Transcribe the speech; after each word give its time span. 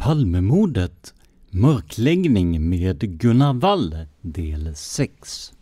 Palmemordet 0.00 1.14
Mörkläggning 1.50 2.68
med 2.68 3.00
Gunnar 3.20 3.52
Wall 3.52 3.96
del 4.20 4.76
6 4.76 5.52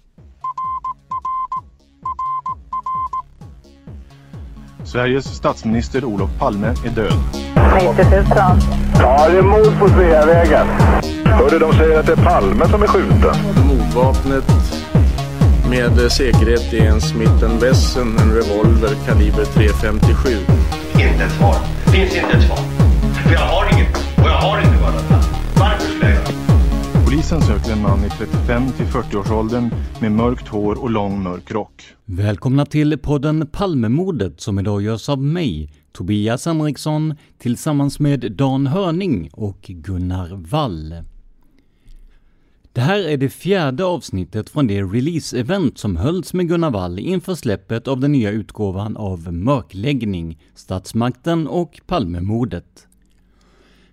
Sveriges 4.85 5.25
statsminister 5.25 6.05
Olof 6.05 6.31
Palme 6.39 6.67
är 6.67 6.91
död. 6.91 7.13
90 7.97 8.11
000. 8.11 8.25
Ja, 8.99 9.29
det 9.29 9.39
är 9.39 9.43
mord 9.43 9.79
på 9.79 9.89
Sveavägen. 9.89 10.67
Hörde 11.25 11.59
de 11.59 11.73
säger 11.73 12.01
att 12.01 12.07
det 12.07 12.13
är 12.13 12.25
Palme 12.25 12.69
som 12.69 12.83
är 12.83 12.87
skjuten. 12.87 13.37
Mordvapnet 13.69 14.45
med 15.71 16.13
säkerhet 16.13 16.73
är 16.73 16.87
en 16.87 17.01
Smith 17.01 17.61
Wesson, 17.61 18.19
en 18.19 18.35
revolver 18.35 18.95
kaliber 19.07 19.45
.357. 19.45 20.37
Inte 20.93 21.25
ett 21.25 21.33
svar. 21.33 21.57
Finns 21.93 22.17
inte 22.17 22.37
ett 22.37 22.47
svar. 22.47 22.59
För 23.29 23.33
jag 23.33 23.41
har 23.41 23.78
Polisen 27.29 27.59
söker 27.59 27.73
en 27.73 27.83
man 27.83 28.05
i 28.05 28.11
35 28.11 28.73
till 28.73 28.87
40-årsåldern 28.87 29.71
med 30.01 30.13
mörkt 30.13 30.49
hår 30.49 30.83
och 30.83 30.91
lång 30.91 31.23
mörk 31.23 31.51
rock. 31.51 31.83
Välkomna 32.05 32.67
till 32.67 32.99
podden 32.99 33.47
Palmemordet 33.47 34.41
som 34.41 34.59
idag 34.59 34.83
görs 34.83 35.09
av 35.09 35.23
mig, 35.23 35.73
Tobias 35.93 36.47
Henriksson, 36.47 37.15
tillsammans 37.39 38.01
med 38.01 38.33
Dan 38.33 38.67
Hörning 38.67 39.31
och 39.33 39.61
Gunnar 39.61 40.29
Wall. 40.37 40.95
Det 42.73 42.81
här 42.81 43.09
är 43.09 43.17
det 43.17 43.29
fjärde 43.29 43.85
avsnittet 43.85 44.51
från 44.51 44.67
det 44.67 44.83
release-event 44.83 45.79
som 45.79 45.97
hölls 45.97 46.35
med 46.35 46.49
Gunnar 46.49 46.71
Wall 46.71 46.99
inför 46.99 47.35
släppet 47.35 47.89
av 47.89 48.01
den 48.01 48.13
nya 48.13 48.31
utgåvan 48.31 48.97
av 48.97 49.33
Mörkläggning, 49.33 50.39
Statsmakten 50.55 51.49
och 51.49 51.81
Palmemordet. 51.87 52.88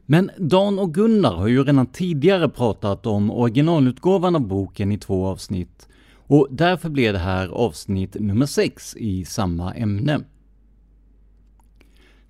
Men 0.05 0.31
Dan 0.37 0.79
och 0.79 0.93
Gunnar 0.93 1.35
har 1.35 1.47
ju 1.47 1.63
redan 1.63 1.87
tidigare 1.87 2.49
pratat 2.49 3.05
om 3.05 3.31
originalutgåvan 3.31 4.35
av 4.35 4.47
boken 4.47 4.91
i 4.91 4.97
två 4.97 5.25
avsnitt 5.25 5.87
och 6.27 6.47
därför 6.51 6.89
blir 6.89 7.13
det 7.13 7.19
här 7.19 7.47
avsnitt 7.47 8.15
nummer 8.19 8.45
6 8.45 8.95
i 8.95 9.25
samma 9.25 9.73
ämne. 9.73 10.21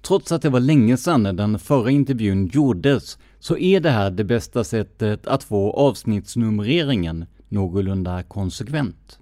Trots 0.01 0.31
att 0.31 0.41
det 0.41 0.49
var 0.49 0.59
länge 0.59 0.97
sedan 0.97 1.23
den 1.23 1.59
förra 1.59 1.91
intervjun 1.91 2.47
gjordes 2.47 3.17
så 3.39 3.57
är 3.57 3.79
det 3.79 3.89
här 3.89 4.11
det 4.11 4.23
bästa 4.23 4.63
sättet 4.63 5.27
att 5.27 5.43
få 5.43 5.71
avsnittsnumreringen 5.71 7.25
någorlunda 7.49 8.23
konsekvent. 8.23 9.19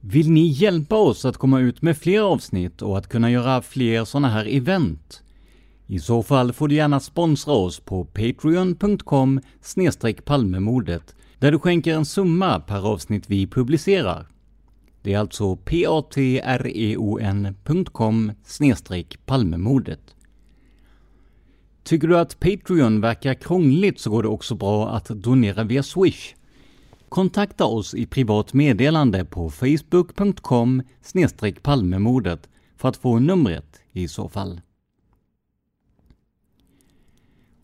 Vill 0.00 0.30
ni 0.30 0.46
hjälpa 0.46 0.96
oss 0.96 1.24
att 1.24 1.36
komma 1.36 1.60
ut 1.60 1.82
med 1.82 1.96
fler 1.96 2.20
avsnitt 2.20 2.82
och 2.82 2.98
att 2.98 3.08
kunna 3.08 3.30
göra 3.30 3.62
fler 3.62 4.04
sådana 4.04 4.28
här 4.28 4.46
event? 4.56 5.22
I 5.92 5.98
så 5.98 6.22
fall 6.22 6.52
får 6.52 6.68
du 6.68 6.74
gärna 6.74 7.00
sponsra 7.00 7.54
oss 7.54 7.80
på 7.80 8.04
patreon.com 8.04 9.40
palmemordet 10.24 11.16
där 11.38 11.52
du 11.52 11.58
skänker 11.58 11.94
en 11.94 12.04
summa 12.04 12.60
per 12.60 12.86
avsnitt 12.86 13.24
vi 13.26 13.46
publicerar. 13.46 14.26
Det 15.02 15.12
är 15.12 15.18
alltså 15.18 15.56
patreon.com 15.56 15.92
palmemordet. 19.26 20.16
Tycker 21.82 22.08
du 22.08 22.18
att 22.18 22.40
Patreon 22.40 23.00
verkar 23.00 23.34
krångligt 23.34 24.00
så 24.00 24.10
går 24.10 24.22
det 24.22 24.28
också 24.28 24.54
bra 24.54 24.88
att 24.88 25.08
donera 25.08 25.64
via 25.64 25.82
Swish. 25.82 26.34
Kontakta 27.08 27.64
oss 27.64 27.94
i 27.94 28.06
privat 28.06 28.52
meddelande 28.54 29.24
på 29.24 29.50
facebook.com 29.50 30.82
palmemordet 31.62 32.48
för 32.76 32.88
att 32.88 32.96
få 32.96 33.18
numret 33.18 33.80
i 33.92 34.08
så 34.08 34.28
fall. 34.28 34.60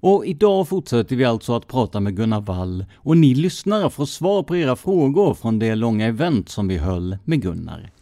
Och 0.00 0.26
idag 0.26 0.68
fortsätter 0.68 1.16
vi 1.16 1.24
alltså 1.24 1.54
att 1.54 1.66
prata 1.66 2.00
med 2.00 2.16
Gunnar 2.16 2.40
Wall 2.40 2.84
och 2.96 3.16
ni 3.16 3.34
lyssnare 3.34 3.90
får 3.90 4.06
svar 4.06 4.42
på 4.42 4.56
era 4.56 4.76
frågor 4.76 5.34
från 5.34 5.58
det 5.58 5.74
långa 5.74 6.06
event 6.06 6.48
som 6.48 6.68
vi 6.68 6.76
höll 6.76 7.18
med 7.24 7.42
Gunnar. 7.42 7.92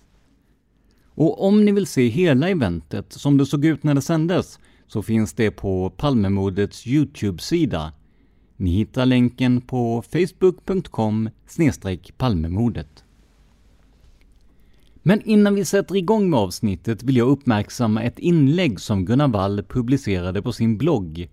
Och 1.15 1.47
om 1.47 1.65
ni 1.65 1.73
vill 1.73 1.87
se 1.87 2.09
hela 2.09 2.49
eventet 2.49 3.12
som 3.12 3.37
det 3.37 3.47
såg 3.47 3.65
ut 3.65 3.83
när 3.83 3.95
det 3.95 4.03
sändes 4.03 4.59
så 4.87 5.03
finns 5.03 5.33
det 5.33 5.51
på 5.51 5.91
Palmemordets 5.91 6.87
Youtube-sida. 6.87 7.93
Ni 8.56 8.71
hittar 8.71 9.06
länken 9.06 9.61
på 9.61 10.03
facebook.com 10.12 11.31
palmemordet. 12.17 13.05
Men 15.03 15.23
innan 15.23 15.55
vi 15.55 15.65
sätter 15.65 15.97
igång 15.97 16.31
med 16.31 16.41
avsnittet 16.41 17.03
vill 17.03 17.17
jag 17.17 17.29
uppmärksamma 17.29 18.03
ett 18.03 18.19
inlägg 18.19 18.81
som 18.81 19.05
Gunnar 19.05 19.29
Wall 19.29 19.62
publicerade 19.62 20.43
på 20.43 20.53
sin 20.53 20.79
blogg 20.79 21.29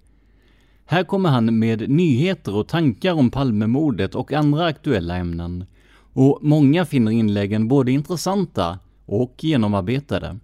här 0.93 1.03
kommer 1.03 1.29
han 1.29 1.59
med 1.59 1.89
nyheter 1.89 2.55
och 2.55 2.67
tankar 2.67 3.13
om 3.13 3.31
Palmemordet 3.31 4.15
och 4.15 4.33
andra 4.33 4.65
aktuella 4.65 5.15
ämnen. 5.15 5.65
Och 6.13 6.39
många 6.41 6.85
finner 6.85 7.11
inläggen 7.11 7.67
både 7.67 7.91
intressanta 7.91 8.79
och 9.05 9.43
genomarbetade. 9.43 10.39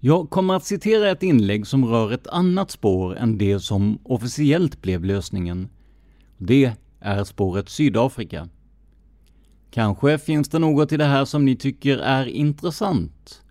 Jag 0.00 0.30
kommer 0.30 0.54
att 0.54 0.64
citera 0.64 1.10
ett 1.10 1.22
inlägg 1.22 1.66
som 1.66 1.84
rör 1.84 2.12
ett 2.12 2.26
annat 2.26 2.70
spår 2.70 3.16
än 3.16 3.38
det 3.38 3.60
som 3.60 3.98
officiellt 4.02 4.82
blev 4.82 5.04
lösningen. 5.04 5.68
Det 6.38 6.72
är 7.00 7.24
spåret 7.24 7.68
Sydafrika. 7.68 8.48
Kanske 9.70 10.18
finns 10.18 10.48
det 10.48 10.58
något 10.58 10.92
i 10.92 10.96
det 10.96 11.04
här 11.04 11.24
som 11.24 11.44
ni 11.44 11.56
tycker 11.56 11.98
är 11.98 12.26
intressant? 12.26 13.42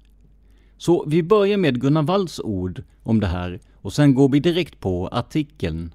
Så 0.78 1.06
vi 1.08 1.24
börjar 1.24 1.58
med 1.58 1.82
Gunnar 1.82 2.04
Walls 2.04 2.40
ord 2.40 2.84
om 3.04 3.20
det 3.20 3.28
här 3.28 3.60
och 3.88 3.94
sen 3.94 4.14
går 4.14 4.30
vi 4.30 4.40
direkt 4.40 4.80
på 4.80 5.08
artikeln. 5.08 5.94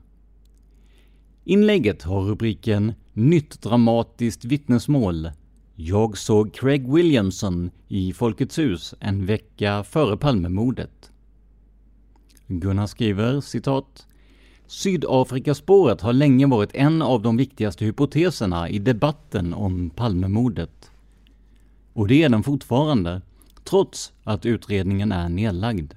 Inlägget 1.44 2.02
har 2.02 2.22
rubriken 2.22 2.92
“Nytt 3.12 3.62
dramatiskt 3.62 4.44
vittnesmål. 4.44 5.30
Jag 5.74 6.18
såg 6.18 6.54
Craig 6.54 6.92
Williamson 6.92 7.70
i 7.88 8.12
Folkets 8.12 8.58
hus 8.58 8.94
en 9.00 9.26
vecka 9.26 9.84
före 9.84 10.16
Palmemordet.” 10.16 11.10
Gunnar 12.46 12.86
skriver 12.86 13.40
citat 13.40 14.06
Sydafrikaspåret 14.66 16.00
har 16.00 16.12
länge 16.12 16.46
varit 16.46 16.74
en 16.74 17.02
av 17.02 17.22
de 17.22 17.36
viktigaste 17.36 17.84
hypoteserna 17.84 18.68
i 18.68 18.78
debatten 18.78 19.54
om 19.54 19.90
Palmemordet. 19.90 20.90
Och 21.92 22.08
det 22.08 22.22
är 22.22 22.28
den 22.28 22.42
fortfarande, 22.42 23.22
trots 23.64 24.12
att 24.24 24.46
utredningen 24.46 25.12
är 25.12 25.28
nedlagd. 25.28 25.92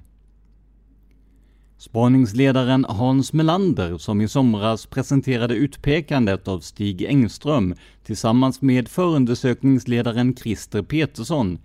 Spaningsledaren 1.78 2.84
Hans 2.84 3.32
Melander, 3.32 3.98
som 3.98 4.20
i 4.20 4.28
somras 4.28 4.86
presenterade 4.86 5.54
utpekandet 5.54 6.48
av 6.48 6.60
Stig 6.60 7.02
Engström 7.02 7.74
tillsammans 8.04 8.62
med 8.62 8.88
förundersökningsledaren 8.88 10.36
Christer 10.36 10.82
Petersson, 10.82 11.58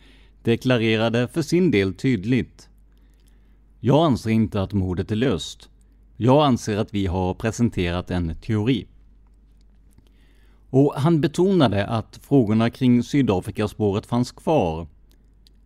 deklarerade 0.43 1.27
för 1.27 1.41
sin 1.41 1.71
del 1.71 1.93
tydligt. 1.93 2.69
Jag 3.79 4.05
anser 4.05 4.29
inte 4.29 4.61
att 4.61 4.73
mordet 4.73 5.11
är 5.11 5.15
löst. 5.15 5.69
Jag 6.17 6.45
anser 6.45 6.77
att 6.77 6.93
vi 6.93 7.05
har 7.05 7.33
presenterat 7.33 8.11
en 8.11 8.35
teori. 8.35 8.87
Och 10.69 10.93
han 10.97 11.21
betonade 11.21 11.85
att 11.85 12.19
frågorna 12.23 12.69
kring 12.69 13.03
Sydafrikaspåret 13.03 14.05
fanns 14.05 14.31
kvar. 14.31 14.87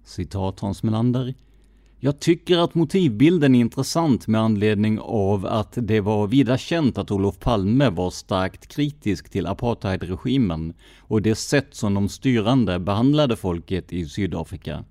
Citat 0.04 0.60
Hans 0.60 0.84
Melander. 0.84 1.34
Jag 2.06 2.20
tycker 2.20 2.58
att 2.58 2.76
motivbilden 2.76 3.56
är 3.56 3.60
intressant 3.60 4.28
med 4.28 4.42
anledning 4.42 5.00
av 5.00 5.46
att 5.46 5.78
det 5.82 6.02
var 6.02 6.28
vida 6.28 6.58
känt 6.58 6.98
att 6.98 7.12
Olof 7.12 7.40
Palme 7.40 7.90
var 7.90 8.10
starkt 8.10 8.68
kritisk 8.68 9.30
till 9.30 9.48
apartheidregimen 9.48 10.74
och 11.00 11.22
det 11.22 11.36
sätt 11.36 11.68
som 11.72 11.94
de 11.94 12.10
styrande 12.10 12.80
behandlade 12.80 13.36
folket 13.36 13.94
i 13.94 14.06
Sydafrika. 14.06 14.84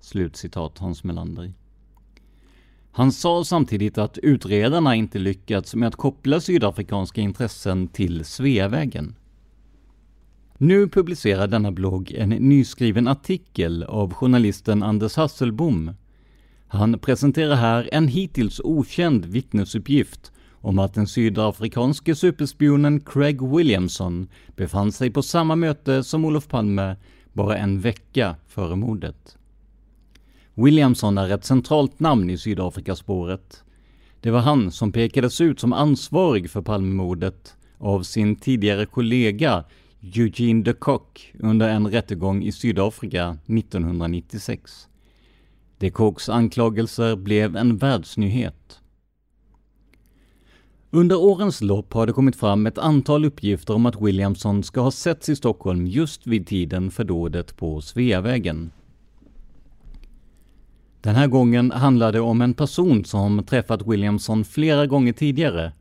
Slutcitat 0.00 0.78
Hans 0.78 1.04
Melander. 1.04 1.52
Han 2.90 3.12
sa 3.12 3.44
samtidigt 3.44 3.98
att 3.98 4.18
utredarna 4.18 4.94
inte 4.94 5.18
lyckats 5.18 5.74
med 5.74 5.88
att 5.88 5.96
koppla 5.96 6.40
sydafrikanska 6.40 7.20
intressen 7.20 7.88
till 7.88 8.24
Sveavägen. 8.24 9.14
Nu 10.58 10.88
publicerar 10.88 11.46
denna 11.46 11.72
blogg 11.72 12.12
en 12.12 12.28
nyskriven 12.28 13.08
artikel 13.08 13.82
av 13.82 14.14
journalisten 14.14 14.82
Anders 14.82 15.16
Hasselbom. 15.16 15.90
Han 16.68 16.98
presenterar 16.98 17.54
här 17.54 17.88
en 17.92 18.08
hittills 18.08 18.60
okänd 18.64 19.24
vittnesuppgift 19.24 20.32
om 20.60 20.78
att 20.78 20.94
den 20.94 21.06
sydafrikanske 21.06 22.14
superspionen 22.14 23.00
Craig 23.00 23.42
Williamson 23.42 24.28
befann 24.56 24.92
sig 24.92 25.10
på 25.10 25.22
samma 25.22 25.56
möte 25.56 26.04
som 26.04 26.24
Olof 26.24 26.48
Palme 26.48 26.96
bara 27.32 27.56
en 27.56 27.80
vecka 27.80 28.36
före 28.46 28.76
mordet. 28.76 29.36
Williamson 30.54 31.18
är 31.18 31.30
ett 31.30 31.44
centralt 31.44 32.00
namn 32.00 32.30
i 32.30 32.38
Sydafrikaspåret. 32.38 33.64
Det 34.20 34.30
var 34.30 34.40
han 34.40 34.70
som 34.70 34.92
pekades 34.92 35.40
ut 35.40 35.60
som 35.60 35.72
ansvarig 35.72 36.50
för 36.50 36.62
Palmemordet 36.62 37.56
av 37.78 38.02
sin 38.02 38.36
tidigare 38.36 38.86
kollega 38.86 39.64
Eugene 40.00 40.62
de 40.62 40.72
Kock 40.72 41.32
under 41.38 41.68
en 41.68 41.86
rättegång 41.86 42.42
i 42.42 42.52
Sydafrika 42.52 43.38
1996. 43.46 44.88
De 45.78 45.90
Kocks 45.90 46.28
anklagelser 46.28 47.16
blev 47.16 47.56
en 47.56 47.76
världsnyhet. 47.76 48.80
Under 50.90 51.16
årens 51.16 51.60
lopp 51.60 51.92
har 51.92 52.06
det 52.06 52.12
kommit 52.12 52.36
fram 52.36 52.66
ett 52.66 52.78
antal 52.78 53.24
uppgifter 53.24 53.74
om 53.74 53.86
att 53.86 54.02
Williamson 54.02 54.62
ska 54.62 54.80
ha 54.80 54.90
setts 54.90 55.28
i 55.28 55.36
Stockholm 55.36 55.86
just 55.86 56.26
vid 56.26 56.46
tiden 56.46 56.90
för 56.90 57.04
dådet 57.04 57.56
på 57.56 57.80
Sveavägen. 57.80 58.70
Den 61.00 61.14
här 61.14 61.26
gången 61.26 61.70
handlar 61.70 62.12
det 62.12 62.20
om 62.20 62.40
en 62.40 62.54
person 62.54 63.04
som 63.04 63.44
träffat 63.44 63.86
Williamson 63.86 64.44
flera 64.44 64.86
gånger 64.86 65.12
tidigare. 65.12 65.72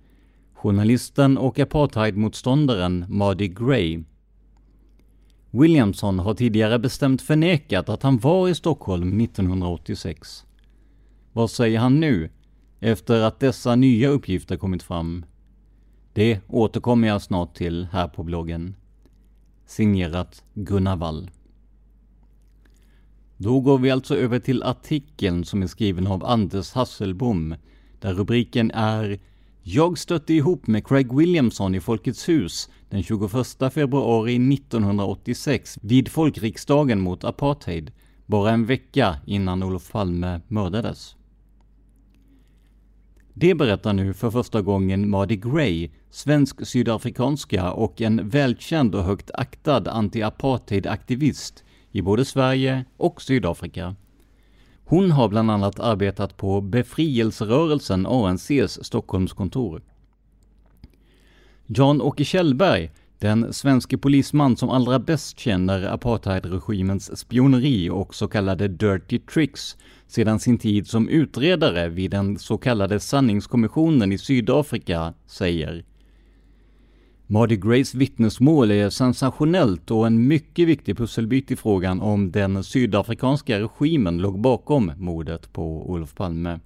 Journalisten 0.53 1.37
och 1.37 1.59
apartheidmotståndaren 1.59 3.05
Mardi 3.09 3.47
Gray. 3.47 4.03
Williamson 5.57 6.19
har 6.19 6.33
tidigare 6.33 6.79
bestämt 6.79 7.21
förnekat 7.21 7.89
att 7.89 8.03
han 8.03 8.17
var 8.17 8.49
i 8.49 8.55
Stockholm 8.55 9.21
1986. 9.21 10.45
Vad 11.33 11.51
säger 11.51 11.79
han 11.79 11.99
nu, 11.99 12.29
efter 12.79 13.21
att 13.21 13.39
dessa 13.39 13.75
nya 13.75 14.09
uppgifter 14.09 14.57
kommit 14.57 14.83
fram? 14.83 15.25
Det 16.13 16.39
återkommer 16.47 17.07
jag 17.07 17.21
snart 17.21 17.55
till 17.55 17.87
här 17.91 18.07
på 18.07 18.23
bloggen. 18.23 18.75
Signerat 19.65 20.43
Gunnar 20.53 20.95
Wall. 20.95 21.31
Då 23.37 23.59
går 23.59 23.77
vi 23.77 23.91
alltså 23.91 24.15
över 24.15 24.39
till 24.39 24.63
artikeln 24.63 25.45
som 25.45 25.63
är 25.63 25.67
skriven 25.67 26.07
av 26.07 26.25
Anders 26.25 26.73
Hasselbom, 26.73 27.55
där 27.99 28.13
rubriken 28.13 28.71
är 28.71 29.19
“Jag 29.67 29.97
stötte 29.97 30.33
ihop 30.33 30.67
med 30.67 30.87
Craig 30.87 31.17
Williamson 31.17 31.75
i 31.75 31.79
Folkets 31.79 32.29
hus 32.29 32.69
den 32.89 33.03
21 33.03 33.73
februari 33.73 34.35
1986 34.53 35.79
vid 35.81 36.07
folkriksdagen 36.07 37.01
mot 37.01 37.23
apartheid, 37.23 37.91
bara 38.25 38.51
en 38.51 38.65
vecka 38.65 39.17
innan 39.25 39.63
Olof 39.63 39.91
Palme 39.91 40.41
mördades.” 40.47 41.15
Det 43.33 43.55
berättar 43.55 43.93
nu 43.93 44.13
för 44.13 44.31
första 44.31 44.61
gången 44.61 45.09
Mardi 45.09 45.35
Gray, 45.35 45.89
svensk 46.09 46.67
sydafrikanska 46.67 47.71
och 47.71 48.01
en 48.01 48.29
välkänd 48.29 48.95
och 48.95 49.03
högt 49.03 49.31
aktad 49.33 49.91
anti-apartheid-aktivist 49.91 51.63
i 51.91 52.01
både 52.01 52.25
Sverige 52.25 52.85
och 52.97 53.21
Sydafrika. 53.21 53.95
Hon 54.87 55.11
har 55.11 55.29
bland 55.29 55.51
annat 55.51 55.79
arbetat 55.79 56.37
på 56.37 56.61
befrielserörelsen 56.61 58.05
ANCs 58.05 58.79
Stockholmskontor. 58.85 59.81
Jan-Åke 61.65 62.25
Kjellberg, 62.25 62.91
den 63.19 63.53
svenske 63.53 63.97
polisman 63.97 64.57
som 64.57 64.69
allra 64.69 64.99
bäst 64.99 65.39
känner 65.39 65.83
apartheidregimens 65.83 67.19
spioneri 67.19 67.89
och 67.89 68.15
så 68.15 68.27
kallade 68.27 68.67
dirty 68.67 69.19
tricks 69.19 69.77
sedan 70.07 70.39
sin 70.39 70.57
tid 70.57 70.87
som 70.87 71.09
utredare 71.09 71.89
vid 71.89 72.11
den 72.11 72.39
så 72.39 72.57
kallade 72.57 72.99
sanningskommissionen 72.99 74.11
i 74.11 74.17
Sydafrika, 74.17 75.13
säger 75.27 75.83
Mardi 77.27 77.55
Grays 77.55 77.95
vittnesmål 77.95 78.71
är 78.71 78.89
sensationellt 78.89 79.91
och 79.91 80.07
en 80.07 80.27
mycket 80.27 80.67
viktig 80.67 80.97
pusselbit 80.97 81.51
i 81.51 81.55
frågan 81.55 82.01
om 82.01 82.31
den 82.31 82.63
sydafrikanska 82.63 83.59
regimen 83.59 84.17
låg 84.17 84.39
bakom 84.39 84.91
mordet 84.97 85.53
på 85.53 85.91
Olof 85.91 86.15
Palme. 86.15 86.59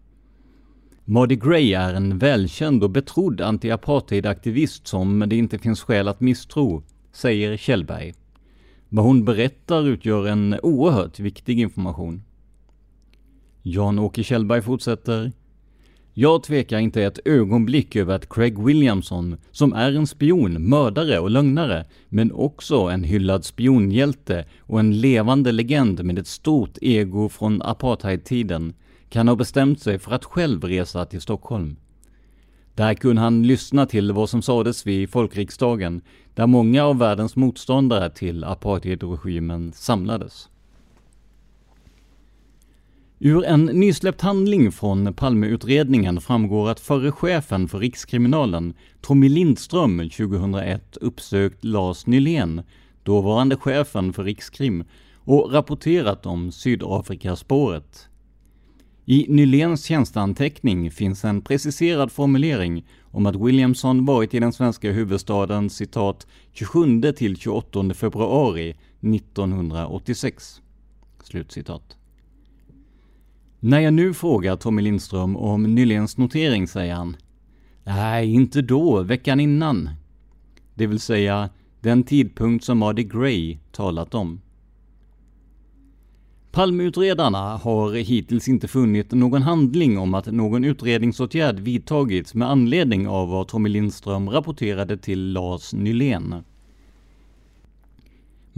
Mardi 1.05 1.35
Gray 1.35 1.73
är 1.73 1.93
en 1.93 2.17
välkänd 2.17 2.83
och 2.83 2.89
betrodd 2.89 3.41
anti-apartheid-aktivist 3.41 4.87
som 4.87 5.23
det 5.27 5.35
inte 5.35 5.59
finns 5.59 5.81
skäl 5.81 6.07
att 6.07 6.19
misstro, 6.19 6.83
säger 7.11 7.57
Kjellberg. 7.57 8.13
Vad 8.89 9.05
hon 9.05 9.25
berättar 9.25 9.87
utgör 9.87 10.27
en 10.27 10.59
oerhört 10.63 11.19
viktig 11.19 11.59
information. 11.59 12.23
Jan-Åke 13.61 14.23
Kjellberg 14.23 14.61
fortsätter. 14.61 15.31
Jag 16.21 16.43
tvekar 16.43 16.79
inte 16.79 17.03
ett 17.03 17.19
ögonblick 17.25 17.95
över 17.95 18.15
att 18.15 18.29
Craig 18.29 18.63
Williamson, 18.63 19.37
som 19.51 19.73
är 19.73 19.93
en 19.93 20.07
spion, 20.07 20.69
mördare 20.69 21.19
och 21.19 21.29
lögnare, 21.29 21.85
men 22.09 22.31
också 22.31 22.75
en 22.75 23.03
hyllad 23.03 23.45
spionhjälte 23.45 24.45
och 24.59 24.79
en 24.79 25.01
levande 25.01 25.51
legend 25.51 26.03
med 26.03 26.19
ett 26.19 26.27
stort 26.27 26.77
ego 26.81 27.29
från 27.29 27.61
apartheidtiden, 27.61 28.73
kan 29.09 29.27
ha 29.27 29.35
bestämt 29.35 29.81
sig 29.81 29.99
för 29.99 30.11
att 30.11 30.25
själv 30.25 30.63
resa 30.63 31.05
till 31.05 31.21
Stockholm. 31.21 31.75
Där 32.75 32.93
kunde 32.93 33.21
han 33.21 33.47
lyssna 33.47 33.85
till 33.85 34.11
vad 34.11 34.29
som 34.29 34.41
sades 34.41 34.87
vid 34.87 35.09
folkriksdagen, 35.09 36.01
där 36.33 36.47
många 36.47 36.83
av 36.83 36.97
världens 36.97 37.35
motståndare 37.35 38.09
till 38.09 38.43
apartheidregimen 38.43 39.73
samlades. 39.73 40.49
Ur 43.21 43.45
en 43.45 43.65
nysläppt 43.65 44.21
handling 44.21 44.71
från 44.71 45.13
Palmeutredningen 45.13 46.21
framgår 46.21 46.69
att 46.69 46.79
förre 46.79 47.11
chefen 47.11 47.67
för 47.67 47.79
Rikskriminalen, 47.79 48.73
Tommy 49.01 49.29
Lindström, 49.29 50.09
2001 50.09 50.97
uppsökt 50.97 51.63
Lars 51.63 52.05
Nylén, 52.05 52.61
dåvarande 53.03 53.55
chefen 53.55 54.13
för 54.13 54.23
Rikskrim, 54.23 54.83
och 55.15 55.53
rapporterat 55.53 56.25
om 56.25 56.51
Sydafrikaspåret. 56.51 58.09
I 59.05 59.25
Nyléns 59.29 59.85
tjänsteanteckning 59.85 60.91
finns 60.91 61.25
en 61.25 61.41
preciserad 61.41 62.11
formulering 62.11 62.85
om 63.11 63.25
att 63.25 63.35
Williamson 63.35 64.05
varit 64.05 64.33
i 64.33 64.39
den 64.39 64.53
svenska 64.53 64.91
huvudstaden 64.91 65.69
citat 65.69 66.27
27 66.53 67.01
till 67.11 67.37
28 67.37 67.93
februari 67.93 68.75
1986. 69.01 70.61
Slutcitat. 71.23 71.98
När 73.61 73.79
jag 73.79 73.93
nu 73.93 74.13
frågar 74.13 74.55
Tommy 74.55 74.81
Lindström 74.81 75.37
om 75.37 75.63
Nyléns 75.63 76.17
notering 76.17 76.67
säger 76.67 76.93
han 76.93 77.17
Nej, 77.83 78.33
inte 78.33 78.61
då, 78.61 79.03
veckan 79.03 79.39
innan. 79.39 79.89
Det 80.73 80.87
vill 80.87 80.99
säga 80.99 81.49
den 81.81 82.03
tidpunkt 82.03 82.65
som 82.65 82.77
Mardi 82.77 83.03
Gray 83.03 83.57
talat 83.71 84.13
om. 84.13 84.41
Palmeutredarna 86.51 87.57
har 87.57 87.93
hittills 87.93 88.47
inte 88.47 88.67
funnit 88.67 89.11
någon 89.11 89.41
handling 89.41 89.97
om 89.97 90.13
att 90.13 90.25
någon 90.25 90.63
utredningsåtgärd 90.63 91.59
vidtagits 91.59 92.33
med 92.33 92.49
anledning 92.49 93.07
av 93.07 93.29
vad 93.29 93.47
Tommy 93.47 93.69
Lindström 93.69 94.29
rapporterade 94.29 94.97
till 94.97 95.31
Lars 95.31 95.73
Nylén. 95.73 96.35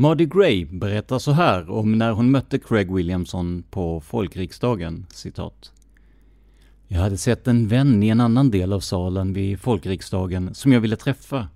Mardi 0.02 0.26
Gray 0.26 0.66
berättar 0.66 1.20
så 1.20 1.32
här 1.32 1.70
om 1.70 1.98
när 1.98 2.12
hon 2.12 2.32
mötte 2.32 2.60
Craig 2.60 2.94
Williamson 2.94 3.64
på 3.70 4.02
folkriksdagen, 4.02 5.06
citat. 5.10 5.72
Jag 6.88 7.00
hade 7.00 7.18
sett 7.18 7.48
en 7.48 7.68
vän 7.68 8.04
i 8.04 8.10
en 8.10 8.22
annan 8.22 8.52
del 8.52 8.74
av 8.74 8.80
salen 8.80 9.34
vid 9.34 9.60
folkriksdagen 9.60 10.54
som 10.56 10.72
jag 10.72 10.82
ville 10.82 10.96
träffa. 10.96 11.48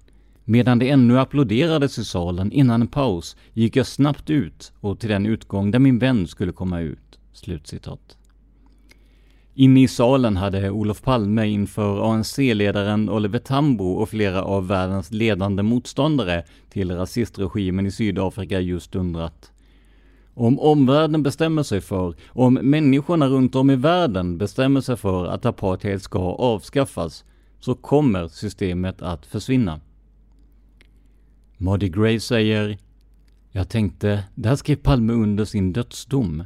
Medan 0.44 0.80
det 0.80 0.90
ännu 0.90 1.20
applåderades 1.20 1.98
i 1.98 2.06
salen 2.06 2.52
innan 2.52 2.82
en 2.82 2.88
paus 2.88 3.36
gick 3.54 3.76
jag 3.76 3.88
snabbt 3.88 4.30
ut 4.30 4.72
och 4.80 5.00
till 5.00 5.10
den 5.10 5.26
utgång 5.26 5.72
där 5.72 5.80
min 5.80 6.00
vän 6.00 6.28
skulle 6.28 6.52
komma 6.52 6.80
ut. 6.80 7.20
Slutcitat. 7.34 8.18
Inne 9.58 9.82
i 9.82 9.88
salen 9.88 10.38
hade 10.38 10.70
Olof 10.70 11.02
Palme 11.02 11.48
inför 11.48 12.12
ANC-ledaren 12.12 13.10
Oliver 13.10 13.40
Tambo 13.40 13.86
och 13.86 14.10
flera 14.10 14.44
av 14.44 14.68
världens 14.68 15.12
ledande 15.12 15.64
motståndare 15.64 16.44
till 16.70 16.96
rasistregimen 16.96 17.86
i 17.86 17.92
Sydafrika 17.92 18.60
just 18.60 18.96
undrat. 18.96 19.52
Om 20.34 20.60
omvärlden 20.60 21.24
bestämmer 21.24 21.64
sig 21.64 21.82
för, 21.82 22.16
om 22.28 22.54
människorna 22.54 23.28
runt 23.28 23.56
om 23.56 23.70
i 23.70 23.76
världen 23.76 24.38
bestämmer 24.38 24.82
sig 24.82 24.98
för 24.98 25.26
att 25.26 25.46
apartheid 25.46 26.02
ska 26.02 26.20
avskaffas, 26.20 27.26
så 27.60 27.76
kommer 27.76 28.28
systemet 28.28 29.02
att 29.02 29.26
försvinna. 29.26 29.80
Mardi 31.58 31.90
Gray 31.90 32.20
säger 32.20 32.78
Jag 33.52 33.70
tänkte, 33.70 34.24
där 34.36 34.56
skrev 34.56 34.76
Palme 34.76 35.14
under 35.14 35.46
sin 35.46 35.74
dödsdom. 35.74 36.44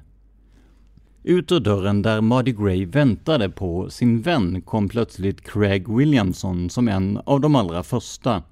Ut 1.24 1.52
ur 1.52 1.60
dörren 1.60 2.02
där 2.02 2.22
Mardi 2.22 2.52
Gray 2.52 2.86
väntade 2.86 3.50
på 3.50 3.90
sin 3.90 4.22
vän 4.22 4.62
kom 4.62 4.90
plötsligt 4.90 5.42
Craig 5.42 5.96
Williamson 5.96 6.70
som 6.70 6.88
en 6.88 7.18
av 7.26 7.42
de 7.42 7.56
allra 7.56 7.84
första. 7.84 8.44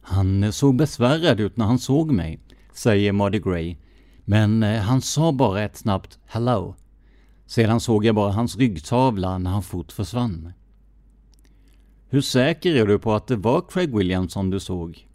Han 0.00 0.44
eh, 0.44 0.50
såg 0.50 0.76
besvärad 0.76 1.40
ut 1.40 1.56
när 1.56 1.64
han 1.64 1.78
såg 1.78 2.12
mig, 2.12 2.38
säger 2.72 3.12
Mardi 3.12 3.38
Gray, 3.38 3.76
men 4.24 4.62
eh, 4.62 4.80
han 4.80 5.00
sa 5.00 5.32
bara 5.32 5.62
ett 5.62 5.76
snabbt 5.76 6.18
”Hello”. 6.26 6.74
Sedan 7.46 7.80
såg 7.80 8.04
jag 8.04 8.14
bara 8.14 8.32
hans 8.32 8.56
ryggtavla 8.56 9.38
när 9.38 9.50
han 9.50 9.62
fort 9.62 9.92
försvann. 9.92 10.52
Hur 12.08 12.20
säker 12.20 12.74
är 12.74 12.86
du 12.86 12.98
på 12.98 13.12
att 13.12 13.26
det 13.26 13.36
var 13.36 13.64
Craig 13.68 13.96
Williamson 13.96 14.50
du 14.50 14.60
såg? 14.60 15.06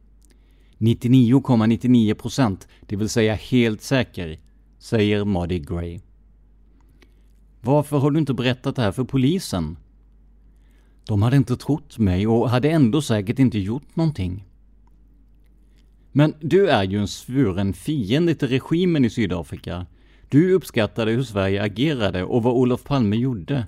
99,99 0.78 2.14
procent, 2.14 2.68
det 2.82 2.96
vill 2.96 3.10
säga 3.10 3.36
helt 3.36 3.82
säker, 3.82 4.40
säger 4.80 5.26
Mardi 5.26 5.60
Gray. 5.60 6.00
Varför 7.62 7.98
har 7.98 8.12
du 8.12 8.20
inte 8.20 8.34
berättat 8.34 8.76
det 8.76 8.82
här 8.82 8.92
för 8.92 9.04
polisen? 9.04 9.78
De 11.08 11.22
hade 11.22 11.38
inte 11.38 11.58
trott 11.58 11.98
mig 11.98 12.28
och 12.28 12.50
hade 12.50 12.70
ändå 12.70 13.02
säkert 13.02 13.40
inte 13.40 13.60
gjort 13.60 13.96
någonting. 13.96 14.44
Men 16.12 16.34
du 16.42 16.70
är 16.70 16.84
ju 16.84 17.00
en 17.00 17.08
svuren 17.08 17.74
fiende 17.74 18.36
till 18.36 18.48
regimen 18.48 19.06
i 19.06 19.10
Sydafrika. 19.10 19.86
Du 20.30 20.54
uppskattade 20.54 21.12
hur 21.12 21.24
Sverige 21.24 21.64
agerade 21.64 22.24
och 22.24 22.44
vad 22.44 22.54
Olof 22.54 22.84
Palme 22.84 23.16
gjorde. 23.16 23.68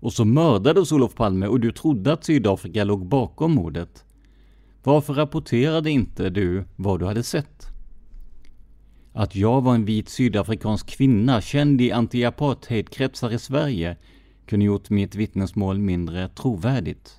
Och 0.00 0.12
så 0.12 0.24
mördades 0.24 0.92
Olof 0.92 1.14
Palme 1.14 1.46
och 1.46 1.60
du 1.60 1.72
trodde 1.72 2.12
att 2.12 2.24
Sydafrika 2.24 2.84
låg 2.84 3.06
bakom 3.06 3.52
mordet. 3.52 4.04
Varför 4.82 5.14
rapporterade 5.14 5.90
inte 5.90 6.30
du 6.30 6.64
vad 6.76 7.00
du 7.00 7.06
hade 7.06 7.22
sett? 7.22 7.71
Att 9.12 9.36
jag 9.36 9.60
var 9.60 9.74
en 9.74 9.84
vit 9.84 10.08
sydafrikansk 10.08 10.86
kvinna 10.86 11.40
känd 11.40 11.80
i 11.80 11.92
anti-apartheid-kretsar 11.92 13.30
i 13.30 13.38
Sverige 13.38 13.96
kunde 14.46 14.66
gjort 14.66 14.90
mitt 14.90 15.14
vittnesmål 15.14 15.78
mindre 15.78 16.28
trovärdigt. 16.28 17.18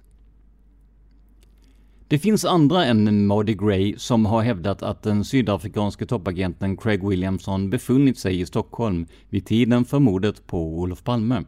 Det 2.07 2.19
finns 2.19 2.45
andra 2.45 2.85
än 2.85 3.25
Mardi 3.25 3.53
Gray 3.53 3.95
som 3.97 4.25
har 4.25 4.41
hävdat 4.41 4.83
att 4.83 5.03
den 5.03 5.25
sydafrikanske 5.25 6.05
toppagenten 6.05 6.77
Craig 6.77 7.07
Williamson 7.09 7.69
befunnit 7.69 8.17
sig 8.17 8.39
i 8.39 8.45
Stockholm 8.45 9.07
vid 9.29 9.45
tiden 9.45 9.85
för 9.85 9.99
mordet 9.99 10.47
på 10.47 10.79
Olof 10.79 11.03
Palme. 11.03 11.43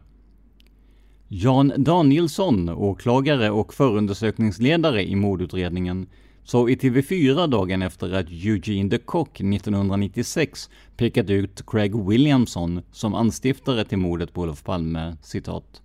Jan 1.28 1.72
Danielsson, 1.76 2.68
åklagare 2.68 3.50
och 3.50 3.74
förundersökningsledare 3.74 5.08
i 5.08 5.16
mordutredningen, 5.16 6.06
så 6.46 6.68
i 6.68 6.76
TV4 6.76 7.46
dagen 7.46 7.82
efter 7.82 8.12
att 8.12 8.26
Eugene 8.30 8.88
de 8.88 8.98
Kock 8.98 9.40
1996 9.40 10.70
pekat 10.96 11.30
ut 11.30 11.62
Craig 11.66 12.08
Williamson 12.08 12.82
som 12.92 13.14
anstiftare 13.14 13.84
till 13.84 13.98
mordet 13.98 14.32
på 14.32 14.42
Olof 14.42 14.64
Palme, 14.64 15.16
citat. 15.22 15.82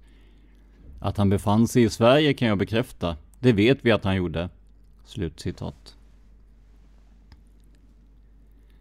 Att 1.00 1.18
han 1.18 1.30
befann 1.30 1.68
sig 1.68 1.84
i 1.84 1.90
Sverige 1.90 2.34
kan 2.34 2.48
jag 2.48 2.58
bekräfta. 2.58 3.18
Det 3.40 3.54
vet 3.54 3.78
vi 3.82 3.92
att 3.92 4.04
han 4.04 4.16
gjorde. 4.16 4.50
Slut 5.06 5.40
citat. 5.40 5.96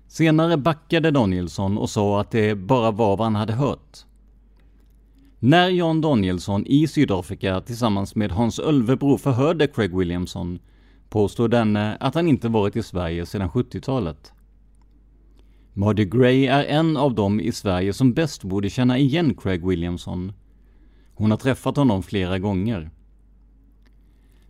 Senare 0.08 0.56
backade 0.56 1.10
Danielsson 1.10 1.78
och 1.78 1.90
sa 1.90 2.20
att 2.20 2.30
det 2.30 2.54
bara 2.54 2.90
var 2.90 3.16
vad 3.16 3.26
han 3.26 3.36
hade 3.36 3.52
hört. 3.52 3.98
När 5.38 5.68
Jan 5.68 6.00
Danielsson 6.00 6.66
i 6.66 6.86
Sydafrika 6.86 7.60
tillsammans 7.60 8.14
med 8.14 8.32
Hans 8.32 8.58
Ölvebro 8.58 9.18
förhörde 9.18 9.66
Craig 9.66 9.96
Williamson 9.98 10.58
påstår 11.10 11.48
denne 11.48 11.90
eh, 11.90 11.96
att 12.00 12.14
han 12.14 12.28
inte 12.28 12.48
varit 12.48 12.76
i 12.76 12.82
Sverige 12.82 13.26
sedan 13.26 13.48
70-talet. 13.48 14.32
Mardy 15.72 16.04
Gray 16.04 16.46
är 16.46 16.64
en 16.64 16.96
av 16.96 17.14
dem 17.14 17.40
i 17.40 17.52
Sverige 17.52 17.92
som 17.92 18.12
bäst 18.12 18.44
borde 18.44 18.70
känna 18.70 18.98
igen 18.98 19.34
Craig 19.34 19.66
Williamson. 19.66 20.32
Hon 21.14 21.30
har 21.30 21.38
träffat 21.38 21.76
honom 21.76 22.02
flera 22.02 22.38
gånger. 22.38 22.90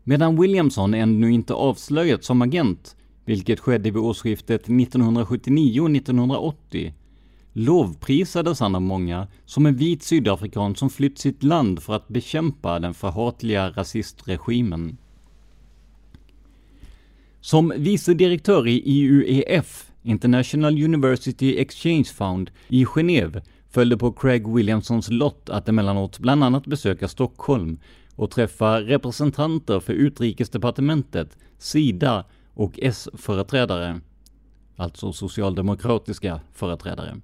Medan 0.04 0.40
Williamson 0.40 0.94
ännu 0.94 1.32
inte 1.32 1.54
avslöjats 1.54 2.26
som 2.26 2.42
agent, 2.42 2.96
vilket 3.24 3.60
skedde 3.60 3.90
vid 3.90 4.02
årsskiftet 4.02 4.66
1979-1980, 4.66 6.92
lovprisades 7.52 8.60
han 8.60 8.74
av 8.74 8.82
många 8.82 9.26
som 9.44 9.66
en 9.66 9.76
vit 9.76 10.02
sydafrikan 10.02 10.76
som 10.76 10.90
flytt 10.90 11.18
sitt 11.18 11.42
land 11.42 11.82
för 11.82 11.94
att 11.94 12.08
bekämpa 12.08 12.78
den 12.78 12.94
förhatliga 12.94 13.70
rasistregimen. 13.70 14.98
Som 17.40 17.72
vice 17.76 18.14
direktör 18.14 18.68
i 18.68 18.82
IUEF, 18.84 19.90
International 20.02 20.84
University 20.84 21.58
Exchange 21.58 22.04
Fund, 22.04 22.50
i 22.68 22.84
Genève 22.84 23.42
följde 23.68 23.96
på 23.96 24.12
Craig 24.12 24.54
Williamsons 24.54 25.10
lott 25.10 25.50
att 25.50 25.68
emellanåt 25.68 26.18
bland 26.18 26.44
annat 26.44 26.66
besöka 26.66 27.08
Stockholm 27.08 27.78
och 28.16 28.30
träffa 28.30 28.80
representanter 28.80 29.80
för 29.80 29.92
Utrikesdepartementet, 29.92 31.38
Sida 31.58 32.24
och 32.54 32.78
S-företrädare, 32.82 34.00
alltså 34.76 35.12
socialdemokratiska 35.12 36.40
företrädare. 36.52 37.20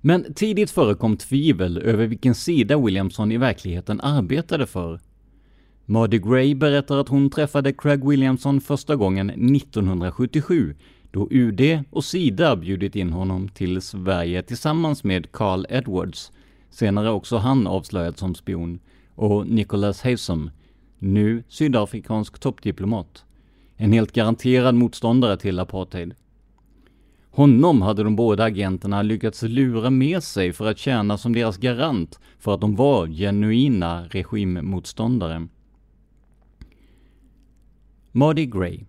Men 0.00 0.34
tidigt 0.34 0.70
förekom 0.70 1.16
tvivel 1.16 1.78
över 1.78 2.06
vilken 2.06 2.34
sida 2.34 2.78
Williamson 2.78 3.32
i 3.32 3.36
verkligheten 3.36 4.00
arbetade 4.00 4.66
för. 4.66 5.00
Mardy 5.90 6.18
Gray 6.18 6.54
berättar 6.54 6.98
att 6.98 7.08
hon 7.08 7.30
träffade 7.30 7.72
Craig 7.72 8.08
Williamson 8.08 8.60
första 8.60 8.96
gången 8.96 9.30
1977, 9.30 10.74
då 11.10 11.28
UD 11.30 11.84
och 11.90 12.04
Sida 12.04 12.56
bjudit 12.56 12.96
in 12.96 13.12
honom 13.12 13.48
till 13.48 13.80
Sverige 13.82 14.42
tillsammans 14.42 15.04
med 15.04 15.32
Carl 15.32 15.66
Edwards, 15.68 16.32
senare 16.70 17.10
också 17.10 17.36
han 17.36 17.66
avslöjad 17.66 18.18
som 18.18 18.34
spion, 18.34 18.80
och 19.14 19.46
Nicholas 19.46 20.02
Haysom, 20.02 20.50
nu 20.98 21.42
sydafrikansk 21.48 22.38
toppdiplomat. 22.38 23.24
En 23.76 23.92
helt 23.92 24.12
garanterad 24.12 24.74
motståndare 24.74 25.36
till 25.36 25.58
apartheid. 25.58 26.14
Honom 27.30 27.82
hade 27.82 28.02
de 28.02 28.16
båda 28.16 28.44
agenterna 28.44 29.02
lyckats 29.02 29.42
lura 29.42 29.90
med 29.90 30.22
sig 30.22 30.52
för 30.52 30.66
att 30.66 30.78
tjäna 30.78 31.18
som 31.18 31.32
deras 31.32 31.56
garant 31.56 32.18
för 32.38 32.54
att 32.54 32.60
de 32.60 32.76
var 32.76 33.06
genuina 33.06 34.04
regimmotståndare. 34.04 35.48
Mardi 38.18 38.46
Gray 38.46 38.80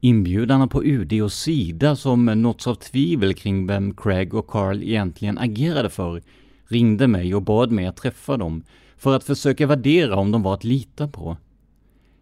Inbjudarna 0.00 0.66
på 0.66 0.84
UD 0.84 1.22
och 1.22 1.32
Sida 1.32 1.96
som 1.96 2.24
nåtts 2.24 2.66
av 2.66 2.74
tvivel 2.74 3.34
kring 3.34 3.66
vem 3.66 3.94
Craig 3.94 4.34
och 4.34 4.46
Carl 4.46 4.82
egentligen 4.82 5.38
agerade 5.38 5.90
för 5.90 6.22
ringde 6.64 7.06
mig 7.06 7.34
och 7.34 7.42
bad 7.42 7.70
mig 7.70 7.86
att 7.86 7.96
träffa 7.96 8.36
dem 8.36 8.62
för 8.96 9.16
att 9.16 9.24
försöka 9.24 9.66
värdera 9.66 10.16
om 10.16 10.30
de 10.30 10.42
var 10.42 10.54
att 10.54 10.64
lita 10.64 11.08
på. 11.08 11.36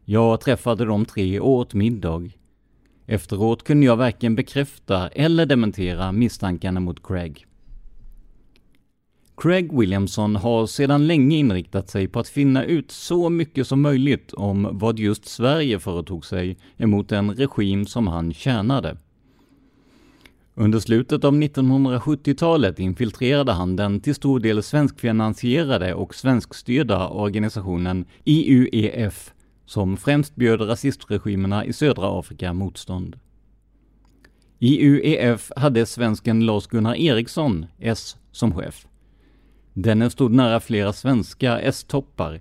Jag 0.05 0.41
träffade 0.41 0.85
de 0.85 1.05
tre 1.05 1.41
och 1.41 1.51
åt 1.51 1.75
middag. 1.75 2.31
Efteråt 3.07 3.65
kunde 3.65 3.87
jag 3.87 3.97
varken 3.97 4.35
bekräfta 4.35 5.09
eller 5.09 5.47
dementera 5.47 6.13
misstankarna 6.13 6.81
mot 6.81 7.07
Craig. 7.07 7.47
Craig 9.37 9.79
Williamson 9.79 10.37
har 10.37 10.67
sedan 10.67 11.07
länge 11.07 11.37
inriktat 11.37 11.91
sig 11.91 12.09
på 12.09 12.21
att 12.21 12.29
finna 12.29 12.65
ut 12.65 12.91
så 12.91 13.29
mycket 13.29 13.67
som 13.67 13.83
möjligt 13.83 14.33
om 14.33 14.69
vad 14.73 14.99
just 14.99 15.27
Sverige 15.27 15.79
företog 15.79 16.25
sig 16.25 16.57
emot 16.77 17.13
en 17.13 17.35
regim 17.35 17.87
som 17.87 18.07
han 18.07 18.33
tjänade. 18.33 18.97
Under 20.55 20.79
slutet 20.79 21.25
av 21.25 21.35
1970-talet 21.35 22.79
infiltrerade 22.79 23.53
han 23.53 23.77
den 23.77 24.01
till 24.01 24.15
stor 24.15 24.41
del 24.41 24.63
svenskfinansierade 24.63 25.95
och 25.95 26.15
svenskstyrda 26.15 27.09
organisationen 27.09 28.05
IUEF 28.25 29.33
som 29.67 29.97
främst 29.97 30.37
bjöd 30.37 30.61
rasistregimerna 30.61 31.65
i 31.65 31.73
södra 31.73 32.19
Afrika 32.19 32.53
motstånd. 32.53 33.19
IUEF 34.59 35.53
hade 35.57 35.87
svensken 35.87 36.47
Lars-Gunnar 36.47 36.95
Eriksson, 36.95 37.67
S, 37.79 38.17
som 38.33 38.55
chef. 38.55 38.87
Denne 39.79 40.11
stod 40.11 40.33
nära 40.33 40.61
flera 40.61 40.93
svenska 40.93 41.61
S-toppar. 41.61 42.41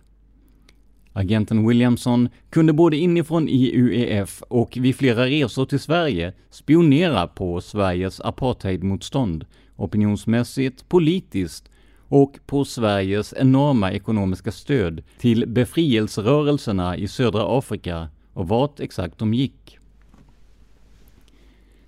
Agenten 1.13 1.67
Williamson 1.67 2.29
kunde 2.49 2.73
både 2.73 2.97
inifrån 2.97 3.47
IUEF 3.47 4.41
och 4.47 4.77
vid 4.77 4.95
flera 4.95 5.25
resor 5.25 5.65
till 5.65 5.79
Sverige 5.79 6.33
spionera 6.49 7.27
på 7.27 7.61
Sveriges 7.61 8.21
apartheidmotstånd, 8.21 9.45
opinionsmässigt, 9.75 10.89
politiskt 10.89 11.69
och 12.07 12.39
på 12.45 12.65
Sveriges 12.65 13.33
enorma 13.37 13.91
ekonomiska 13.91 14.51
stöd 14.51 15.03
till 15.17 15.47
befrielserörelserna 15.47 16.97
i 16.97 17.07
södra 17.07 17.57
Afrika 17.57 18.09
och 18.33 18.47
vart 18.47 18.79
exakt 18.79 19.17
de 19.19 19.33
gick. 19.33 19.74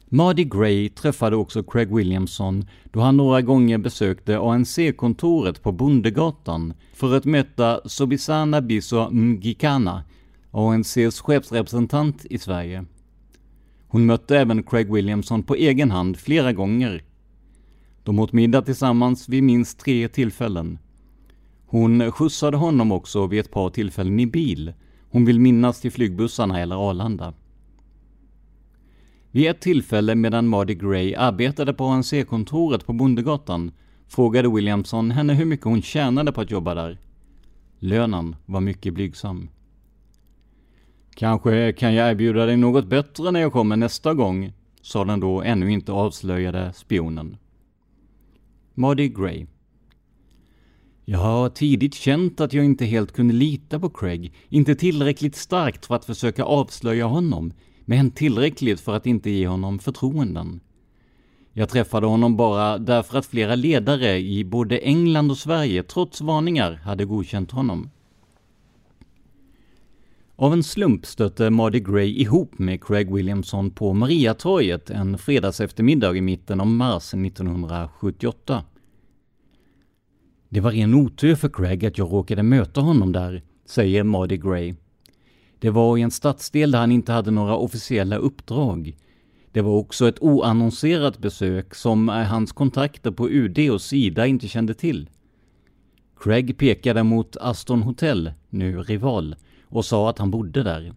Mardi 0.10 0.44
Gray 0.44 0.90
träffade 0.90 1.36
också 1.36 1.64
Craig 1.64 1.96
Williamson 1.96 2.66
då 2.92 3.00
han 3.00 3.18
några 3.18 3.42
gånger 3.42 3.78
besökte 3.78 4.40
ANC-kontoret 4.40 5.64
på 5.64 5.72
Bondegatan 5.72 6.74
för 6.94 7.18
att 7.18 7.26
möta 7.26 7.82
Sobisana 7.86 8.62
Biso 8.62 9.10
Mgikana, 9.10 10.04
ANCs 10.52 11.22
chefsrepresentant 11.22 12.26
i 12.26 12.38
Sverige. 12.38 12.86
Hon 13.88 14.06
mötte 14.06 14.38
även 14.38 14.64
Craig 14.64 14.94
Williamson 14.94 15.44
på 15.44 15.56
egen 15.56 15.92
hand 15.92 16.18
flera 16.18 16.54
gånger. 16.54 17.04
De 18.04 18.20
åt 18.20 18.34
middag 18.34 18.62
tillsammans 18.62 19.30
vid 19.30 19.44
minst 19.44 19.80
tre 19.80 20.08
tillfällen. 20.08 20.80
Hon 21.66 22.12
skjutsade 22.12 22.58
honom 22.58 22.92
också 22.92 23.28
vid 23.28 23.40
ett 23.40 23.52
par 23.52 23.70
tillfällen 23.70 24.20
i 24.20 24.28
bil. 24.28 24.74
Hon 25.10 25.26
vill 25.26 25.40
minnas 25.40 25.82
till 25.82 25.92
flygbussarna 25.92 26.60
eller 26.60 26.90
Arlanda. 26.90 27.34
Vid 29.32 29.50
ett 29.50 29.62
tillfälle 29.62 30.16
medan 30.16 30.48
Mardi 30.48 30.76
Gray 30.76 31.16
arbetade 31.16 31.74
på 31.74 31.86
ANC-kontoret 31.86 32.86
på 32.86 32.94
Bondegatan 32.94 33.72
frågade 34.08 34.50
Williamson 34.50 35.12
henne 35.12 35.34
hur 35.34 35.46
mycket 35.46 35.66
hon 35.66 35.82
tjänade 35.82 36.32
på 36.32 36.42
att 36.42 36.52
jobba 36.52 36.76
där. 36.76 36.98
Lönen 37.80 38.36
var 38.46 38.62
mycket 38.62 38.94
blygsam. 38.94 39.50
Kanske 41.16 41.74
kan 41.74 41.94
jag 41.94 42.12
erbjuda 42.12 42.46
dig 42.46 42.58
något 42.58 42.88
bättre 42.88 43.32
när 43.32 43.40
jag 43.40 43.52
kommer 43.52 43.78
nästa 43.78 44.14
gång, 44.14 44.54
sa 44.82 45.06
den 45.06 45.20
då 45.20 45.42
ännu 45.42 45.72
inte 45.72 45.92
avslöjade 45.92 46.74
spionen. 46.74 47.38
Mardi 48.74 49.10
Gray. 49.10 49.46
Jag 51.06 51.20
har 51.20 51.50
tidigt 51.50 51.94
känt 51.94 52.42
att 52.42 52.54
jag 52.54 52.66
inte 52.66 52.86
helt 52.86 53.12
kunde 53.12 53.34
lita 53.34 53.80
på 53.80 53.90
Craig, 53.90 54.34
inte 54.50 54.76
tillräckligt 54.76 55.36
starkt 55.36 55.86
för 55.86 55.96
att 55.96 56.06
försöka 56.06 56.44
avslöja 56.44 57.06
honom, 57.06 57.54
men 57.90 58.12
tillräckligt 58.12 58.80
för 58.80 58.96
att 58.96 59.06
inte 59.06 59.30
ge 59.30 59.48
honom 59.48 59.80
förtroenden. 59.80 60.60
Jag 61.54 61.70
träffade 61.70 62.08
honom 62.08 62.38
bara 62.38 62.78
därför 62.78 63.18
att 63.18 63.26
flera 63.26 63.56
ledare 63.56 64.18
i 64.18 64.44
både 64.44 64.78
England 64.78 65.32
och 65.32 65.38
Sverige 65.38 65.84
trots 65.84 66.22
varningar 66.22 66.74
hade 66.74 67.06
godkänt 67.06 67.52
honom. 67.52 67.90
Av 70.36 70.54
en 70.54 70.64
slump 70.64 71.06
stötte 71.06 71.50
Mardi 71.50 71.80
Gray 71.80 72.22
ihop 72.22 72.60
med 72.60 72.84
Craig 72.84 73.14
Williamson 73.14 73.72
på 73.72 73.94
Mariatorget 73.94 74.90
en 74.90 75.18
fredagseftermiddag 75.18 76.16
i 76.16 76.22
mitten 76.22 76.62
av 76.62 76.68
mars 76.68 77.14
1978. 77.14 78.64
Det 80.50 80.60
var 80.60 80.72
ren 80.72 80.94
otur 80.94 81.36
för 81.36 81.50
Craig 81.50 81.86
att 81.86 81.98
jag 81.98 82.12
råkade 82.14 82.44
möta 82.44 82.82
honom 82.82 83.12
där, 83.12 83.44
säger 83.66 84.04
Mardi 84.04 84.38
Gray. 84.38 84.76
Det 85.60 85.70
var 85.70 85.98
i 85.98 86.02
en 86.02 86.12
stadsdel 86.12 86.72
där 86.72 86.80
han 86.80 86.92
inte 86.92 87.12
hade 87.12 87.32
några 87.32 87.56
officiella 87.56 88.18
uppdrag. 88.18 88.98
Det 89.52 89.62
var 89.62 89.72
också 89.72 90.08
ett 90.08 90.22
oannonserat 90.22 91.18
besök 91.18 91.76
som 91.76 92.10
eh, 92.10 92.16
hans 92.16 92.52
kontakter 92.52 93.12
på 93.12 93.30
UD 93.30 93.70
och 93.72 93.82
Sida 93.82 94.28
inte 94.28 94.48
kände 94.48 94.74
till. 94.74 95.10
Craig 96.20 96.58
pekade 96.58 97.04
mot 97.04 97.38
Aston 97.38 97.84
Hotel, 97.84 98.32
nu 98.50 98.82
Rival, 98.82 99.36
och 99.66 99.86
sa 99.86 100.10
att 100.10 100.20
han 100.20 100.32
bodde 100.32 100.64
där. 100.64 100.94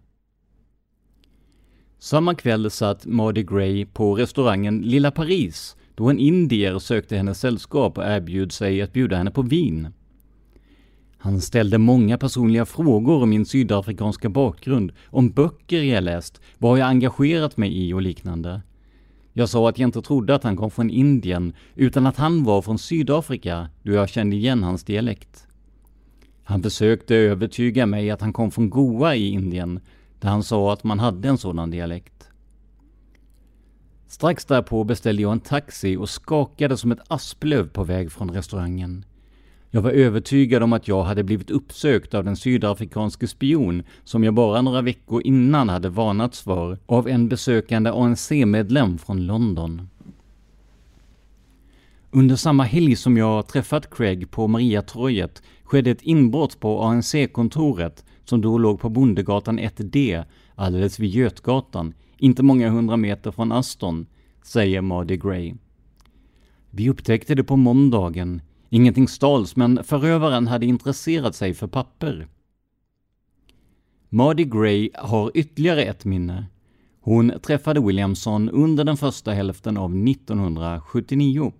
Samma 1.98 2.34
kväll 2.34 2.70
satt 2.70 3.06
Mardi 3.06 3.42
Gray 3.42 3.86
på 3.86 4.14
restaurangen 4.14 4.80
Lilla 4.80 5.10
Paris 5.10 5.76
då 5.94 6.10
en 6.10 6.18
indier 6.18 6.78
sökte 6.78 7.16
hennes 7.16 7.40
sällskap 7.40 7.98
och 7.98 8.04
erbjöd 8.04 8.52
sig 8.52 8.82
att 8.82 8.92
bjuda 8.92 9.16
henne 9.16 9.30
på 9.30 9.42
vin. 9.42 9.88
Han 11.22 11.40
ställde 11.40 11.78
många 11.78 12.18
personliga 12.18 12.66
frågor 12.66 13.22
om 13.22 13.30
min 13.30 13.46
sydafrikanska 13.46 14.28
bakgrund, 14.28 14.92
om 15.06 15.30
böcker 15.30 15.82
jag 15.82 16.04
läst, 16.04 16.40
vad 16.58 16.78
jag 16.78 16.88
engagerat 16.88 17.56
mig 17.56 17.86
i 17.86 17.92
och 17.92 18.02
liknande. 18.02 18.62
Jag 19.32 19.48
sa 19.48 19.68
att 19.68 19.78
jag 19.78 19.88
inte 19.88 20.02
trodde 20.02 20.34
att 20.34 20.44
han 20.44 20.56
kom 20.56 20.70
från 20.70 20.90
Indien, 20.90 21.52
utan 21.74 22.06
att 22.06 22.16
han 22.16 22.44
var 22.44 22.62
från 22.62 22.78
Sydafrika, 22.78 23.68
då 23.82 23.92
jag 23.92 24.08
kände 24.08 24.36
igen 24.36 24.62
hans 24.62 24.84
dialekt. 24.84 25.46
Han 26.44 26.62
försökte 26.62 27.16
övertyga 27.16 27.86
mig 27.86 28.10
att 28.10 28.20
han 28.20 28.32
kom 28.32 28.50
från 28.50 28.70
Goa 28.70 29.14
i 29.14 29.28
Indien, 29.28 29.80
där 30.20 30.28
han 30.28 30.42
sa 30.42 30.72
att 30.72 30.84
man 30.84 30.98
hade 30.98 31.28
en 31.28 31.38
sådan 31.38 31.70
dialekt. 31.70 32.28
Strax 34.08 34.44
därpå 34.44 34.84
beställde 34.84 35.22
jag 35.22 35.32
en 35.32 35.40
taxi 35.40 35.96
och 35.96 36.10
skakade 36.10 36.76
som 36.76 36.92
ett 36.92 37.04
asplöv 37.08 37.68
på 37.68 37.84
väg 37.84 38.12
från 38.12 38.30
restaurangen. 38.30 39.04
Jag 39.72 39.82
var 39.82 39.90
övertygad 39.90 40.62
om 40.62 40.72
att 40.72 40.88
jag 40.88 41.02
hade 41.02 41.22
blivit 41.24 41.50
uppsökt 41.50 42.14
av 42.14 42.24
den 42.24 42.36
sydafrikanske 42.36 43.26
spion 43.26 43.82
som 44.04 44.24
jag 44.24 44.34
bara 44.34 44.62
några 44.62 44.82
veckor 44.82 45.22
innan 45.24 45.68
hade 45.68 45.88
varnats 45.88 46.40
för 46.40 46.78
av 46.86 47.08
en 47.08 47.28
besökande 47.28 47.90
ANC-medlem 47.90 48.98
från 48.98 49.26
London. 49.26 49.88
Under 52.10 52.36
samma 52.36 52.62
helg 52.62 52.96
som 52.96 53.16
jag 53.16 53.46
träffat 53.46 53.90
Craig 53.90 54.30
på 54.30 54.46
Mariatorget 54.46 55.42
skedde 55.64 55.90
ett 55.90 56.02
inbrott 56.02 56.60
på 56.60 56.82
ANC-kontoret 56.82 58.04
som 58.24 58.40
då 58.40 58.58
låg 58.58 58.80
på 58.80 58.88
Bondegatan 58.88 59.60
1D, 59.60 60.24
alldeles 60.54 60.98
vid 60.98 61.10
Götgatan, 61.10 61.94
inte 62.18 62.42
många 62.42 62.70
hundra 62.70 62.96
meter 62.96 63.30
från 63.30 63.52
Aston, 63.52 64.06
säger 64.42 64.80
Mardi 64.80 65.16
Gray. 65.16 65.54
Vi 66.70 66.90
upptäckte 66.90 67.34
det 67.34 67.44
på 67.44 67.56
måndagen. 67.56 68.42
Ingenting 68.72 69.08
stals, 69.08 69.56
men 69.56 69.84
förövaren 69.84 70.46
hade 70.46 70.66
intresserat 70.66 71.34
sig 71.34 71.54
för 71.54 71.66
papper. 71.66 72.28
Mardi 74.08 74.44
Gray 74.44 74.90
har 74.94 75.30
ytterligare 75.34 75.84
ett 75.84 76.04
minne. 76.04 76.46
Hon 77.00 77.32
träffade 77.42 77.80
Williamson 77.80 78.48
under 78.48 78.84
den 78.84 78.96
första 78.96 79.32
hälften 79.32 79.76
av 79.76 80.08
1979. 80.08 81.52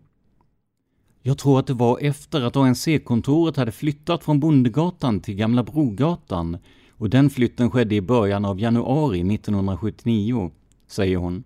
Jag 1.22 1.38
tror 1.38 1.58
att 1.58 1.66
det 1.66 1.74
var 1.74 1.98
efter 2.00 2.40
att 2.40 2.56
ANC-kontoret 2.56 3.56
hade 3.56 3.72
flyttat 3.72 4.24
från 4.24 4.40
Bondegatan 4.40 5.20
till 5.20 5.34
Gamla 5.34 5.62
Brogatan 5.62 6.58
och 6.90 7.10
den 7.10 7.30
flytten 7.30 7.70
skedde 7.70 7.94
i 7.94 8.00
början 8.00 8.44
av 8.44 8.60
januari 8.60 9.34
1979, 9.34 10.50
säger 10.86 11.16
hon. 11.16 11.44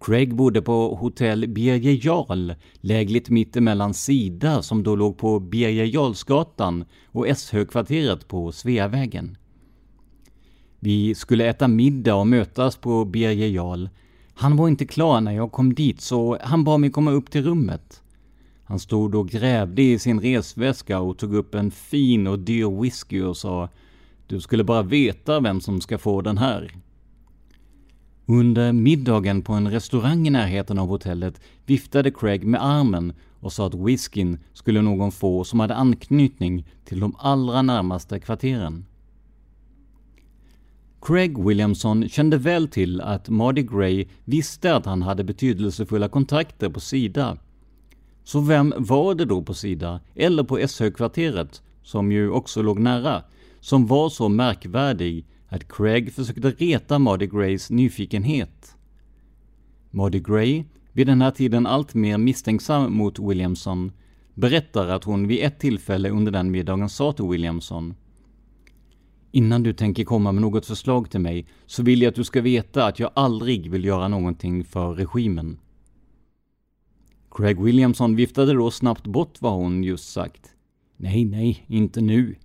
Craig 0.00 0.34
bodde 0.34 0.62
på 0.62 0.94
hotell 0.94 1.48
Birger 1.48 2.06
Jarl, 2.06 2.52
lägligt 2.80 3.30
mittemellan 3.30 3.94
Sida 3.94 4.62
som 4.62 4.82
då 4.82 4.96
låg 4.96 5.18
på 5.18 5.40
Birger 5.40 5.84
Jarlsgatan 5.84 6.84
och 7.06 7.28
S-högkvarteret 7.28 8.28
på 8.28 8.52
Sveavägen. 8.52 9.36
Vi 10.80 11.14
skulle 11.14 11.46
äta 11.46 11.68
middag 11.68 12.14
och 12.14 12.26
mötas 12.26 12.76
på 12.76 13.04
Birger 13.04 13.48
Jarl. 13.48 13.88
Han 14.34 14.56
var 14.56 14.68
inte 14.68 14.86
klar 14.86 15.20
när 15.20 15.32
jag 15.32 15.52
kom 15.52 15.74
dit 15.74 16.00
så 16.00 16.38
han 16.42 16.64
bad 16.64 16.80
mig 16.80 16.90
komma 16.90 17.10
upp 17.10 17.30
till 17.30 17.44
rummet. 17.44 18.02
Han 18.64 18.78
stod 18.78 19.14
och 19.14 19.28
grävde 19.28 19.82
i 19.82 19.98
sin 19.98 20.20
resväska 20.20 21.00
och 21.00 21.18
tog 21.18 21.34
upp 21.34 21.54
en 21.54 21.70
fin 21.70 22.26
och 22.26 22.38
dyr 22.38 22.80
whisky 22.80 23.22
och 23.22 23.36
sa 23.36 23.68
Du 24.26 24.40
skulle 24.40 24.64
bara 24.64 24.82
veta 24.82 25.40
vem 25.40 25.60
som 25.60 25.80
ska 25.80 25.98
få 25.98 26.20
den 26.20 26.38
här. 26.38 26.74
Under 28.28 28.72
middagen 28.72 29.42
på 29.42 29.52
en 29.52 29.70
restaurang 29.70 30.26
i 30.26 30.30
närheten 30.30 30.78
av 30.78 30.88
hotellet 30.88 31.40
viftade 31.66 32.10
Craig 32.10 32.46
med 32.46 32.64
armen 32.64 33.12
och 33.40 33.52
sa 33.52 33.66
att 33.66 33.74
whiskyn 33.74 34.38
skulle 34.52 34.82
någon 34.82 35.12
få 35.12 35.44
som 35.44 35.60
hade 35.60 35.74
anknytning 35.74 36.64
till 36.84 37.00
de 37.00 37.16
allra 37.18 37.62
närmaste 37.62 38.20
kvarteren. 38.20 38.84
Craig 41.02 41.44
Williamson 41.46 42.08
kände 42.08 42.38
väl 42.38 42.68
till 42.68 43.00
att 43.00 43.28
Mardi 43.28 43.62
Gray 43.62 44.06
visste 44.24 44.74
att 44.74 44.86
han 44.86 45.02
hade 45.02 45.24
betydelsefulla 45.24 46.08
kontakter 46.08 46.68
på 46.68 46.80
Sida. 46.80 47.38
Så 48.24 48.40
vem 48.40 48.74
var 48.76 49.14
det 49.14 49.24
då 49.24 49.42
på 49.42 49.54
Sida, 49.54 50.00
eller 50.14 50.42
på 50.42 50.58
S-högkvarteret, 50.58 51.62
som 51.82 52.12
ju 52.12 52.30
också 52.30 52.62
låg 52.62 52.78
nära, 52.78 53.22
som 53.60 53.86
var 53.86 54.08
så 54.08 54.28
märkvärdig 54.28 55.26
att 55.48 55.68
Craig 55.68 56.12
försökte 56.12 56.50
reta 56.50 56.98
Mardi 56.98 57.26
Grays 57.26 57.70
nyfikenhet. 57.70 58.76
Mardi 59.90 60.20
Gray, 60.20 60.64
vid 60.92 61.06
den 61.06 61.22
här 61.22 61.30
tiden 61.30 61.66
allt 61.66 61.94
mer 61.94 62.18
misstänksam 62.18 62.92
mot 62.92 63.18
Williamson, 63.18 63.92
berättar 64.34 64.88
att 64.88 65.04
hon 65.04 65.28
vid 65.28 65.44
ett 65.44 65.58
tillfälle 65.58 66.10
under 66.10 66.32
den 66.32 66.50
middagen 66.50 66.88
sa 66.88 67.12
till 67.12 67.24
Williamson 67.24 67.94
Innan 69.36 69.62
du 69.62 69.72
tänker 69.72 70.04
komma 70.04 70.32
med 70.32 70.42
något 70.42 70.66
förslag 70.66 71.10
till 71.10 71.20
mig 71.20 71.46
så 71.66 71.82
vill 71.82 72.02
jag 72.02 72.08
att 72.08 72.14
du 72.14 72.24
ska 72.24 72.40
veta 72.40 72.86
att 72.86 72.98
jag 72.98 73.10
aldrig 73.14 73.70
vill 73.70 73.84
göra 73.84 74.08
någonting 74.08 74.64
för 74.64 74.94
regimen. 74.94 75.58
Craig 77.30 77.62
Williamson 77.62 78.16
viftade 78.16 78.52
då 78.52 78.70
snabbt 78.70 79.06
bort 79.06 79.42
vad 79.42 79.52
hon 79.52 79.84
just 79.84 80.12
sagt. 80.12 80.54
Nej, 80.96 81.24
nej, 81.24 81.64
inte 81.66 82.00
nu. 82.00 82.36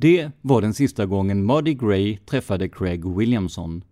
Det 0.00 0.30
var 0.40 0.62
den 0.62 0.74
sista 0.74 1.06
gången 1.06 1.46
Muddy 1.46 1.74
Gray 1.74 2.16
träffade 2.16 2.68
Craig 2.68 3.16
Williamson. 3.16 3.84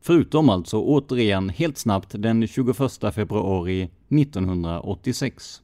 Förutom 0.00 0.48
alltså 0.48 0.80
återigen 0.80 1.48
helt 1.48 1.78
snabbt 1.78 2.08
den 2.18 2.46
21 2.46 2.76
februari 3.14 3.90
1986. 4.08 5.62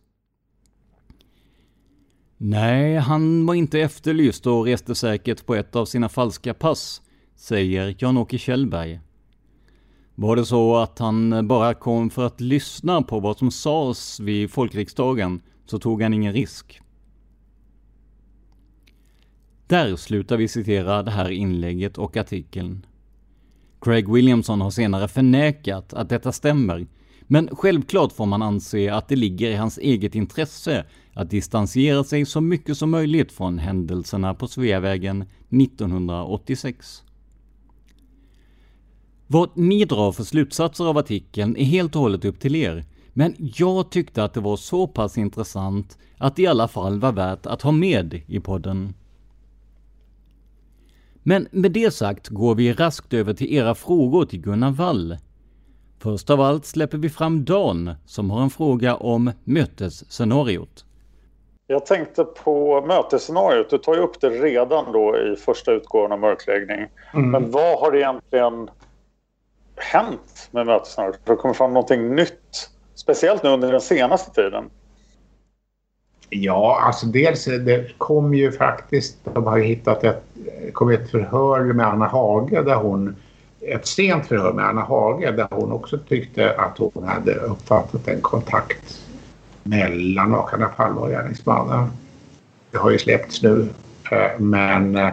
Nej, 2.37 2.97
han 2.97 3.47
var 3.47 3.55
inte 3.55 3.81
efterlyst 3.81 4.47
och 4.47 4.65
reste 4.65 4.95
säkert 4.95 5.47
på 5.47 5.55
ett 5.55 5.77
av 5.77 5.85
sina 5.85 6.09
falska 6.09 6.55
pass, 6.55 7.03
säger 7.37 7.97
Jan-Åke 7.99 8.39
Kjellberg. 8.39 9.01
Var 10.15 10.37
det 10.37 10.45
så 10.45 10.77
att 10.77 10.99
han 10.99 11.49
bara 11.49 11.75
kom 11.75 12.11
för 12.11 12.27
att 12.27 12.41
lyssna 12.41 13.03
på 13.03 13.21
vad 13.21 13.39
som 13.39 13.51
sades 13.51 14.21
vid 14.21 14.51
folkriksdagen 14.51 15.43
så 15.67 15.79
tog 15.79 16.03
han 16.03 16.15
ingen 16.15 16.33
risk. 16.33 16.81
Där 19.67 19.97
slutar 19.97 20.37
vi 20.37 20.49
citera 20.49 21.03
det 21.03 21.11
här 21.11 21.31
inlägget 21.31 21.99
och 21.99 22.17
artikeln. 22.17 22.87
Craig 23.81 24.13
Williamson 24.13 24.61
har 24.61 24.71
senare 24.71 25.09
förnekat 25.09 25.95
att 25.95 26.09
detta 26.09 26.33
stämmer, 26.33 26.87
men 27.23 27.49
självklart 27.57 28.13
får 28.13 28.27
man 28.27 28.43
anse 28.43 28.95
att 28.95 29.09
det 29.09 29.17
ligger 29.17 29.51
i 29.51 29.55
hans 29.55 29.79
eget 29.79 30.15
intresse 30.15 30.85
att 31.13 31.31
distansera 31.31 32.05
sig 32.05 32.27
så 32.27 32.41
mycket 32.41 32.77
som 32.79 32.91
möjligt 32.91 33.33
från 33.33 33.59
händelserna 33.59 34.35
på 34.35 34.49
Sveavägen 34.49 35.23
1986. 35.23 37.03
Vad 39.27 39.57
ni 39.57 39.85
drar 39.85 40.13
för 40.13 40.25
slutsatser 40.25 40.85
av 40.85 40.99
artikeln 40.99 41.57
är 41.57 41.65
helt 41.65 41.97
och 41.97 42.03
hållet 42.03 42.25
upp 42.25 42.41
till 42.41 42.57
er, 42.57 42.85
men 43.13 43.35
jag 43.39 43.91
tyckte 43.91 44.25
att 44.25 44.35
det 44.35 44.41
var 44.41 44.57
så 44.57 44.87
pass 44.87 45.19
intressant 45.19 45.99
att 46.19 46.37
det 46.37 46.43
i 46.43 46.47
alla 46.47 46.69
fall 46.69 47.01
var 47.01 47.13
värt 47.13 47.47
att 47.47 47.63
ha 47.63 47.73
med 47.73 48.23
i 48.27 48.41
podden. 48.41 48.95
Men 51.27 51.49
med 51.51 51.73
det 51.73 51.95
sagt 51.95 52.29
går 52.29 52.55
vi 52.55 52.73
raskt 52.73 53.13
över 53.13 53.35
till 53.35 53.55
era 53.55 53.75
frågor 53.75 54.25
till 54.25 54.41
Gunnar 54.41 54.71
Wall. 54.71 55.17
Först 55.99 56.31
av 56.31 56.41
allt 56.41 56.67
släpper 56.67 56.99
vi 56.99 57.11
fram 57.11 57.45
Dan 57.45 57.95
som 58.07 58.31
har 58.31 58.43
en 58.43 58.51
fråga 58.51 58.95
om 58.95 59.33
mötesscenariot. 59.45 60.85
Jag 61.67 61.87
tänkte 61.87 62.25
på 62.25 62.87
mötesscenariot. 62.87 63.71
Du 63.71 63.79
tar 63.79 63.95
ju 63.95 64.01
upp 64.01 64.21
det 64.21 64.31
redan 64.31 64.93
då 64.93 65.17
i 65.19 65.37
första 65.37 65.73
utgåvan 65.73 66.13
av 66.13 66.21
Mörkläggning. 66.21 66.87
Mm. 67.15 67.31
Men 67.31 67.51
vad 67.51 67.79
har 67.79 67.97
egentligen 67.97 68.71
hänt 69.77 70.49
med 70.51 70.67
mötesscenariot? 70.67 71.19
Har 71.27 71.35
det 71.35 71.41
kommit 71.41 71.57
fram 71.57 71.73
någonting 71.73 72.15
nytt? 72.15 72.71
Speciellt 72.95 73.43
nu 73.43 73.49
under 73.49 73.73
den 73.73 73.81
senaste 73.81 74.43
tiden. 74.43 74.71
Ja, 76.37 76.81
alltså 76.83 77.07
dels 77.07 77.45
det 77.45 77.99
kom 77.99 78.35
ju 78.35 78.53
faktiskt, 78.53 79.17
de 79.35 79.47
har 79.47 79.59
hittat 79.59 80.05
ett, 80.05 80.25
kom 80.73 80.91
ett 80.91 81.11
förhör 81.11 81.61
med 81.61 81.87
Anna 81.87 82.07
Hage 82.07 82.63
där 82.63 82.75
hon, 82.75 83.17
ett 83.61 83.87
sent 83.87 84.27
förhör 84.27 84.53
med 84.53 84.65
Anna 84.65 84.81
Hage 84.81 85.31
där 85.31 85.49
hon 85.51 85.73
också 85.73 85.99
tyckte 85.99 86.55
att 86.57 86.79
hon 86.79 87.05
hade 87.09 87.35
uppfattat 87.35 88.09
en 88.09 88.21
kontakt 88.21 89.01
mellan 89.63 90.31
makarna 90.31 90.67
Palme 90.67 91.01
och 91.01 91.09
gärningsmannen. 91.09 91.89
Det 92.71 92.79
har 92.79 92.91
ju 92.91 92.99
släppts 92.99 93.43
nu 93.43 93.69
eh, 94.13 94.41
men 94.41 94.97
eh, 94.97 95.09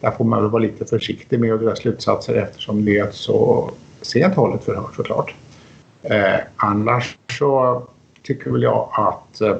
där 0.00 0.10
får 0.10 0.24
man 0.24 0.42
väl 0.42 0.50
vara 0.50 0.62
lite 0.62 0.84
försiktig 0.84 1.40
med 1.40 1.54
att 1.54 1.60
dra 1.60 1.76
slutsatser 1.76 2.34
eftersom 2.34 2.84
det 2.84 2.98
är 2.98 3.04
ett 3.04 3.14
så 3.14 3.70
sent 4.02 4.34
hållet 4.34 4.64
förhör 4.64 4.88
såklart. 4.96 5.34
Eh, 6.02 6.36
annars 6.56 7.18
så 7.38 7.82
tycker 8.22 8.50
väl 8.50 8.62
jag 8.62 8.88
att 8.92 9.40
eh, 9.40 9.56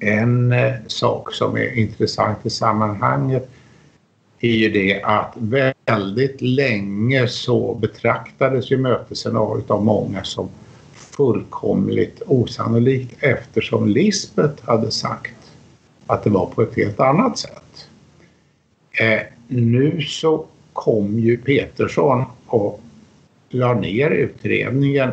en 0.00 0.52
eh, 0.52 0.74
sak 0.86 1.34
som 1.34 1.56
är 1.56 1.78
intressant 1.78 2.46
i 2.46 2.50
sammanhanget 2.50 3.50
är 4.40 4.50
ju 4.50 4.70
det 4.70 5.02
att 5.02 5.34
väldigt 5.86 6.40
länge 6.40 7.28
så 7.28 7.74
betraktades 7.74 8.70
ju 8.70 8.78
mötesscenariot 8.78 9.70
av 9.70 9.84
många 9.84 10.24
som 10.24 10.48
fullkomligt 10.94 12.22
osannolikt 12.26 13.22
eftersom 13.22 13.88
Lisbeth 13.88 14.64
hade 14.64 14.90
sagt 14.90 15.52
att 16.06 16.24
det 16.24 16.30
var 16.30 16.46
på 16.46 16.62
ett 16.62 16.76
helt 16.76 17.00
annat 17.00 17.38
sätt. 17.38 17.88
Eh, 19.00 19.20
nu 19.48 20.02
så 20.02 20.46
kom 20.72 21.18
ju 21.18 21.36
Petersson 21.36 22.24
och 22.46 22.80
la 23.48 23.74
ner 23.74 24.10
utredningen 24.10 25.10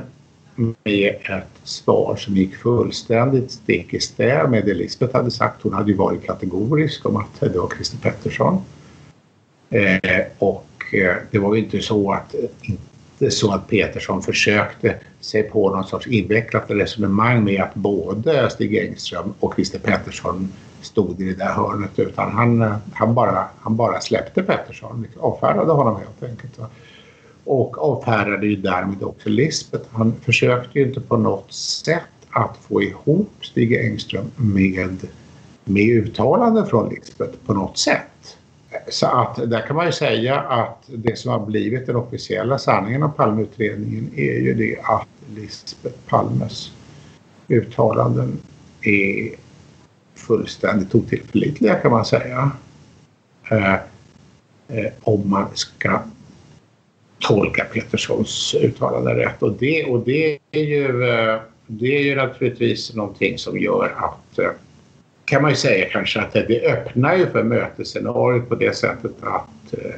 med 0.56 1.16
ett 1.24 1.60
svar 1.64 2.16
som 2.16 2.38
gick 2.38 2.56
fullständigt 2.56 3.52
stick 3.52 3.94
i 3.94 4.00
stäv 4.00 4.50
med 4.50 4.66
det 4.66 4.74
Lisbeth 4.74 5.16
hade 5.16 5.32
sagt. 5.32 5.62
Hon 5.62 5.74
hade 5.74 5.92
ju 5.92 5.98
varit 5.98 6.26
kategorisk 6.26 7.06
om 7.06 7.16
att 7.16 7.40
det 7.40 7.58
var 7.60 7.70
Christer 7.76 7.98
Pettersson. 7.98 8.62
Eh, 9.70 10.22
och 10.38 10.94
eh, 10.94 11.16
det 11.32 11.40
var 11.40 11.56
ju 11.56 11.64
inte 11.64 11.82
så 11.82 12.12
att 12.12 12.36
inte 12.62 13.32
så 13.32 13.54
att 13.54 13.68
Petersson 13.68 14.22
försökte 14.22 14.96
sig 15.20 15.44
på 15.44 15.70
någon 15.70 15.84
sorts 15.84 16.08
invecklat 16.08 16.66
resonemang 16.68 17.44
med 17.44 17.62
att 17.62 17.76
både 17.76 18.50
Stig 18.50 18.78
Engström 18.78 19.34
och 19.40 19.54
Christer 19.56 19.80
Pettersson 19.80 20.54
stod 20.82 21.22
i 21.22 21.24
det 21.24 21.36
där 21.36 21.54
hörnet 21.54 22.00
utan 22.00 22.32
han, 22.32 22.62
eh, 22.62 22.76
han, 22.94 23.14
bara, 23.14 23.48
han 23.62 23.76
bara 23.76 24.02
släppte 24.02 24.44
Pettersson, 24.44 25.02
liksom. 25.02 25.22
avfärdade 25.22 25.72
honom 25.72 25.96
helt 25.96 26.32
enkelt. 26.32 26.60
Och 27.46 27.78
avfärdade 27.78 28.48
ju 28.48 28.56
därmed 28.56 29.04
också 29.04 29.30
Lisbeth. 29.30 29.86
Han 29.92 30.14
försökte 30.22 30.80
ju 30.80 30.88
inte 30.88 31.02
på 31.02 31.18
något 31.18 31.54
sätt 31.54 32.04
att 32.30 32.58
få 32.58 32.84
ihop 32.84 33.32
Stig 33.42 33.74
Engström 33.74 34.32
med, 34.36 35.08
med 35.64 35.90
uttalanden 35.90 36.68
från 36.68 36.90
Lisbeth 36.90 37.38
på 37.46 37.54
något 37.54 37.78
sätt. 37.78 38.38
Så 38.90 39.08
att 39.08 39.36
där 39.36 39.68
kan 39.68 39.76
man 39.76 39.86
ju 39.86 39.92
säga 39.92 40.40
att 40.40 40.84
det 40.88 41.18
som 41.18 41.32
har 41.32 41.46
blivit 41.46 41.86
den 41.86 41.96
officiella 41.96 42.58
sanningen 42.58 43.04
om 43.04 43.14
Palmeutredningen 43.14 44.12
är 44.16 44.40
ju 44.40 44.54
det 44.54 44.80
att 44.84 45.08
Lisbeth 45.36 45.96
Palmes 46.08 46.72
uttalanden 47.48 48.40
är 48.82 49.30
fullständigt 50.16 50.96
otillförlitliga 50.96 51.76
kan 51.76 51.92
man 51.92 52.06
säga. 52.06 52.52
Eh, 53.52 53.74
eh, 54.68 54.92
om 55.02 55.30
man 55.30 55.48
ska 55.54 56.00
tolka 57.24 57.64
Peterssons 57.64 58.56
uttalande 58.62 59.14
rätt. 59.14 59.44
Och 59.44 59.54
det, 59.54 59.86
och 59.86 60.00
det, 60.06 60.40
är 60.52 60.64
ju, 60.64 61.10
eh, 61.10 61.40
det 61.68 61.98
är 61.98 62.02
ju 62.02 62.16
naturligtvis 62.16 62.96
någonting 62.96 63.38
som 63.38 63.60
gör 63.60 63.94
att 63.98 64.40
eh, 64.40 64.52
kan 65.26 65.42
man 65.42 65.52
ju 65.52 65.58
säga 65.58 65.90
kanske 65.90 66.22
att 66.22 66.34
det 66.34 66.72
öppnar 66.72 67.16
ju 67.16 67.28
för 67.28 67.44
mötesscenariot 67.44 68.50
på 68.50 68.56
det 68.56 68.76
sättet 68.76 69.12
att, 69.22 69.74
eh, 69.74 69.96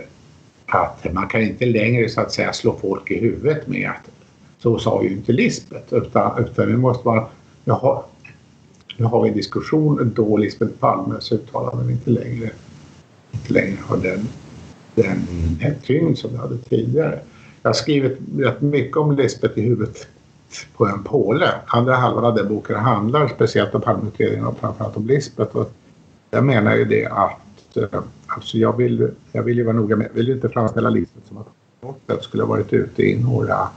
att 0.66 1.14
man 1.14 1.28
kan 1.28 1.42
inte 1.42 1.66
längre 1.66 2.10
så 2.10 2.22
att 2.22 2.32
säga 2.32 2.54
slå 2.54 2.78
folk 2.82 3.12
i 3.12 3.20
huvudet 3.20 3.68
med 3.68 3.90
att 3.90 4.12
så 4.60 4.80
sa 4.80 5.04
ju 5.04 5.10
inte 5.10 5.32
Lisbet. 5.32 5.94
utan, 5.94 6.44
utan 6.44 6.70
nu 6.70 6.78
måste 6.78 7.08
man 7.08 7.26
jaha, 7.64 8.04
nu 8.98 9.06
har 9.06 9.24
vi 9.24 9.30
en 9.30 9.36
diskussion 9.36 10.12
då 10.16 10.38
Lisbet 10.38 10.80
Palmes 10.80 11.32
uttalanden 11.32 11.90
inte 11.90 12.10
längre, 12.10 12.50
inte 13.32 13.54
längre 13.54 13.78
har 13.82 13.98
den, 13.98 14.28
den 14.96 15.28
tyngd 15.84 16.18
som 16.18 16.32
det 16.32 16.38
hade 16.38 16.58
tidigare. 16.58 17.20
Jag 17.62 17.70
har 17.70 17.74
skrivit 17.74 18.18
rätt 18.38 18.62
mycket 18.62 18.98
om 18.98 19.16
Lisbeth 19.16 19.60
i 19.60 19.62
huvudet 19.62 20.08
på 20.78 20.88
en 20.88 21.04
påle. 21.04 21.52
Andra 21.66 21.96
halvan 21.96 22.26
av 22.26 22.36
den 22.36 22.48
boken 22.48 22.76
handlar 22.76 23.28
speciellt 23.28 23.76
om 23.76 23.82
Palmeutredningen 23.82 24.46
och 24.46 24.60
framförallt 24.60 24.98
om 24.98 25.08
Lisbeth. 25.08 25.56
Och 25.56 25.72
jag 26.32 26.44
menar 26.44 26.76
ju 26.76 26.86
det 26.86 27.06
att 27.06 27.78
eh, 27.78 28.02
alltså 28.28 28.58
jag, 28.58 28.78
vill, 28.78 29.10
jag 29.32 29.44
vill 29.44 29.58
ju 29.58 29.64
vara 29.64 29.76
noga 29.76 29.96
med, 29.96 30.08
jag 30.08 30.14
vill 30.14 30.30
inte 30.30 30.50
framställa 30.50 30.90
Lisbeth 30.90 31.28
som 31.28 31.38
att 31.38 31.48
hon 31.82 32.22
skulle 32.22 32.44
ha 32.44 32.50
varit 32.50 32.74
ute 32.74 33.04
i 33.04 33.20
några 33.24 33.70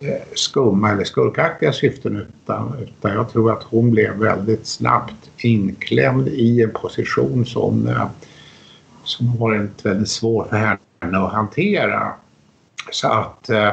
eh, 0.00 0.22
skumma 0.34 0.90
eller 0.90 1.04
skurkaktiga 1.04 1.72
syften 1.72 2.16
utan, 2.16 2.74
utan 2.82 3.12
jag 3.12 3.32
tror 3.32 3.52
att 3.52 3.62
hon 3.62 3.90
blev 3.90 4.14
väldigt 4.14 4.66
snabbt 4.66 5.30
inklämd 5.38 6.28
i 6.28 6.62
en 6.62 6.70
position 6.70 7.46
som, 7.46 7.86
eh, 7.86 8.06
som 9.08 9.28
har 9.28 9.38
varit 9.38 9.86
väldigt 9.86 10.08
svår 10.08 10.44
för 10.44 10.56
henne 10.56 11.18
att 11.18 11.32
hantera. 11.32 12.12
Så 12.90 13.08
att 13.08 13.50
eh, 13.50 13.72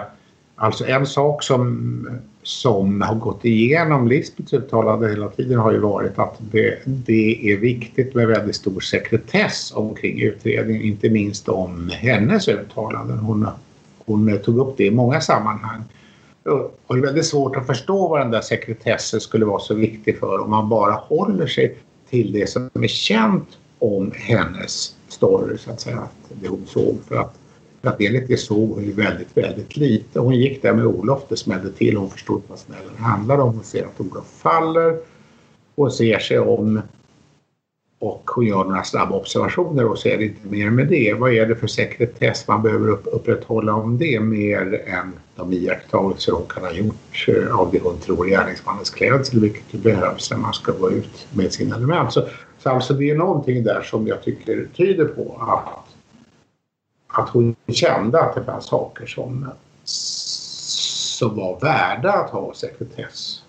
Alltså 0.56 0.86
en 0.86 1.06
sak 1.06 1.44
som, 1.44 2.20
som 2.44 3.02
har 3.02 3.16
gått 3.16 3.46
igenom 3.46 4.08
Lisbeths 4.08 4.54
uttalande 4.54 5.10
hela 5.10 5.30
tiden 5.30 5.60
har 5.60 5.72
ju 5.72 5.80
varit 5.80 6.20
att 6.20 6.36
det, 6.40 6.78
det 6.86 7.52
är 7.52 7.58
viktigt 7.58 8.16
med 8.16 8.28
väldigt 8.28 8.56
stor 8.56 8.80
sekretess 8.80 9.74
omkring 9.76 10.22
utredningen, 10.22 10.82
inte 10.82 11.10
minst 11.10 11.50
om 11.50 11.90
hennes 11.94 12.48
uttalanden. 12.48 13.18
Hon, 13.18 13.48
hon 14.06 14.40
tog 14.40 14.58
upp 14.58 14.78
det 14.78 14.86
i 14.86 14.92
många 14.92 15.22
sammanhang. 15.22 15.84
Och 16.88 16.96
det 16.96 17.02
är 17.02 17.06
väldigt 17.06 17.26
svårt 17.26 17.56
att 17.56 17.68
förstå 17.68 18.08
vad 18.08 18.20
den 18.20 18.32
där 18.32 18.42
sekretessen 18.42 19.22
skulle 19.22 19.46
vara 19.46 19.60
så 19.60 19.74
viktig 19.74 20.20
för 20.20 20.40
om 20.40 20.50
man 20.50 20.70
bara 20.70 20.94
håller 20.94 21.48
sig 21.48 21.78
till 22.10 22.32
det 22.32 22.50
som 22.50 22.70
är 22.74 22.88
känt 22.88 23.48
om 23.80 24.12
hennes 24.16 24.95
story 25.16 25.58
så 25.58 25.72
att 25.72 25.82
säga. 25.82 26.08
Det 26.30 26.48
hon 26.48 26.66
såg 26.66 26.98
för 27.08 27.16
att, 27.16 27.34
för 27.82 27.90
att 27.90 28.02
enligt 28.02 28.28
det 28.28 28.38
såg 28.38 28.70
hon 28.70 28.84
ju 28.84 28.92
väldigt, 28.92 29.38
väldigt 29.38 29.78
lite. 29.78 30.20
Hon 30.20 30.36
gick 30.36 30.62
där 30.62 30.74
med 30.74 30.86
Olof, 30.86 31.22
det 31.30 31.38
smällde 31.38 31.72
till. 31.72 31.98
Hon 31.98 32.10
förstod 32.10 32.42
vad 32.48 32.60
smällen 32.60 32.98
handlade 32.98 33.44
om. 33.44 33.54
Hon 33.54 33.64
ser 33.64 33.86
att 33.86 34.02
Olof 34.02 34.26
faller 34.28 34.98
och 35.76 35.94
ser 35.94 36.20
sig 36.20 36.40
om 36.40 36.82
och 38.00 38.32
hon 38.36 38.46
gör 38.46 38.64
några 38.64 38.84
snabba 38.84 39.16
observationer 39.16 39.86
och 39.86 39.98
så 39.98 40.08
är 40.08 40.18
det 40.18 40.24
inte 40.24 40.48
mer 40.48 40.70
med 40.70 40.88
det. 40.88 41.14
Vad 41.14 41.34
är 41.34 41.46
det 41.46 41.56
för 41.56 41.68
sekretess 41.68 42.48
man 42.48 42.62
behöver 42.62 42.88
upp, 42.88 43.08
upprätthålla 43.12 43.74
om 43.74 43.98
det 43.98 44.20
mer 44.20 44.84
än 44.88 45.14
de 45.36 45.54
iakttagelser 45.54 46.32
hon 46.32 46.46
kan 46.48 46.64
ha 46.64 46.72
gjort 46.72 47.28
eh, 47.28 47.60
av 47.60 47.72
det 47.72 47.80
hon 47.84 48.00
tror 48.00 48.26
är 48.26 48.30
gärningsmannens 48.30 48.90
klädsel 48.90 49.40
vilket 49.40 49.64
ju 49.72 49.80
behövs 49.80 50.32
när 50.32 50.38
man 50.38 50.54
ska 50.54 50.72
gå 50.72 50.92
ut 50.92 51.28
med 51.34 51.54
sina 51.54 51.76
element. 51.76 52.14
Så, 52.14 52.22
så 52.66 52.72
alltså 52.72 52.94
det 52.94 53.10
är 53.10 53.16
någonting 53.16 53.64
där 53.64 53.82
som 53.82 54.08
jag 54.08 54.24
tycker 54.24 54.68
tyder 54.78 55.06
på 55.06 55.38
att, 55.42 55.96
att 57.08 57.30
hon 57.30 57.56
kände 57.68 58.22
att 58.22 58.36
det 58.36 58.44
fanns 58.44 58.66
saker 58.66 59.06
som, 59.06 59.50
som 59.84 61.36
var 61.36 61.60
värda 61.60 62.12
att 62.12 62.30
ha 62.30 62.54
sekretess 62.54 63.44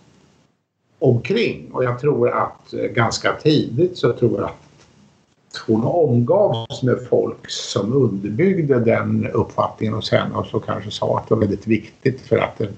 omkring. 0.99 1.71
Och 1.73 1.85
jag 1.85 2.01
tror 2.01 2.31
att 2.31 2.75
eh, 2.75 2.81
ganska 2.81 3.33
tidigt 3.33 3.99
så 3.99 4.13
tror 4.13 4.41
jag 4.41 4.45
att 4.45 5.57
hon 5.67 5.85
omgavs 5.85 6.83
med 6.83 6.99
folk 7.11 7.51
som 7.51 7.93
underbyggde 7.93 8.81
den 8.81 9.27
uppfattningen 9.27 9.95
hos 9.95 10.13
henne 10.13 10.35
och 10.35 10.47
så 10.47 10.61
kanske 10.61 10.91
sa 10.91 11.19
att 11.19 11.29
det 11.29 11.35
var 11.35 11.41
väldigt 11.41 11.67
viktigt 11.67 12.21
för 12.21 12.39
att 12.39 12.61
en, 12.61 12.77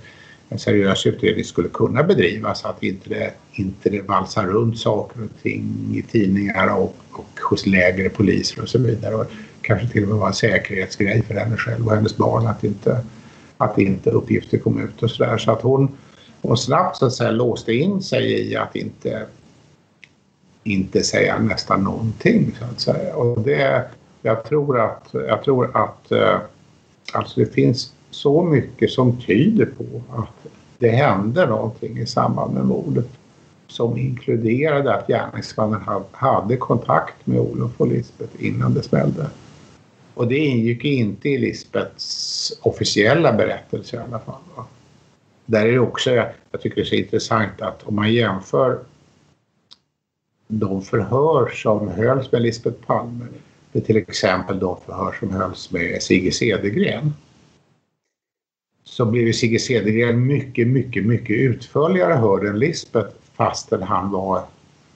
en 0.49 0.59
seriös 0.59 1.07
utredning 1.07 1.45
skulle 1.45 1.69
kunna 1.69 2.03
bedrivas. 2.03 2.65
Att 2.65 2.83
inte 2.83 3.09
det, 3.09 3.33
inte 3.53 3.91
det 3.91 4.03
valsar 4.03 4.47
runt 4.47 4.79
saker 4.79 5.23
och 5.23 5.43
ting 5.43 5.95
i 5.95 6.03
tidningar 6.03 6.75
och, 6.75 6.97
och 7.13 7.41
hos 7.51 7.67
lägre 7.67 8.09
poliser 8.09 8.63
och 8.63 8.69
så 8.69 8.79
vidare. 8.79 9.15
Och 9.15 9.27
kanske 9.63 9.89
till 9.89 10.03
och 10.03 10.09
med 10.09 10.19
var 10.19 10.27
en 10.27 10.35
säkerhetsgrej 10.35 11.23
för 11.23 11.35
henne 11.35 11.57
själv 11.57 11.87
och 11.87 11.95
hennes 11.95 12.17
barn 12.17 12.47
att 12.47 12.65
inte, 12.65 13.05
att 13.57 13.79
inte 13.79 14.11
uppgifter 14.11 14.59
kom 14.59 14.81
ut 14.81 15.03
och 15.03 15.11
sådär. 15.11 15.39
Så 15.39 15.51
att 15.51 15.63
hon 15.63 15.97
hon 16.43 16.57
snabbt 16.57 16.97
så 16.97 17.07
att 17.07 17.13
säga 17.13 17.31
låste 17.31 17.73
in 17.73 18.03
sig 18.03 18.51
i 18.51 18.57
att 18.57 18.77
inte, 18.77 19.27
inte 20.65 21.03
säga 21.03 21.39
nästan 21.39 21.85
någonting 21.85 22.57
så 22.59 22.65
att 22.65 22.81
säga. 22.81 23.15
Och 23.15 23.41
det, 23.41 23.85
jag 24.23 24.45
tror 24.45 24.81
att, 24.81 25.09
jag 25.13 25.45
tror 25.45 25.77
att 25.77 26.13
eh, 26.13 26.39
alltså 27.13 27.41
det 27.41 27.55
finns 27.55 27.93
så 28.11 28.43
mycket 28.43 28.91
som 28.91 29.21
tyder 29.21 29.67
på 29.67 30.03
att 30.23 30.53
det 30.79 30.89
hände 30.89 31.47
någonting 31.47 31.99
i 31.99 32.07
samband 32.07 32.55
med 32.55 32.65
mordet 32.65 33.09
som 33.67 33.97
inkluderade 33.97 34.95
att 34.95 35.07
gärningsmannen 35.07 35.81
hade 36.13 36.57
kontakt 36.57 37.27
med 37.27 37.41
Olof 37.41 37.73
och 37.77 37.89
Lisbeth 37.89 38.33
innan 38.39 38.75
det 38.75 38.83
smällde. 38.83 39.31
Och 40.15 40.29
det 40.29 40.39
ingick 40.39 40.85
inte 40.85 41.29
i 41.29 41.39
Lisbeths 41.39 42.53
officiella 42.63 43.33
berättelse 43.33 43.97
i 43.97 43.99
alla 43.99 44.19
fall. 44.19 44.41
Va? 44.57 44.67
där 45.49 45.67
är 45.67 45.73
det 45.73 45.79
också, 45.79 46.11
jag 46.11 46.61
tycker 46.61 46.77
det 46.77 46.83
är 46.83 46.85
så 46.85 46.95
intressant 46.95 47.63
att 47.63 47.83
om 47.83 47.95
man 47.95 48.13
jämför 48.13 48.79
de 50.49 50.83
förhör 50.83 51.49
som 51.49 51.89
hölls 51.89 52.33
med 52.33 52.43
Lisbeth 52.43 52.87
Palme 52.87 53.27
med 53.73 53.87
till 53.87 53.97
exempel 53.97 54.59
de 54.59 54.77
förhör 54.87 55.17
som 55.21 55.31
hölls 55.31 55.71
med 55.71 56.03
Sigge 56.03 56.33
Cedergren 56.33 57.13
så 58.99 59.05
blev 59.05 59.33
Sigge 59.33 59.59
Cedergren 59.59 60.27
mycket, 60.27 60.69
mycket, 60.69 61.07
mycket 61.07 61.37
utförligare 61.37 62.13
hörd 62.13 62.45
än 62.45 62.59
Lisbeth 62.59 63.11
fastän 63.37 63.83
han 63.83 64.11
var, 64.11 64.43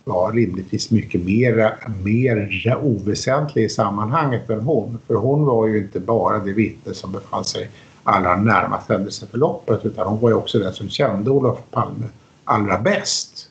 var 0.05 0.33
rimligtvis 0.33 0.91
mycket 0.91 1.25
mer, 1.25 1.77
mer 2.05 2.79
oväsentlig 2.83 3.65
i 3.65 3.69
sammanhanget 3.69 4.51
än 4.51 4.61
hon. 4.61 4.99
För 5.07 5.15
hon 5.15 5.45
var 5.45 5.67
ju 5.67 5.79
inte 5.79 6.01
bara 6.01 6.39
det 6.39 6.53
vittne 6.53 6.95
som 6.95 7.13
befann 7.13 7.45
sig 7.45 7.71
allra 8.03 8.37
närmast 8.37 8.89
händelseförloppet 8.89 9.87
utan 9.87 10.07
hon 10.07 10.21
var 10.21 10.29
ju 10.29 10.35
också 10.35 10.59
den 10.59 10.73
som 10.73 10.89
kände 10.89 11.31
Olof 11.31 11.59
Palme 11.71 12.07
allra 12.45 12.79
bäst. 12.79 13.51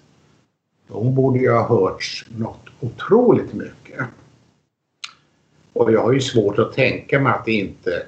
Hon 0.90 1.16
borde 1.16 1.40
ju 1.40 1.52
ha 1.52 1.68
hörts 1.68 2.26
något 2.38 2.66
otroligt 2.80 3.54
mycket. 3.54 4.06
Och 5.74 5.92
jag 5.92 6.04
har 6.04 6.14
ju 6.14 6.22
svårt 6.22 6.60
att 6.60 6.74
tänka 6.74 7.20
mig 7.20 7.34
att 7.34 7.46
det 7.46 7.52
inte, 7.52 8.06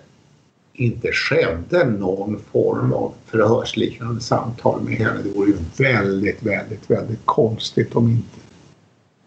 inte 0.73 1.11
skedde 1.11 1.85
någon 1.85 2.39
form 2.51 2.93
av 2.93 3.13
förhörsliknande 3.25 4.21
samtal 4.21 4.81
med 4.81 4.93
henne. 4.93 5.21
Det 5.23 5.29
vore 5.29 5.47
ju 5.47 5.57
väldigt, 5.77 6.43
väldigt, 6.43 6.91
väldigt 6.91 7.25
konstigt 7.25 7.95
om 7.95 8.09
inte, 8.09 8.39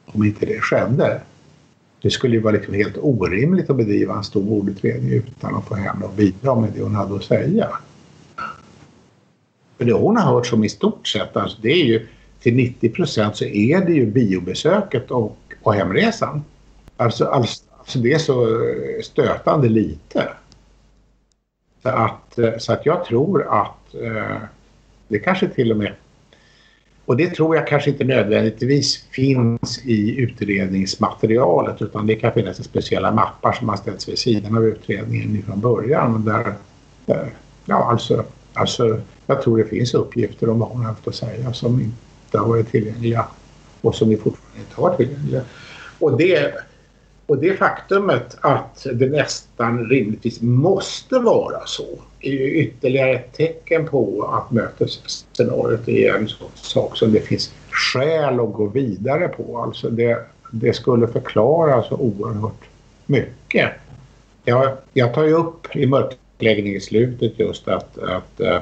om 0.06 0.24
inte 0.24 0.46
det 0.46 0.60
skedde. 0.60 1.20
Det 2.02 2.10
skulle 2.10 2.36
ju 2.36 2.42
vara 2.42 2.54
liksom 2.54 2.74
helt 2.74 2.96
orimligt 3.00 3.70
att 3.70 3.76
bedriva 3.76 4.14
en 4.14 4.24
stor 4.24 4.42
mordutredning 4.42 5.12
utan 5.12 5.54
att 5.54 5.68
få 5.68 5.74
henne 5.74 6.06
att 6.06 6.16
bidra 6.16 6.54
med 6.54 6.70
det 6.74 6.82
hon 6.82 6.94
hade 6.94 7.16
att 7.16 7.24
säga. 7.24 7.68
För 9.78 9.84
det 9.84 9.92
hon 9.92 10.16
har 10.16 10.34
hört 10.34 10.46
som 10.46 10.64
i 10.64 10.68
stort 10.68 11.08
sett, 11.08 11.36
alltså 11.36 11.58
det 11.62 11.72
är 11.72 11.84
ju 11.84 12.06
till 12.40 12.54
90 12.54 12.90
procent 12.90 13.36
så 13.36 13.44
är 13.44 13.84
det 13.86 13.92
ju 13.92 14.06
biobesöket 14.06 15.10
och, 15.10 15.38
och 15.62 15.74
hemresan. 15.74 16.44
Alltså, 16.96 17.24
alltså, 17.24 17.64
alltså 17.78 17.98
det 17.98 18.12
är 18.12 18.18
så 18.18 18.60
stötande 19.02 19.68
lite. 19.68 20.28
Så 21.86 21.92
att, 21.92 22.38
eh, 22.38 22.58
så 22.58 22.72
att 22.72 22.86
jag 22.86 23.04
tror 23.04 23.42
att 23.42 23.94
eh, 23.94 24.36
det 25.08 25.18
kanske 25.18 25.48
till 25.48 25.72
och 25.72 25.78
med 25.78 25.92
och 27.04 27.16
det 27.16 27.30
tror 27.30 27.56
jag 27.56 27.66
kanske 27.66 27.90
inte 27.90 28.04
nödvändigtvis 28.04 29.04
finns 29.10 29.84
i 29.84 30.16
utredningsmaterialet 30.20 31.82
utan 31.82 32.06
det 32.06 32.14
kan 32.14 32.32
finnas 32.32 32.64
speciella 32.64 33.12
mappar 33.12 33.52
som 33.52 33.68
har 33.68 33.76
ställts 33.76 34.08
vid 34.08 34.18
sidan 34.18 34.56
av 34.56 34.64
utredningen 34.64 35.42
från 35.42 35.60
början. 35.60 36.24
Där, 36.24 36.54
där, 37.06 37.30
ja, 37.64 37.90
alltså, 37.90 38.24
alltså, 38.54 39.00
jag 39.26 39.42
tror 39.42 39.58
det 39.58 39.64
finns 39.64 39.94
uppgifter 39.94 40.48
om 40.48 40.58
vad 40.58 40.68
hon 40.68 40.80
har 40.80 40.88
haft 40.88 41.08
att 41.08 41.14
säga 41.14 41.52
som 41.52 41.80
inte 41.80 42.38
har 42.38 42.46
varit 42.46 42.70
tillgängliga 42.70 43.26
och 43.80 43.94
som 43.94 44.08
vi 44.08 44.16
fortfarande 44.16 44.60
inte 44.60 44.80
har 44.80 44.96
tillgängliga. 44.96 45.42
Och 45.98 46.18
det, 46.18 46.54
och 47.26 47.38
det 47.38 47.58
faktumet 47.58 48.36
att 48.40 48.86
det 48.94 49.06
nästan 49.06 49.86
rimligtvis 49.86 50.40
måste 50.40 51.18
vara 51.18 51.66
så 51.66 51.86
är 52.20 52.30
ju 52.30 52.54
ytterligare 52.54 53.14
ett 53.14 53.32
tecken 53.32 53.86
på 53.86 54.22
att 54.22 54.50
mötesscenariot 54.50 55.88
är 55.88 56.14
en 56.14 56.28
sak 56.54 56.96
som 56.96 57.12
det 57.12 57.20
finns 57.20 57.52
skäl 57.70 58.40
att 58.40 58.52
gå 58.52 58.66
vidare 58.66 59.28
på. 59.28 59.58
Alltså 59.58 59.90
det, 59.90 60.26
det 60.50 60.72
skulle 60.72 61.08
förklara 61.08 61.82
så 61.82 61.94
oerhört 61.96 62.64
mycket. 63.06 63.70
Jag, 64.44 64.76
jag 64.92 65.14
tar 65.14 65.24
ju 65.24 65.32
upp 65.32 65.76
i 65.76 65.86
mörkläggning 65.86 66.74
i 66.74 66.80
slutet 66.80 67.38
just 67.38 67.68
att, 67.68 67.98
att 67.98 68.40
eh, 68.40 68.58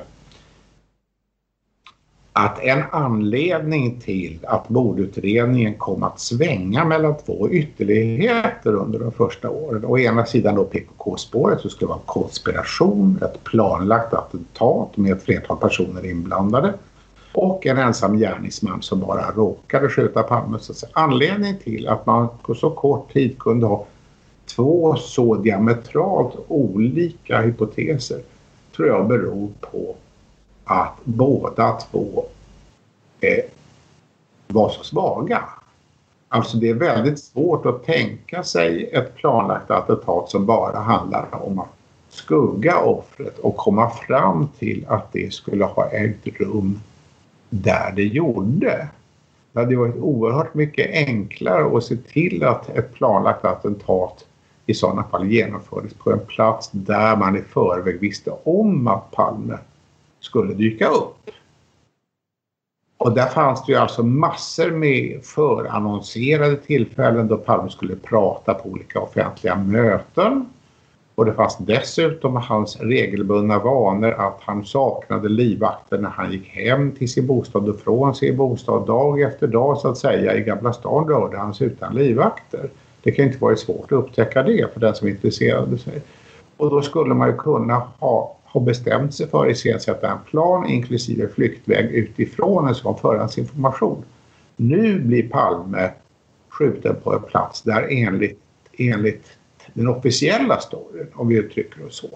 att 2.37 2.63
en 2.63 2.83
anledning 2.91 4.01
till 4.01 4.39
att 4.43 4.69
mordutredningen 4.69 5.75
kom 5.75 6.03
att 6.03 6.21
svänga 6.21 6.85
mellan 6.85 7.15
två 7.27 7.49
ytterligheter 7.51 8.75
under 8.75 8.99
de 8.99 9.13
första 9.13 9.51
åren. 9.51 9.85
Å 9.85 9.99
ena 9.99 10.27
sidan 10.27 10.55
då 10.55 10.65
PKK-spåret 10.65 11.61
så 11.61 11.69
skulle 11.69 11.87
det 11.87 11.95
vara 11.95 12.01
konspiration, 12.07 13.19
ett 13.23 13.45
planlagt 13.45 14.15
attentat 14.15 14.97
med 14.97 15.13
ett 15.13 15.23
flertal 15.23 15.57
personer 15.57 16.07
inblandade 16.07 16.75
och 17.33 17.67
en 17.67 17.79
ensam 17.79 18.19
gärningsman 18.19 18.83
som 18.83 19.01
bara 19.01 19.31
råkade 19.31 19.89
skjuta 19.89 20.23
Palme. 20.23 20.59
Så 20.61 20.87
anledningen 20.93 21.59
till 21.59 21.89
att 21.89 22.07
man 22.07 22.29
på 22.43 22.55
så 22.55 22.71
kort 22.71 23.13
tid 23.13 23.39
kunde 23.39 23.67
ha 23.67 23.87
två 24.57 24.97
så 24.97 25.35
diametralt 25.35 26.35
olika 26.49 27.41
hypoteser 27.41 28.21
tror 28.77 28.89
jag 28.89 29.09
beror 29.09 29.49
på 29.61 29.95
att 30.65 30.97
båda 31.05 31.73
två 31.73 32.25
eh, 33.21 33.45
var 34.47 34.69
så 34.69 34.85
svaga. 34.85 35.45
Alltså 36.29 36.57
det 36.57 36.69
är 36.69 36.75
väldigt 36.75 37.19
svårt 37.19 37.67
att 37.67 37.85
tänka 37.85 38.43
sig 38.43 38.91
ett 38.93 39.17
planlagt 39.17 39.71
attentat 39.71 40.31
som 40.31 40.47
bara 40.47 40.79
handlar 40.79 41.29
om 41.47 41.59
att 41.59 41.69
skugga 42.09 42.79
offret 42.79 43.39
och 43.39 43.57
komma 43.57 43.91
fram 43.91 44.49
till 44.59 44.85
att 44.89 45.13
det 45.13 45.33
skulle 45.33 45.65
ha 45.65 45.87
ägt 45.87 46.41
rum 46.41 46.81
där 47.51 47.93
det 47.97 48.05
gjorde. 48.05 48.89
Det 49.53 49.61
hade 49.61 49.77
varit 49.77 49.97
oerhört 49.97 50.55
mycket 50.55 50.91
enklare 51.09 51.77
att 51.77 51.85
se 51.85 51.97
till 51.97 52.45
att 52.45 52.69
ett 52.69 52.95
planlagt 52.95 53.45
attentat 53.45 54.25
i 54.67 54.75
sådana 54.75 55.05
fall 55.05 55.27
genomfördes 55.27 55.95
på 55.95 56.13
en 56.13 56.27
plats 56.27 56.71
där 56.73 57.17
man 57.17 57.37
i 57.37 57.43
förväg 57.43 58.01
visste 58.01 58.31
om 58.45 58.89
att 58.89 59.11
Palme 59.11 59.59
skulle 60.25 60.55
dyka 60.55 60.89
upp. 60.89 61.31
Och 62.99 63.13
där 63.13 63.27
fanns 63.27 63.67
det 63.67 63.73
ju 63.73 63.79
alltså 63.79 64.03
massor 64.03 64.71
med 64.71 65.25
förannonserade 65.25 66.57
tillfällen 66.57 67.29
då 67.29 67.37
Palme 67.37 67.71
skulle 67.71 67.97
prata 67.97 68.55
på 68.55 68.69
olika 68.69 69.01
offentliga 69.01 69.57
möten. 69.57 70.47
Och 71.15 71.25
det 71.25 71.33
fanns 71.33 71.57
dessutom 71.59 72.37
hans 72.37 72.81
regelbundna 72.81 73.59
vanor 73.59 74.13
att 74.13 74.39
han 74.41 74.65
saknade 74.65 75.29
livvakter 75.29 75.99
när 75.99 76.09
han 76.09 76.33
gick 76.33 76.49
hem 76.49 76.93
till 76.93 77.13
sin 77.13 77.27
bostad 77.27 77.69
och 77.69 77.81
från 77.81 78.15
sin 78.15 78.37
bostad 78.37 78.87
dag 78.87 79.21
efter 79.21 79.47
dag 79.47 79.79
så 79.79 79.89
att 79.89 79.99
säga. 79.99 80.37
I 80.37 80.41
Gamla 80.41 80.73
stan 80.73 81.09
rörde 81.09 81.39
han 81.39 81.55
sig 81.55 81.67
utan 81.67 81.95
livvakter. 81.95 82.71
Det 83.03 83.13
kan 83.13 83.25
inte 83.25 83.39
vara 83.39 83.57
svårt 83.57 83.85
att 83.85 83.93
upptäcka 83.93 84.43
det 84.43 84.73
för 84.73 84.81
den 84.81 84.95
som 84.95 85.09
intresserade 85.09 85.79
sig. 85.79 86.03
Och 86.57 86.71
då 86.71 86.83
skulle 86.83 87.15
man 87.15 87.29
ju 87.29 87.37
kunna 87.37 87.83
ha, 87.99 88.37
har 88.55 88.61
bestämt 88.61 89.15
sig 89.15 89.29
för 89.29 89.45
att 89.45 89.53
iscensätta 89.53 90.11
en 90.11 90.19
plan 90.31 90.67
inklusive 90.67 91.29
flyktväg 91.29 91.85
utifrån 91.85 92.69
en 92.69 92.75
sån 92.75 92.99
förhandsinformation. 92.99 94.05
Nu 94.57 95.01
blir 95.01 95.29
Palme 95.29 95.91
skjuten 96.49 96.97
på 97.05 97.13
en 97.15 97.23
plats 97.23 97.63
där 97.63 97.87
enligt, 97.91 98.39
enligt 98.79 99.27
den 99.73 99.89
officiella 99.89 100.61
storyn, 100.61 101.07
om 101.15 101.29
vi 101.29 101.37
uttrycker 101.37 101.87
oss 101.87 101.97
så, 101.97 102.09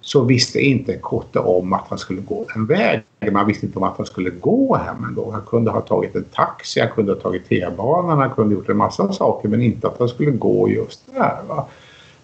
så 0.00 0.24
visste 0.24 0.60
inte 0.60 0.98
Kotte 0.98 1.38
om 1.38 1.72
att 1.72 1.86
han 1.88 1.98
skulle 1.98 2.20
gå 2.20 2.46
den 2.54 2.66
vägen. 2.66 3.02
Man 3.32 3.46
visste 3.46 3.66
inte 3.66 3.78
om 3.78 3.84
att 3.84 3.96
han 3.96 4.06
skulle 4.06 4.30
gå 4.30 4.76
hem 4.76 5.04
en 5.08 5.14
gång. 5.14 5.32
Han 5.32 5.42
kunde 5.46 5.70
ha 5.70 5.80
tagit 5.80 6.14
en 6.14 6.24
taxi, 6.24 6.80
han 6.80 6.90
kunde 6.90 7.12
ha 7.12 7.20
tagit 7.20 7.48
T-banan, 7.48 8.18
han 8.18 8.30
kunde 8.30 8.54
ha 8.54 8.60
gjort 8.60 8.70
en 8.70 8.76
massa 8.76 9.12
saker 9.12 9.48
men 9.48 9.62
inte 9.62 9.88
att 9.88 9.98
han 9.98 10.08
skulle 10.08 10.30
gå 10.30 10.68
just 10.68 11.14
där. 11.14 11.42
Va? 11.48 11.68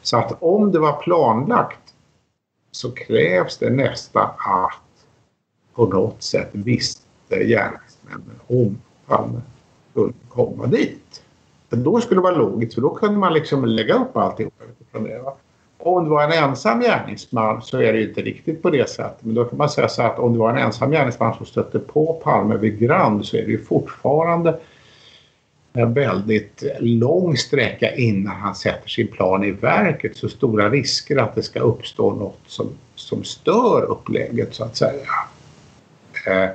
Så 0.03 0.17
att 0.17 0.37
om 0.43 0.73
det 0.73 0.79
var 0.79 0.93
planlagt 0.93 1.80
så 2.71 2.91
krävs 2.91 3.59
det 3.59 3.71
nästan 3.71 4.29
att 4.39 5.07
på 5.75 5.87
något 5.87 6.23
sätt 6.23 6.49
visste 6.53 7.05
gärningsmännen 7.31 8.41
om 8.47 8.79
Palme 9.07 9.41
skulle 9.91 10.13
komma 10.29 10.67
dit. 10.67 11.23
För 11.71 11.77
då 11.77 12.01
skulle 12.01 12.21
det 12.21 12.23
vara 12.23 12.37
logiskt 12.37 12.75
för 12.75 12.81
då 12.81 12.95
kunde 12.95 13.19
man 13.19 13.33
liksom 13.33 13.65
lägga 13.65 13.95
upp 13.95 14.17
alltihop 14.17 14.55
utifrån 14.71 15.05
det. 15.05 15.19
Va? 15.19 15.37
Om 15.79 16.05
det 16.05 16.11
var 16.11 16.23
en 16.23 16.45
ensam 16.45 16.81
gärningsman 16.81 17.63
så 17.63 17.79
är 17.81 17.93
det 17.93 18.03
inte 18.03 18.23
riktigt 18.23 18.63
på 18.63 18.71
det 18.71 18.91
sättet. 18.91 19.25
Men 19.25 19.35
då 19.35 19.45
kan 19.45 19.59
man 19.59 19.69
säga 19.69 19.89
så 19.89 20.03
att 20.03 20.19
om 20.19 20.33
det 20.33 20.39
var 20.39 20.51
en 20.51 20.59
ensam 20.59 20.91
gärningsman 20.91 21.35
som 21.35 21.47
stötte 21.47 21.79
på 21.79 22.21
Palme 22.25 22.57
vid 22.57 22.79
Grand 22.79 23.27
så 23.27 23.37
är 23.37 23.43
det 23.43 23.51
ju 23.51 23.65
fortfarande 23.65 24.59
en 25.73 25.95
väldigt 25.95 26.63
lång 26.81 27.37
sträcka 27.37 27.95
innan 27.95 28.37
han 28.37 28.55
sätter 28.55 28.89
sin 28.89 29.09
plan 29.09 29.45
i 29.45 29.51
verket. 29.51 30.17
Så 30.17 30.29
stora 30.29 30.71
risker 30.71 31.17
att 31.17 31.35
det 31.35 31.43
ska 31.43 31.61
uppstå 31.61 32.15
något 32.15 32.41
som, 32.47 32.69
som 32.95 33.25
stör 33.25 33.83
upplägget 33.83 34.55
så 34.55 34.65
att 34.65 34.77
säga. 34.77 35.07
Eh, 36.27 36.51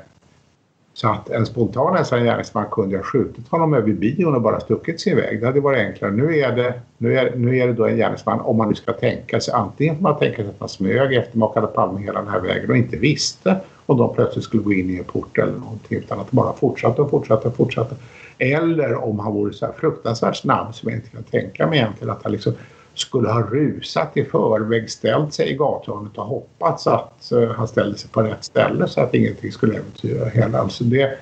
så 0.96 1.08
att 1.08 1.30
en 1.30 1.46
spontan 1.46 1.98
ensam 1.98 2.24
gärningsman 2.24 2.66
kunde 2.72 2.98
ha 2.98 3.04
skjutit 3.04 3.48
honom 3.48 3.74
över 3.74 3.94
bion 3.94 4.36
och 4.36 4.42
bara 4.42 4.60
stuckit 4.60 5.02
sin 5.02 5.16
väg. 5.16 5.40
Det 5.40 5.46
hade 5.46 5.60
varit 5.60 5.80
enklare. 5.80 6.12
Nu 6.12 6.38
är 6.40 6.56
det, 6.56 6.74
nu 6.98 7.18
är, 7.18 7.36
nu 7.36 7.58
är 7.58 7.68
det 7.68 7.74
då 7.74 7.86
en 7.86 7.98
gärningsman, 7.98 8.40
om 8.40 8.58
man 8.58 8.70
nu 8.70 8.76
ska 8.76 8.94
tänka 8.94 9.40
sig, 9.40 9.54
antingen 9.54 9.96
får 9.96 10.04
man 10.04 10.20
tänka 10.20 10.36
sig 10.36 10.48
att 10.48 10.60
man 10.60 10.70
smög 10.70 11.14
efter 11.14 11.38
makade 11.38 11.68
Palme 11.68 12.02
hela 12.02 12.20
den 12.20 12.30
här 12.30 12.40
vägen 12.40 12.70
och 12.70 12.78
inte 12.78 12.98
visste 12.98 13.58
om 13.86 13.98
de 13.98 14.16
plötsligt 14.16 14.44
skulle 14.44 14.64
gå 14.64 14.74
in 14.74 14.90
i 14.90 14.98
en 14.98 15.04
port 15.04 15.38
eller 15.38 15.54
någonting 15.54 15.98
utan 15.98 16.20
att 16.20 16.32
bara 16.32 16.54
fortsatte 16.54 17.02
och 17.02 17.10
fortsatte 17.10 17.48
och 17.48 17.56
fortsatte. 17.56 17.96
Eller 18.38 19.04
om 19.04 19.20
han 19.20 19.34
vore 19.34 19.54
så 19.54 19.66
här 19.66 19.74
fruktansvärt 19.74 20.36
snabb 20.36 20.76
som 20.76 20.90
jag 20.90 20.98
inte 20.98 21.10
kan 21.10 21.24
tänka 21.24 21.68
mig 21.68 21.80
egentligen 21.80 22.14
att 22.14 22.24
han 22.24 22.32
liksom 22.32 22.54
skulle 22.96 23.30
ha 23.30 23.42
rusat 23.42 24.18
i 24.18 24.26
förväg, 24.26 24.90
ställt 24.90 25.34
sig 25.34 25.50
i 25.50 25.56
gathörnet 25.56 26.18
och 26.18 26.26
hoppats 26.26 26.88
att 26.88 27.32
eh, 27.32 27.52
han 27.52 27.68
ställde 27.68 27.98
sig 27.98 28.10
på 28.10 28.22
rätt 28.22 28.44
ställe 28.44 28.88
så 28.88 29.02
att 29.02 29.14
ingenting 29.14 29.52
skulle 29.52 29.78
äventyra 29.78 30.30
hela. 30.30 30.60
Alltså 30.60 30.84
det, 30.84 31.18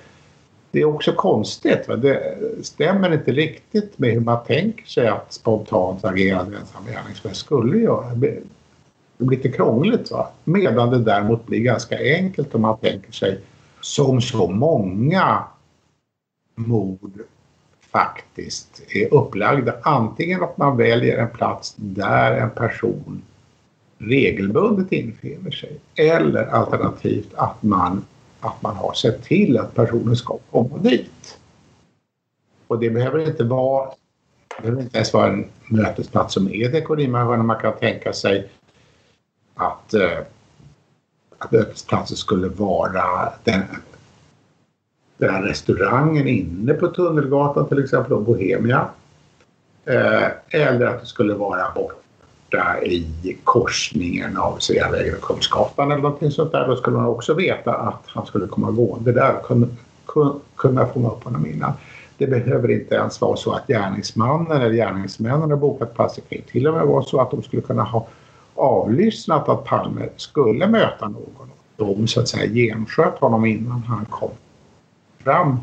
det 0.71 0.79
är 0.79 0.85
också 0.85 1.11
konstigt. 1.11 1.87
Va? 1.87 1.95
Det 1.95 2.37
stämmer 2.61 3.13
inte 3.13 3.31
riktigt 3.31 3.99
med 3.99 4.13
hur 4.13 4.19
man 4.19 4.43
tänker 4.43 4.85
sig 4.85 5.07
att 5.07 5.33
spontant 5.33 6.05
agerande 6.05 6.57
ensam 6.57 6.85
gärningsmän 6.85 7.35
skulle 7.35 7.77
göra. 7.77 8.09
Det 8.09 8.15
blir 8.15 8.41
lite 9.17 9.49
krångligt. 9.49 10.11
Va? 10.11 10.29
Medan 10.43 10.89
det 10.89 10.99
däremot 10.99 11.45
blir 11.45 11.59
ganska 11.59 11.97
enkelt 11.99 12.55
om 12.55 12.61
man 12.61 12.77
tänker 12.77 13.11
sig 13.11 13.39
som 13.81 14.21
så 14.21 14.47
många 14.47 15.43
mord 16.55 17.21
faktiskt 17.93 18.81
är 18.89 19.13
upplagda. 19.13 19.73
Antingen 19.81 20.43
att 20.43 20.57
man 20.57 20.77
väljer 20.77 21.17
en 21.17 21.29
plats 21.29 21.73
där 21.77 22.31
en 22.31 22.49
person 22.49 23.21
regelbundet 23.97 24.91
infinner 24.91 25.51
sig 25.51 25.79
eller 25.95 26.45
alternativt 26.45 27.33
att 27.35 27.63
man, 27.63 28.05
att 28.39 28.61
man 28.61 28.75
har 28.75 28.93
sett 28.93 29.23
till 29.23 29.57
att 29.57 29.75
personen 29.75 30.15
ska 30.15 30.37
komma 30.51 30.77
dit. 30.77 31.37
Och 32.67 32.79
det 32.79 32.89
behöver 32.89 33.27
inte 33.27 33.43
vara 33.43 33.91
det 34.57 34.61
behöver 34.61 34.81
inte 34.81 34.97
ens 34.97 35.13
vara 35.13 35.27
en 35.27 35.45
mötesplats 35.67 36.33
som 36.33 36.47
är 36.47 36.69
dekorimahörna. 36.69 37.43
Man 37.43 37.59
kan 37.59 37.73
tänka 37.73 38.13
sig 38.13 38.49
att, 39.55 39.93
eh, 39.93 40.19
att 41.37 41.51
mötesplatsen 41.51 42.17
skulle 42.17 42.47
vara 42.47 43.33
den 43.43 43.63
den 45.23 45.35
här 45.35 45.41
restaurangen 45.41 46.27
inne 46.27 46.73
på 46.73 46.87
Tunnelgatan 46.87 47.67
till 47.67 47.83
exempel, 47.83 48.13
och 48.13 48.21
Bohemia. 48.21 48.87
Eh, 49.85 50.27
eller 50.49 50.85
att 50.85 51.01
det 51.01 51.05
skulle 51.05 51.33
vara 51.33 51.71
borta 51.75 52.81
i 52.83 53.37
korsningen 53.43 54.37
av 54.37 54.57
Sveavägen 54.59 55.15
och 55.15 55.21
Kungsgatan 55.21 55.91
eller 55.91 56.01
någonting 56.01 56.31
sånt 56.31 56.51
där. 56.51 56.67
Då 56.67 56.75
skulle 56.75 56.97
man 56.97 57.05
också 57.05 57.33
veta 57.33 57.73
att 57.73 58.03
han 58.05 58.25
skulle 58.25 58.47
komma 58.47 58.71
gående 58.71 59.11
där 59.11 59.35
och 59.35 59.45
kunna, 59.45 59.67
kunna 60.55 60.85
fånga 60.85 61.09
upp 61.09 61.23
honom 61.23 61.45
innan. 61.45 61.71
Det 62.17 62.27
behöver 62.27 62.71
inte 62.71 62.95
ens 62.95 63.21
vara 63.21 63.37
så 63.37 63.51
att 63.51 63.67
gärningsmannen 63.67 64.61
eller 64.61 64.73
gärningsmännen 64.73 65.49
har 65.49 65.57
bokat 65.57 65.93
pass. 65.93 66.15
Det 66.15 66.35
kan 66.35 66.47
till 66.51 66.67
och 66.67 66.73
med 66.73 66.87
vara 66.87 67.03
så 67.03 67.21
att 67.21 67.31
de 67.31 67.43
skulle 67.43 67.61
kunna 67.61 67.83
ha 67.83 68.07
avlyssnat 68.55 69.49
att 69.49 69.63
Palme 69.63 70.09
skulle 70.17 70.67
möta 70.67 71.07
någon. 71.07 71.49
De 71.77 72.07
så 72.07 72.19
att 72.19 72.27
säga 72.27 72.53
gensköt 72.53 73.19
honom 73.19 73.45
innan 73.45 73.83
han 73.83 74.05
kom 74.05 74.31
fram 75.23 75.59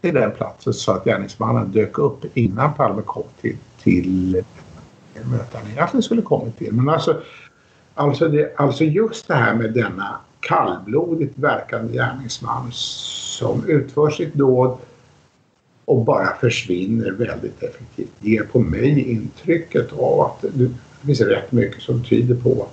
till 0.00 0.14
den 0.14 0.30
platsen 0.30 0.74
så 0.74 0.92
att 0.92 1.04
gärningsmannen 1.04 1.72
dök 1.72 1.98
upp 1.98 2.36
innan 2.36 2.74
Palme 2.74 3.02
kom 3.02 3.24
till, 3.40 3.56
till 3.82 4.42
mötet 5.30 5.54
han 5.54 5.70
egentligen 5.70 6.02
skulle 6.02 6.22
kommit 6.22 6.58
till. 6.58 6.72
Men 6.72 6.88
alltså, 6.88 7.20
alltså, 7.94 8.28
det, 8.28 8.54
alltså 8.56 8.84
just 8.84 9.28
det 9.28 9.34
här 9.34 9.54
med 9.54 9.72
denna 9.72 10.20
kallblodigt 10.40 11.38
verkande 11.38 11.92
gärningsman 11.92 12.68
som 12.72 13.64
utför 13.66 14.10
sitt 14.10 14.34
dåd 14.34 14.78
och 15.84 16.04
bara 16.04 16.36
försvinner 16.36 17.10
väldigt 17.10 17.62
effektivt 17.62 18.12
ger 18.20 18.42
på 18.42 18.58
mig 18.58 19.10
intrycket 19.10 19.92
av 19.92 20.20
att 20.20 20.44
det 20.52 20.70
finns 21.06 21.20
rätt 21.20 21.52
mycket 21.52 21.82
som 21.82 22.04
tyder 22.04 22.34
på 22.34 22.66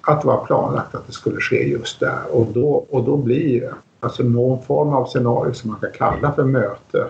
att 0.00 0.20
det 0.20 0.26
var 0.26 0.46
planlagt 0.46 0.94
att 0.94 1.06
det 1.06 1.12
skulle 1.12 1.40
ske 1.40 1.68
just 1.68 2.00
där 2.00 2.22
och 2.30 2.46
då, 2.46 2.70
och 2.90 3.04
då 3.04 3.16
blir 3.16 3.74
alltså 4.00 4.22
någon 4.22 4.62
form 4.62 4.88
av 4.88 5.06
scenario 5.06 5.52
som 5.52 5.70
man 5.70 5.80
kan 5.80 5.92
kalla 5.92 6.32
för 6.32 6.44
möte 6.44 7.08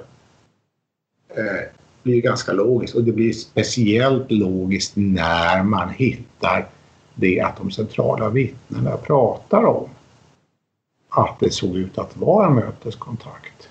eh, 1.29 1.69
blir 2.03 2.23
ganska 2.23 2.53
logiskt 2.53 2.95
och 2.95 3.05
det 3.05 3.13
blir 3.13 3.33
speciellt 3.33 4.31
logiskt 4.31 4.93
när 4.97 5.63
man 5.63 5.89
hittar 5.91 6.67
det 7.15 7.41
att 7.41 7.57
de 7.57 7.71
centrala 7.71 8.29
vittnena 8.29 8.97
pratar 8.97 9.65
om 9.65 9.89
att 11.09 11.41
det 11.41 11.51
såg 11.51 11.77
ut 11.77 11.99
att 11.99 12.17
vara 12.17 12.47
en 12.47 12.55
möteskontakt. 12.55 13.69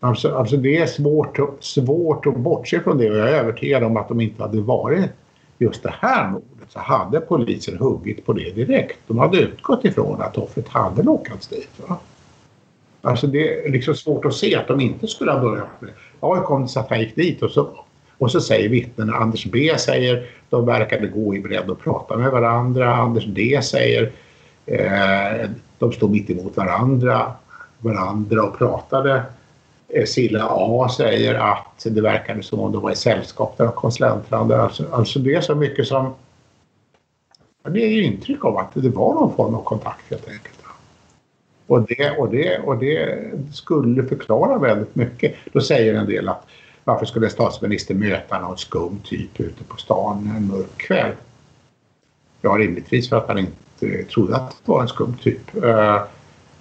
Alltså, 0.00 0.34
alltså 0.34 0.56
det 0.56 0.76
är 0.76 0.86
svårt, 0.86 1.38
svårt 1.60 2.26
att 2.26 2.36
bortse 2.36 2.80
från 2.80 2.98
det 2.98 3.10
och 3.10 3.16
jag 3.16 3.28
är 3.28 3.34
övertygad 3.34 3.84
om 3.84 3.96
att 3.96 4.08
de 4.08 4.20
inte 4.20 4.42
hade 4.42 4.60
varit 4.60 5.10
just 5.58 5.82
det 5.82 5.94
här 6.00 6.30
mordet 6.30 6.68
så 6.68 6.78
hade 6.78 7.20
polisen 7.20 7.78
huggit 7.78 8.26
på 8.26 8.32
det 8.32 8.50
direkt. 8.50 8.98
De 9.06 9.18
hade 9.18 9.38
utgått 9.38 9.84
ifrån 9.84 10.20
att 10.22 10.38
offret 10.38 10.68
hade 10.68 11.02
lockats 11.02 11.48
dit. 11.48 11.70
Va? 11.88 11.98
Alltså 13.02 13.26
det 13.26 13.66
är 13.66 13.70
liksom 13.70 13.94
svårt 13.94 14.24
att 14.24 14.34
se 14.34 14.54
att 14.54 14.68
de 14.68 14.80
inte 14.80 15.06
skulle 15.06 15.32
ha 15.32 15.40
börjat 15.40 15.68
med 15.80 15.90
det. 15.90 15.94
Ja, 16.20 16.34
hur 16.34 16.42
kom 16.42 16.62
det 16.62 16.68
sig 16.68 16.80
att 16.80 16.90
han 16.90 17.00
gick 17.00 17.16
dit? 17.16 17.42
Och 17.42 17.50
så, 17.50 17.68
och 18.18 18.30
så 18.30 18.40
säger 18.40 18.68
vittnena, 18.68 19.12
Anders 19.12 19.46
B 19.46 19.78
säger 19.78 20.26
de 20.50 20.66
verkade 20.66 21.06
gå 21.06 21.34
i 21.34 21.40
bredd 21.40 21.70
och 21.70 21.80
prata 21.80 22.16
med 22.16 22.30
varandra. 22.30 22.94
Anders 22.94 23.24
D 23.26 23.60
säger 23.62 24.12
eh, 24.66 25.50
de 25.78 25.92
stod 25.92 26.10
mitt 26.10 26.30
emot 26.30 26.56
varandra, 26.56 27.32
varandra 27.78 28.42
och 28.42 28.58
pratade. 28.58 29.22
Silla 30.06 30.46
A 30.50 30.88
säger 30.88 31.34
att 31.34 31.84
det 31.84 32.00
verkade 32.00 32.42
som 32.42 32.60
om 32.60 32.72
de 32.72 32.82
var 32.82 32.90
i 32.90 32.96
sällskap 32.96 33.58
med 33.58 33.70
de. 34.30 34.52
Alltså, 34.52 34.84
alltså 34.92 35.18
det 35.18 35.34
är 35.34 35.40
så 35.40 35.54
mycket 35.54 35.86
som 35.86 36.14
det 37.62 37.80
ger 37.80 38.02
intryck 38.02 38.44
av 38.44 38.58
att 38.58 38.74
det 38.74 38.88
var 38.88 39.14
någon 39.14 39.36
form 39.36 39.54
av 39.54 39.62
kontakt 39.62 40.10
helt 40.10 40.28
enkelt. 40.28 40.56
Och 41.66 41.82
det, 41.82 42.10
och, 42.10 42.30
det, 42.30 42.58
och 42.58 42.78
det 42.78 43.18
skulle 43.52 44.02
förklara 44.02 44.58
väldigt 44.58 44.94
mycket. 44.94 45.34
Då 45.52 45.60
säger 45.60 45.94
en 45.94 46.06
del 46.06 46.28
att 46.28 46.46
varför 46.84 47.06
skulle 47.06 47.30
statsministern 47.30 47.98
möta 47.98 48.40
någon 48.40 48.58
skum 48.58 49.00
typ 49.04 49.40
ute 49.40 49.64
på 49.64 49.76
stan 49.76 50.32
en 50.36 50.46
mörk 50.46 50.76
kväll? 50.76 51.12
Ja, 52.40 52.50
rimligtvis 52.50 53.08
för 53.08 53.16
att 53.16 53.28
han 53.28 53.38
inte 53.38 54.04
trodde 54.04 54.36
att 54.36 54.50
det 54.50 54.72
var 54.72 54.82
en 54.82 54.88
skum 54.88 55.16
typ. 55.22 55.64
Eh, 55.64 56.02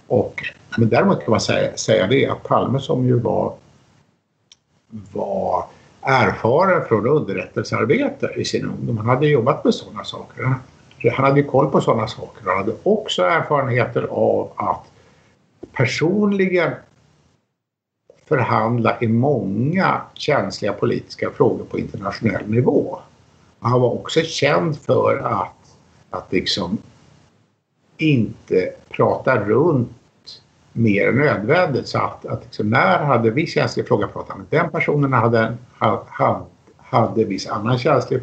och, 0.08 0.44
men 0.78 0.90
däremot 0.90 1.24
kan 1.24 1.32
man 1.32 1.42
säga, 1.42 1.78
säga 1.78 2.08
det 2.08 2.28
att 2.28 2.44
Palme 2.44 2.80
som 2.80 3.06
ju 3.06 3.20
var, 3.20 3.54
var 5.14 5.66
erfaren 6.02 6.88
från 6.88 7.08
underrättelsearbete 7.08 8.34
i 8.36 8.46
sin 8.46 8.66
ungdom. 8.66 8.98
Han 8.98 9.08
hade 9.08 9.28
jobbat 9.28 9.64
med 9.64 9.74
sådana 9.74 10.04
saker. 10.04 10.44
Han 11.14 11.26
hade 11.26 11.44
koll 11.44 11.72
på 11.72 11.82
sådana 11.82 12.08
saker. 12.08 12.46
Han 12.46 12.58
hade 12.58 12.76
också 12.84 13.24
erfarenheter 13.24 14.04
av 14.04 14.52
att 14.56 14.92
personligen 15.72 16.72
förhandla 18.26 18.98
i 19.02 19.08
många 19.08 20.02
känsliga 20.14 20.74
politiska 20.74 21.30
frågor 21.32 21.66
på 21.66 21.80
internationell 21.80 22.50
nivå. 22.50 23.00
Han 23.60 23.82
var 23.82 23.94
också 23.94 24.22
känd 24.22 24.80
för 24.80 25.18
att, 25.18 25.78
att 26.10 26.32
liksom 26.32 26.78
inte 27.98 28.74
prata 28.90 29.38
runt 29.38 29.92
mer 30.78 31.08
än 31.08 31.16
nödvändigt. 31.16 31.88
Så 31.88 31.98
att, 31.98 32.26
att 32.26 32.44
liksom, 32.44 32.70
när 32.70 33.00
hade 33.00 33.30
vi 33.30 33.48
känslig 33.48 33.88
fråga 33.88 34.08
pratat 34.08 34.38
med 34.38 34.46
den 34.50 34.70
personen, 34.70 35.14
hade, 35.14 35.58
hade, 35.78 36.42
hade 36.78 37.24
viss 37.24 37.48
annan 37.48 37.78
känslig, 37.78 38.22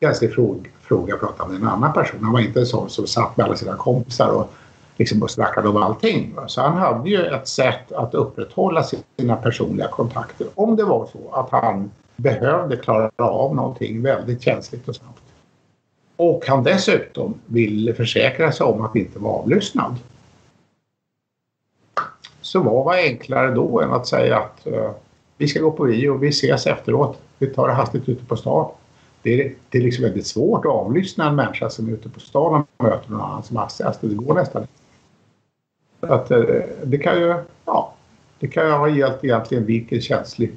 känslig 0.00 0.34
fråga, 0.34 0.70
fråga 0.80 1.16
pratat 1.16 1.48
med 1.50 1.56
en 1.56 1.68
annan 1.68 1.92
person. 1.92 2.24
Han 2.24 2.32
var 2.32 2.40
inte 2.40 2.60
en 2.60 2.66
sån 2.66 2.90
som 2.90 3.06
satt 3.06 3.36
med 3.36 3.46
alla 3.46 3.56
sina 3.56 3.76
kompisar 3.76 4.28
och 4.28 4.52
liksom 4.96 5.22
och 5.22 5.30
snackade 5.30 5.68
om 5.68 5.76
allting. 5.76 6.34
Så 6.46 6.60
han 6.60 6.76
hade 6.76 7.10
ju 7.10 7.26
ett 7.26 7.48
sätt 7.48 7.92
att 7.92 8.14
upprätthålla 8.14 8.82
sina 9.16 9.36
personliga 9.36 9.88
kontakter 9.88 10.46
om 10.54 10.76
det 10.76 10.84
var 10.84 11.08
så 11.12 11.34
att 11.34 11.50
han 11.50 11.90
behövde 12.16 12.76
klara 12.76 13.10
av 13.16 13.54
någonting 13.54 14.02
väldigt 14.02 14.42
känsligt 14.42 14.88
och 14.88 14.96
snabbt. 14.96 15.20
Och 16.16 16.44
han 16.46 16.62
dessutom 16.62 17.34
ville 17.46 17.94
försäkra 17.94 18.52
sig 18.52 18.66
om 18.66 18.84
att 18.84 18.96
inte 18.96 19.18
vara 19.18 19.32
avlyssnad. 19.32 19.96
Så 22.44 22.60
vad 22.60 22.84
var 22.84 22.94
enklare 22.94 23.50
då 23.50 23.80
än 23.80 23.92
att 23.92 24.06
säga 24.06 24.38
att 24.38 24.66
uh, 24.66 24.90
vi 25.36 25.48
ska 25.48 25.60
gå 25.60 25.70
på 25.70 25.84
bio 25.84 26.10
och 26.10 26.22
vi 26.22 26.28
ses 26.28 26.66
efteråt. 26.66 27.18
Vi 27.38 27.46
tar 27.46 27.68
det 27.68 27.74
hastigt 27.74 28.08
ute 28.08 28.24
på 28.24 28.36
stan. 28.36 28.70
Det 29.22 29.40
är, 29.40 29.54
det 29.68 29.78
är 29.78 29.82
liksom 29.82 30.04
väldigt 30.04 30.26
svårt 30.26 30.64
att 30.64 30.72
avlyssna 30.72 31.28
en 31.28 31.36
människa 31.36 31.70
som 31.70 31.88
är 31.88 31.92
ute 31.92 32.08
på 32.08 32.20
stan 32.20 32.64
och 32.76 32.84
möter 32.84 33.10
någon 33.10 33.20
annan 33.20 33.42
som 33.42 33.56
hastigast. 33.56 34.00
Det 34.00 34.14
går 34.14 34.34
nästan 34.34 34.62
inte. 34.62 36.14
Att, 36.14 36.30
uh, 36.30 36.62
det 36.84 36.98
kan 36.98 37.20
ju, 37.20 37.34
ja, 37.64 37.94
det 38.38 38.48
kan 38.48 38.66
ju 38.66 38.72
ha 38.72 38.88
gällt 38.88 39.24
egentligen 39.24 39.66
vilken 39.66 40.00
känslig 40.00 40.52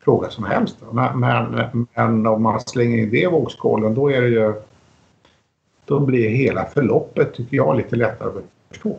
fråga 0.00 0.30
som 0.30 0.44
helst. 0.44 0.76
Men, 0.92 1.20
men, 1.20 1.86
men, 1.94 2.26
om 2.26 2.42
man 2.42 2.60
slänger 2.60 2.98
in 2.98 3.10
det 3.10 3.20
i 3.20 3.26
vågskålen 3.26 3.94
då 3.94 4.10
är 4.10 4.20
det 4.20 4.28
ju 4.28 4.54
då 5.84 6.00
blir 6.00 6.28
hela 6.28 6.64
förloppet 6.64 7.34
tycker 7.34 7.56
jag 7.56 7.76
lite 7.76 7.96
lättare 7.96 8.28
att 8.28 8.44
förstå. 8.68 8.98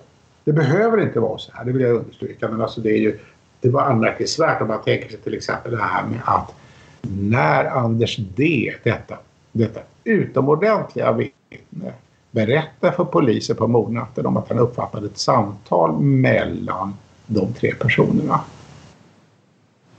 Det 0.50 0.54
behöver 0.54 1.02
inte 1.02 1.20
vara 1.20 1.38
så 1.38 1.52
här, 1.54 1.66
det 1.66 1.72
vill 1.72 1.82
jag 1.82 1.95
understryka. 1.95 2.50
Men 2.50 2.62
alltså 2.62 2.82
det, 2.82 2.89
är 2.89 2.97
ju, 2.97 3.20
det 3.62 3.70
var 3.70 3.82
anmärkningsvärt 3.82 4.62
om 4.62 4.68
man 4.68 4.82
tänker 4.82 5.10
sig 5.10 5.20
till 5.20 5.34
exempel 5.34 5.72
det 5.72 5.82
här 5.82 6.06
med 6.06 6.20
att 6.26 6.56
när 7.02 7.66
Anders 7.66 8.18
D, 8.18 8.74
detta, 8.84 9.18
detta 9.52 9.80
utomordentliga 10.04 11.12
vittne, 11.12 11.93
berättar 12.32 12.91
för 12.91 13.06
polisen 13.06 13.56
på 13.56 13.68
mordnatten 13.68 14.26
om 14.26 14.38
att 14.38 14.50
han 14.50 14.60
uppfattade 14.60 15.06
ett 15.06 15.18
samtal 15.18 16.00
mellan 16.00 16.93
de 17.28 17.54
tre 17.54 17.74
personerna 17.74 18.41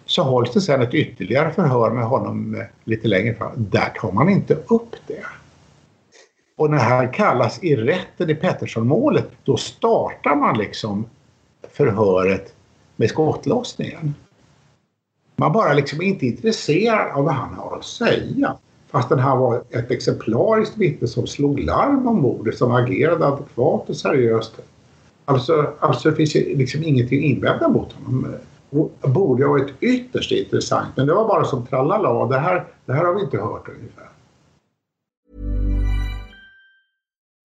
så 0.06 0.22
hålls 0.22 0.52
det 0.52 0.60
sen 0.60 0.82
ett 0.82 0.94
ytterligare 0.94 1.50
förhör 1.50 1.90
med 1.90 2.04
honom 2.04 2.54
eh, 2.54 2.66
lite 2.84 3.08
längre 3.08 3.34
fram. 3.34 3.50
Där 3.56 3.92
tar 4.00 4.12
man 4.12 4.28
inte 4.28 4.54
upp 4.54 4.96
det. 5.06 5.24
Och 6.60 6.70
när 6.70 6.78
han 6.78 7.08
kallas 7.08 7.64
i 7.64 7.76
rätten 7.76 8.30
i 8.30 8.34
Pettersson-målet 8.34 9.30
då 9.44 9.56
startar 9.56 10.36
man 10.36 10.58
liksom 10.58 11.06
förhöret 11.72 12.54
med 12.96 13.08
skottlossningen. 13.08 14.14
Man 15.36 15.52
bara 15.52 15.72
liksom 15.72 16.00
är 16.00 16.04
inte 16.04 16.26
intresserad 16.26 17.12
av 17.16 17.24
vad 17.24 17.34
han 17.34 17.54
har 17.54 17.76
att 17.76 17.84
säga. 17.84 18.56
Fastän 18.90 19.18
han 19.18 19.38
var 19.38 19.62
ett 19.70 19.90
exemplariskt 19.90 20.76
vittne 20.76 21.08
som 21.08 21.26
slog 21.26 21.60
larm 21.60 22.08
om 22.08 22.20
mordet, 22.20 22.58
som 22.58 22.72
agerade 22.72 23.26
adekvat 23.26 23.90
och 23.90 23.96
seriöst. 23.96 24.52
Alltså, 25.24 25.72
alltså 25.80 26.10
det 26.10 26.16
finns 26.16 26.34
liksom 26.34 26.82
ingenting 26.82 27.18
att 27.18 27.36
invända 27.36 27.68
mot 27.68 27.92
honom 27.92 28.34
borde 29.02 29.44
ha 29.44 29.50
varit 29.50 29.74
ytterst 29.80 30.32
intressant. 30.32 30.88
Men 30.96 31.06
det 31.06 31.14
var 31.14 31.28
bara 31.28 31.44
som 31.44 31.66
tralala. 31.66 32.26
Det 32.26 32.38
här, 32.38 32.64
det 32.86 32.92
här 32.92 33.04
har 33.04 33.14
vi 33.14 33.20
inte 33.20 33.38
hört 33.38 33.68
ungefär. 33.68 34.10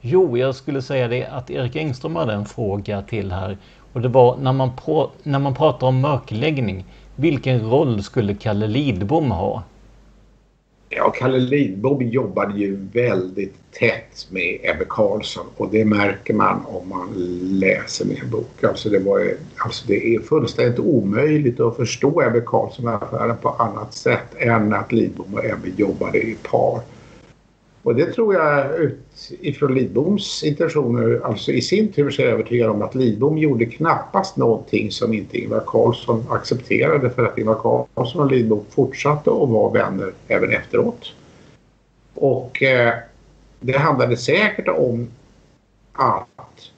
Jo, 0.00 0.38
jag 0.38 0.54
skulle 0.54 0.82
säga 0.82 1.08
det 1.08 1.26
att 1.26 1.50
Erik 1.50 1.76
Engström 1.76 2.16
hade 2.16 2.32
en 2.32 2.44
fråga 2.44 3.02
till 3.02 3.32
här. 3.32 3.58
Och 3.92 4.00
det 4.00 4.08
var 4.08 4.36
när 4.36 4.52
man, 4.52 4.70
när 5.22 5.38
man 5.38 5.54
pratar 5.54 5.86
om 5.86 6.00
mörkläggning. 6.00 6.84
Vilken 7.16 7.70
roll 7.70 8.02
skulle 8.02 8.34
Kalle 8.34 8.66
Lidbom 8.66 9.30
ha? 9.30 9.62
Ja, 10.88 11.10
Kalle 11.10 11.38
Lidbom 11.38 12.02
jobbade 12.02 12.58
ju 12.58 12.76
väldigt 12.92 13.54
tätt 13.72 14.26
med 14.30 14.58
Ebbe 14.62 14.84
Carlsson 14.88 15.46
och 15.56 15.68
det 15.70 15.84
märker 15.84 16.34
man 16.34 16.66
om 16.66 16.88
man 16.88 17.08
läser 17.60 18.04
min 18.04 18.30
bok. 18.30 18.64
Alltså 18.64 18.88
det, 18.88 18.98
var, 18.98 19.32
alltså 19.56 19.84
det 19.88 20.14
är 20.14 20.20
fullständigt 20.20 20.78
omöjligt 20.78 21.60
att 21.60 21.76
förstå 21.76 22.22
Ebbe 22.22 22.40
Carlsson-affären 22.40 23.36
på 23.42 23.48
annat 23.48 23.94
sätt 23.94 24.34
än 24.36 24.74
att 24.74 24.92
Lidbom 24.92 25.34
och 25.34 25.44
Ebbe 25.44 25.68
jobbade 25.76 26.18
i 26.18 26.36
par. 26.50 26.80
Och 27.88 27.94
det 27.94 28.12
tror 28.12 28.34
jag 28.34 28.66
utifrån 29.40 29.74
Lidboms 29.74 30.42
intentioner, 30.44 31.20
alltså 31.24 31.52
i 31.52 31.62
sin 31.62 31.92
tur 31.92 32.10
så 32.10 32.22
är 32.22 32.26
jag 32.26 32.34
övertygad 32.34 32.70
om 32.70 32.82
att 32.82 32.94
Lidbom 32.94 33.38
gjorde 33.38 33.66
knappast 33.66 34.36
någonting 34.36 34.90
som 34.90 35.14
inte 35.14 35.38
Ingvar 35.38 35.62
Carlsson 35.66 36.24
accepterade 36.30 37.10
för 37.10 37.26
att 37.26 37.38
Ingvar 37.38 37.54
Carlsson 37.94 38.22
och 38.22 38.30
Lidbom 38.30 38.64
fortsatte 38.70 39.30
att 39.30 39.48
vara 39.48 39.72
vänner 39.72 40.12
även 40.28 40.52
efteråt. 40.52 41.12
Och 42.14 42.62
eh, 42.62 42.94
det 43.60 43.78
handlade 43.78 44.16
säkert 44.16 44.68
om 44.68 45.08
att 45.92 46.70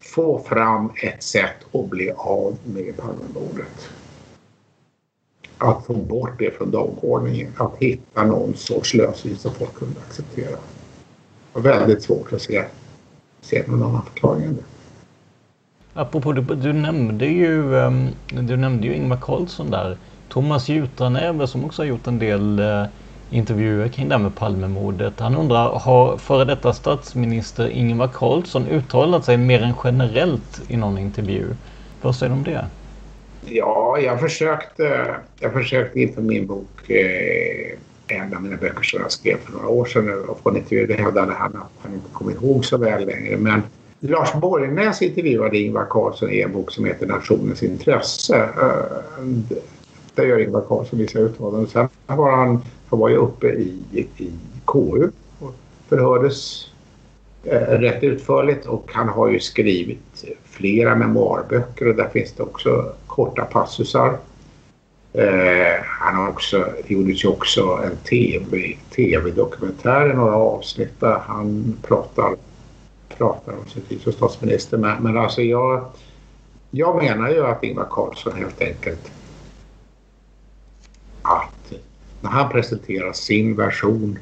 få 0.00 0.38
fram 0.38 0.90
ett 1.02 1.22
sätt 1.22 1.74
att 1.74 1.90
bli 1.90 2.10
av 2.16 2.56
med 2.64 2.96
Palmemordet 2.96 3.90
att 5.58 5.86
få 5.86 5.94
bort 5.94 6.38
det 6.38 6.58
från 6.58 6.70
dagordningen. 6.70 7.52
Att 7.56 7.76
hitta 7.78 8.24
någon 8.24 8.54
sorts 8.54 8.94
lösning 8.94 9.36
som 9.36 9.54
folk 9.54 9.74
kunde 9.74 10.00
acceptera. 10.08 10.50
Det 10.50 10.56
var 11.52 11.62
väldigt 11.62 12.02
svårt 12.02 12.32
att 12.32 12.42
se, 12.42 12.64
se 13.40 13.64
någon 13.66 13.82
annan 13.82 14.02
förklaring 14.02 14.44
än 14.44 14.56
det. 14.56 14.62
Apropå, 15.94 16.32
du, 16.32 16.42
du 16.42 16.72
nämnde 16.72 17.26
ju 17.26 17.78
ehm, 17.78 18.08
du 18.28 18.56
nämnde 18.56 18.86
ju 18.86 18.94
Ingvar 18.94 19.18
Carlsson 19.22 19.70
där. 19.70 19.96
Thomas 20.28 20.68
Jutranäve 20.68 21.46
som 21.46 21.64
också 21.64 21.82
har 21.82 21.86
gjort 21.86 22.06
en 22.06 22.18
del 22.18 22.58
eh, 22.58 22.84
intervjuer 23.30 23.88
kring 23.88 24.08
det 24.08 24.14
här 24.14 24.22
med 24.22 24.34
Palmemordet. 24.36 25.20
Han 25.20 25.36
undrar, 25.36 25.78
har 25.78 26.16
före 26.16 26.44
detta 26.44 26.72
statsminister 26.72 27.68
Ingvar 27.68 28.08
Carlsson 28.08 28.66
uttalat 28.66 29.24
sig 29.24 29.36
mer 29.36 29.62
än 29.62 29.74
generellt 29.84 30.62
i 30.68 30.76
någon 30.76 30.98
intervju? 30.98 31.54
Vad 32.02 32.16
säger 32.16 32.30
du 32.30 32.38
om 32.38 32.44
det? 32.44 32.66
Ja, 33.48 33.98
jag 33.98 34.20
försökte, 34.20 35.14
jag 35.40 35.52
försökte 35.52 36.00
inför 36.00 36.22
min 36.22 36.46
bok 36.46 36.90
eh, 36.90 37.78
en 38.08 38.34
av 38.34 38.42
mina 38.42 38.56
böcker 38.56 38.82
som 38.82 39.00
jag 39.00 39.12
skrev 39.12 39.36
för 39.38 39.52
några 39.52 39.68
år 39.68 39.84
sedan. 39.84 40.24
Och 40.28 40.42
på 40.42 40.50
en 40.50 40.56
intervju 40.56 40.92
hävdade 40.92 41.32
han 41.32 41.56
att 41.56 41.70
han 41.82 41.94
inte 41.94 42.10
kommer 42.12 42.32
ihåg 42.32 42.64
så 42.64 42.76
väl 42.76 43.06
längre. 43.06 43.36
Men 43.36 43.62
Lars 44.00 44.32
Borgnäs 44.32 45.02
intervjuade 45.02 45.58
Ingvar 45.58 45.86
Carlsson 45.90 46.30
i 46.30 46.40
en 46.40 46.52
bok 46.52 46.72
som 46.72 46.84
heter 46.84 47.06
Nationens 47.06 47.62
intresse. 47.62 48.36
Eh, 48.36 49.24
där 50.14 50.24
gör 50.24 50.38
Ingvar 50.38 50.64
Carlsson 50.68 50.98
vissa 50.98 51.18
uttalanden. 51.18 51.66
Sen 51.66 51.88
var 52.06 52.36
han, 52.36 52.64
han 52.88 52.98
var 52.98 53.08
ju 53.08 53.16
uppe 53.16 53.46
i, 53.46 53.80
i 54.16 54.30
KU 54.64 55.10
och 55.38 55.54
förhördes 55.88 56.66
Eh, 57.50 57.78
rätt 57.78 58.02
utförligt 58.02 58.66
och 58.66 58.90
han 58.92 59.08
har 59.08 59.28
ju 59.28 59.40
skrivit 59.40 60.24
flera 60.44 60.94
memoarböcker 60.94 61.88
och 61.88 61.94
där 61.94 62.08
finns 62.08 62.32
det 62.32 62.42
också 62.42 62.92
korta 63.06 63.44
passusar. 63.44 64.18
Eh, 65.12 65.82
han 65.82 66.14
har 66.14 66.28
också, 66.28 66.68
det 66.86 66.94
gjordes 66.94 67.24
ju 67.24 67.28
också 67.28 67.80
en 67.84 67.96
TV, 67.96 68.76
tv-dokumentär 68.94 70.10
i 70.10 70.14
några 70.14 70.36
avsnitt 70.36 71.00
där 71.00 71.18
han 71.18 71.76
pratar, 71.82 72.36
pratar 73.08 73.52
om 73.52 73.66
sin 73.68 73.82
tid 73.82 74.00
som 74.00 74.12
statsminister. 74.12 74.78
Men, 74.78 75.02
men 75.02 75.16
alltså 75.18 75.42
jag, 75.42 75.84
jag 76.70 76.96
menar 76.96 77.30
ju 77.30 77.46
att 77.46 77.64
Ingvar 77.64 77.86
Carlsson 77.90 78.32
helt 78.36 78.60
enkelt 78.60 79.10
att 81.22 81.72
när 82.20 82.30
han 82.30 82.52
presenterar 82.52 83.12
sin 83.12 83.56
version 83.56 84.18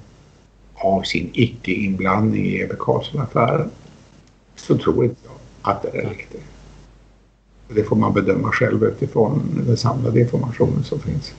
av 0.85 1.03
sin 1.03 1.31
icke-inblandning 1.33 2.47
i 2.47 2.63
Ebbe 2.63 2.77
Carlsson-affären 2.79 3.71
så 4.57 4.79
tror 4.79 5.05
inte 5.05 5.21
jag 5.25 5.73
att 5.73 5.83
det 5.83 5.99
är 5.99 6.09
riktigt. 6.09 6.45
Det 7.69 7.85
får 7.85 7.97
man 7.97 8.13
bedöma 8.13 8.53
själv 8.53 8.85
utifrån 8.85 9.63
den 9.67 9.77
samlade 9.77 10.21
informationen 10.21 10.85
som 10.85 11.01
finns. 11.01 11.33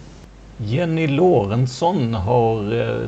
Jenny 0.58 1.08
Lorentzon 1.08 2.14
har 2.14 2.82
eh, 2.82 3.08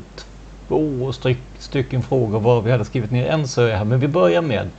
två 0.68 1.12
styck, 1.14 1.38
stycken 1.60 2.04
frågor 2.04 2.40
var 2.40 2.62
vi 2.62 2.72
hade 2.72 2.86
skrivit 2.86 3.12
ner 3.12 3.26
en 3.26 3.48
så 3.48 3.68
här. 3.68 3.86
Men 3.86 4.00
vi 4.00 4.08
börjar 4.08 4.42
med 4.42 4.70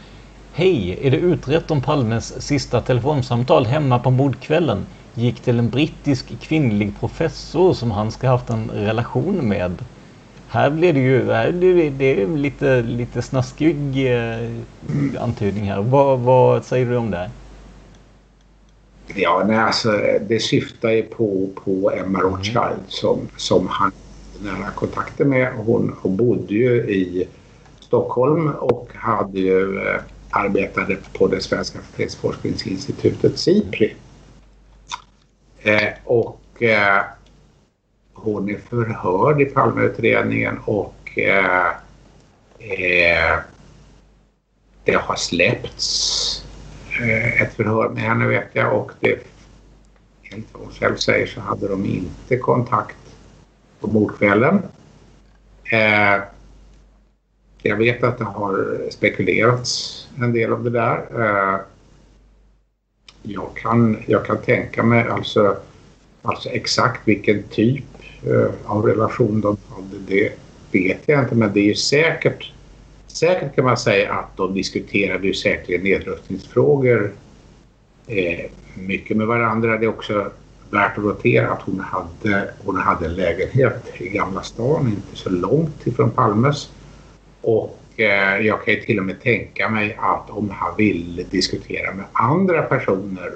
Hej! 0.52 0.98
Är 1.02 1.10
det 1.10 1.16
utrett 1.16 1.70
om 1.70 1.82
Palmes 1.82 2.42
sista 2.42 2.80
telefonsamtal 2.80 3.66
hemma 3.66 3.98
på 3.98 4.10
mordkvällen 4.10 4.86
gick 5.14 5.40
till 5.40 5.58
en 5.58 5.70
brittisk 5.70 6.40
kvinnlig 6.40 7.00
professor 7.00 7.74
som 7.74 7.90
han 7.90 8.10
ska 8.10 8.28
haft 8.28 8.50
en 8.50 8.70
relation 8.70 9.48
med? 9.48 9.84
Här 10.50 10.70
blir 10.70 10.92
det 10.92 11.00
ju 11.00 11.32
här 11.32 11.52
blir 11.52 11.74
det, 11.74 11.90
det 11.90 12.22
är 12.22 12.26
lite, 12.26 12.82
lite 12.82 13.22
snaskig 13.22 14.06
eh, 14.14 14.50
antydning 15.18 15.64
här. 15.64 15.82
Vad, 15.82 16.18
vad 16.18 16.64
säger 16.64 16.86
du 16.86 16.96
om 16.96 17.10
det? 17.10 17.30
Ja, 19.14 19.44
nej, 19.46 19.56
alltså, 19.56 20.00
det 20.28 20.40
syftar 20.40 20.90
ju 20.90 21.02
på, 21.02 21.48
på 21.64 21.90
Emma 21.90 22.18
mm. 22.18 22.20
Rothschild 22.20 22.82
som, 22.88 23.28
som 23.36 23.66
han 23.68 23.92
nära 24.42 24.70
kontakter 24.70 25.24
med. 25.24 25.52
Hon, 25.52 25.96
hon 26.00 26.16
bodde 26.16 26.54
ju 26.54 26.74
i 26.74 27.28
Stockholm 27.80 28.48
och 28.48 28.88
hade 28.94 29.40
ju, 29.40 29.78
eh, 29.78 30.00
arbetade 30.30 30.96
på 31.12 31.26
det 31.26 31.40
svenska 31.40 31.78
fredsforskningsinstitutet 31.92 33.38
SIPRI. 33.38 33.94
Eh, 35.62 35.88
och 36.04 36.62
eh, 36.62 37.02
hon 38.22 38.50
är 38.50 38.58
förhörd 38.58 39.40
i 39.40 39.44
Palmeutredningen 39.44 40.58
och 40.64 41.18
eh, 41.18 41.66
eh 42.58 43.38
det 44.84 44.94
har 44.94 45.16
släppts 45.16 46.44
Eh, 47.00 47.42
ett 47.42 47.54
förhör 47.54 47.88
med 47.88 48.02
henne 48.02 48.26
vet 48.26 48.48
jag 48.52 48.76
och 48.76 48.92
det, 49.00 49.18
enligt 50.30 50.48
vad 50.52 50.62
hon 50.62 50.72
själv 50.72 50.96
säger 50.96 51.26
så 51.26 51.40
hade 51.40 51.68
de 51.68 51.84
inte 51.84 52.36
kontakt 52.36 52.96
på 53.80 53.86
mordkvällen. 53.86 54.62
Eh, 55.72 56.22
jag 57.62 57.76
vet 57.76 58.02
att 58.02 58.18
det 58.18 58.24
har 58.24 58.78
spekulerats 58.90 60.08
en 60.18 60.32
del 60.32 60.52
om 60.52 60.64
det 60.64 60.70
där. 60.70 60.96
Eh, 61.14 61.60
jag, 63.22 63.56
kan, 63.56 64.02
jag 64.06 64.26
kan 64.26 64.38
tänka 64.38 64.82
mig 64.82 65.08
alltså, 65.08 65.56
alltså 66.22 66.48
exakt 66.48 67.08
vilken 67.08 67.42
typ 67.42 67.84
Eh, 68.26 68.50
av 68.64 68.86
relation 68.86 69.40
de 69.40 69.56
hade, 69.68 69.98
det 70.06 70.32
vet 70.72 71.00
jag 71.06 71.22
inte 71.22 71.34
men 71.34 71.52
det 71.52 71.60
är 71.60 71.64
ju 71.64 71.74
säkert 71.74 72.52
Säkert 73.18 73.54
kan 73.54 73.64
man 73.64 73.76
säga 73.76 74.12
att 74.12 74.36
de 74.36 74.54
diskuterade 74.54 75.26
ju 75.26 75.34
säkerligen 75.34 75.82
nedrustningsfrågor 75.82 77.12
eh, 78.06 78.50
mycket 78.74 79.16
med 79.16 79.26
varandra. 79.26 79.78
Det 79.78 79.86
är 79.86 79.88
också 79.88 80.30
värt 80.70 80.98
att 80.98 81.04
notera 81.04 81.50
att 81.50 81.62
hon 81.62 81.80
hade, 81.80 82.54
hon 82.64 82.76
hade 82.76 83.06
en 83.06 83.14
lägenhet 83.14 83.86
i 83.98 84.08
Gamla 84.08 84.42
stan, 84.42 84.86
inte 84.86 85.16
så 85.16 85.30
långt 85.30 85.86
ifrån 85.86 86.10
Palmes. 86.10 86.70
Och 87.40 87.78
eh, 87.96 88.46
jag 88.46 88.64
kan 88.64 88.74
ju 88.74 88.80
till 88.80 88.98
och 88.98 89.04
med 89.04 89.22
tänka 89.22 89.68
mig 89.68 89.96
att 90.00 90.30
om 90.30 90.50
han 90.50 90.76
ville 90.76 91.22
diskutera 91.22 91.94
med 91.94 92.04
andra 92.12 92.62
personer 92.62 93.32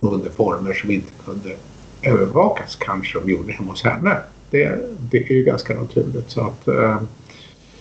under 0.00 0.30
former 0.30 0.72
som 0.72 0.90
inte 0.90 1.12
kunde 1.24 1.56
övervakas 2.02 2.76
kanske 2.76 3.18
de 3.18 3.30
gjorde 3.30 3.52
hemma 3.52 3.70
hos 3.70 3.84
henne. 3.84 4.16
Det, 4.50 4.78
det 4.98 5.30
är 5.30 5.32
ju 5.32 5.44
ganska 5.44 5.74
naturligt. 5.74 6.30
Så 6.30 6.40
att, 6.40 6.68
eh, 6.68 7.02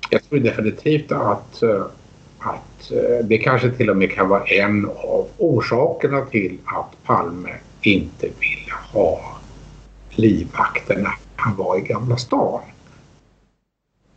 jag 0.10 0.24
tror 0.24 0.40
definitivt 0.40 1.12
att, 1.12 1.64
eh, 1.64 1.86
att 2.40 2.92
eh, 2.92 3.26
det 3.26 3.38
kanske 3.38 3.72
till 3.72 3.90
och 3.90 3.98
med 3.98 4.12
kan 4.12 4.30
vara 4.30 4.44
en 4.44 4.86
av 4.86 5.28
orsakerna 5.38 6.22
till 6.26 6.58
att 6.66 7.04
Palme 7.04 7.54
inte 7.82 8.28
ville 8.28 8.74
ha 8.94 9.38
livvakter 10.10 10.96
när 10.96 11.14
han 11.36 11.56
var 11.56 11.78
i 11.78 11.82
Gamla 11.82 12.18
stan. 12.18 12.62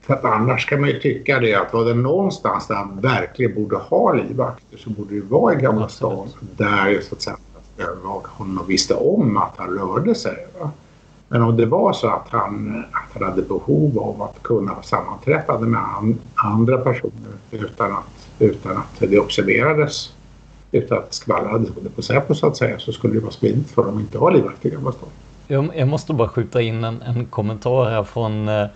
För 0.00 0.14
att 0.14 0.24
annars 0.24 0.66
kan 0.66 0.80
man 0.80 0.90
ju 0.90 1.00
tycka 1.00 1.40
det 1.40 1.54
att 1.54 1.72
var 1.72 1.84
det 1.84 1.94
någonstans 1.94 2.66
där 2.66 2.74
han 2.74 3.00
verkligen 3.00 3.54
borde 3.54 3.76
ha 3.76 4.12
livvakter 4.12 4.78
så 4.78 4.90
borde 4.90 5.14
det 5.14 5.20
vara 5.20 5.54
i 5.54 5.62
Gamla 5.62 5.88
stan. 5.88 6.28
Där 6.56 7.00
så 7.00 7.14
att 7.14 7.22
säga 7.22 7.36
honom 8.26 8.66
visste 8.66 8.94
om 8.94 9.36
att 9.36 9.54
han 9.56 9.70
rörde 9.70 10.14
sig. 10.14 10.46
Va? 10.60 10.70
Men 11.28 11.42
om 11.42 11.56
det 11.56 11.66
var 11.66 11.92
så 11.92 12.08
att 12.08 12.28
han, 12.28 12.84
att 12.92 13.20
han 13.20 13.30
hade 13.30 13.42
behov 13.42 13.98
av 13.98 14.22
att 14.22 14.42
kunna 14.42 14.82
sammanträffa 14.82 15.58
med 15.58 15.80
an, 15.80 16.18
andra 16.34 16.78
personer 16.78 17.32
utan 17.50 17.92
att, 17.92 18.28
utan 18.38 18.76
att 18.76 18.98
det 18.98 19.18
observerades, 19.18 20.12
utan 20.72 20.98
att 20.98 21.14
skvallrades 21.14 21.68
på 21.96 22.02
Säpo 22.02 22.34
så 22.34 22.46
att 22.46 22.56
säga, 22.56 22.78
så 22.78 22.92
skulle 22.92 23.14
det 23.14 23.20
vara 23.20 23.32
smidigt 23.32 23.70
för 23.70 23.84
dem 23.84 23.96
att 23.96 24.00
inte 24.00 24.18
ha 24.18 24.30
livaktiga 24.30 24.78
bastånd. 24.78 25.12
Jag, 25.46 25.70
jag 25.76 25.88
måste 25.88 26.12
bara 26.12 26.28
skjuta 26.28 26.62
in 26.62 26.84
en, 26.84 27.02
en 27.02 27.26
kommentar 27.26 27.90
här 27.90 28.04
från 28.04 28.48
eh, 28.48 28.66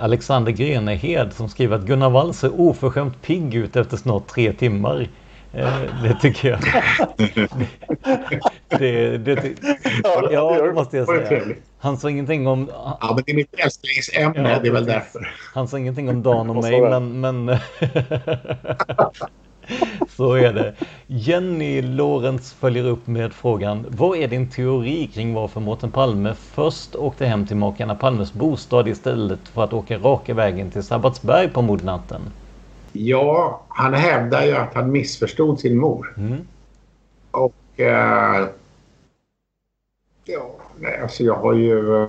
Alexander 0.00 0.52
Grenehed 0.52 1.32
som 1.32 1.48
skriver 1.48 1.76
att 1.76 1.86
Gunnar 1.86 2.10
Wall 2.10 2.34
ser 2.34 2.60
oförskämt 2.60 3.22
pigg 3.22 3.54
ut 3.54 3.76
efter 3.76 3.96
snart 3.96 4.26
tre 4.26 4.52
timmar. 4.52 5.08
Eh, 5.52 5.80
det 6.02 6.14
tycker 6.20 6.48
jag. 6.50 6.60
det, 8.68 9.18
det, 9.18 9.34
det, 9.34 9.54
ja, 10.30 10.62
det 10.62 10.72
måste 10.72 10.96
jag 10.96 11.06
säga. 11.06 11.42
Han 11.78 11.96
sa 11.98 12.10
ingenting 12.10 12.46
om... 12.46 12.70
Ja, 12.72 13.12
men 13.14 13.22
det 13.26 13.32
är 13.32 13.36
mitt 13.36 13.54
älsklingsämne, 13.58 14.50
ja, 14.50 14.58
det 14.58 14.68
är 14.68 14.72
väl 14.72 14.86
därför. 14.86 15.34
Han 15.54 15.68
sa 15.68 15.78
ingenting 15.78 16.08
om 16.08 16.22
Dan 16.22 16.50
och 16.50 16.56
mig, 16.56 16.80
men... 16.80 17.20
men 17.20 17.46
Så 20.16 20.34
är 20.34 20.52
det. 20.52 20.74
Jenny 21.06 21.82
Lorenz 21.82 22.52
följer 22.52 22.84
upp 22.84 23.06
med 23.06 23.32
frågan. 23.32 23.86
Vad 23.88 24.18
är 24.18 24.28
din 24.28 24.50
teori 24.50 25.10
kring 25.14 25.34
varför 25.34 25.60
Mårten 25.60 25.90
Palme 25.90 26.34
först 26.34 26.94
åkte 26.96 27.26
hem 27.26 27.46
till 27.46 27.56
makarna 27.56 27.94
Palmes 27.94 28.32
bostad 28.32 28.88
istället 28.88 29.48
för 29.48 29.64
att 29.64 29.72
åka 29.72 29.98
raka 29.98 30.34
vägen 30.34 30.70
till 30.70 30.82
Sabbatsberg 30.82 31.48
på 31.48 31.62
mordnatten? 31.62 32.20
Ja, 32.92 33.62
han 33.68 33.94
hävdar 33.94 34.44
ju 34.44 34.52
att 34.52 34.74
han 34.74 34.92
missförstod 34.92 35.60
sin 35.60 35.78
mor. 35.78 36.14
Mm. 36.16 36.38
Och... 37.30 37.80
Eh, 37.80 38.46
ja, 40.24 40.56
nej, 40.78 41.00
alltså 41.02 41.24
jag 41.24 41.34
har 41.34 41.54
ju... 41.54 42.02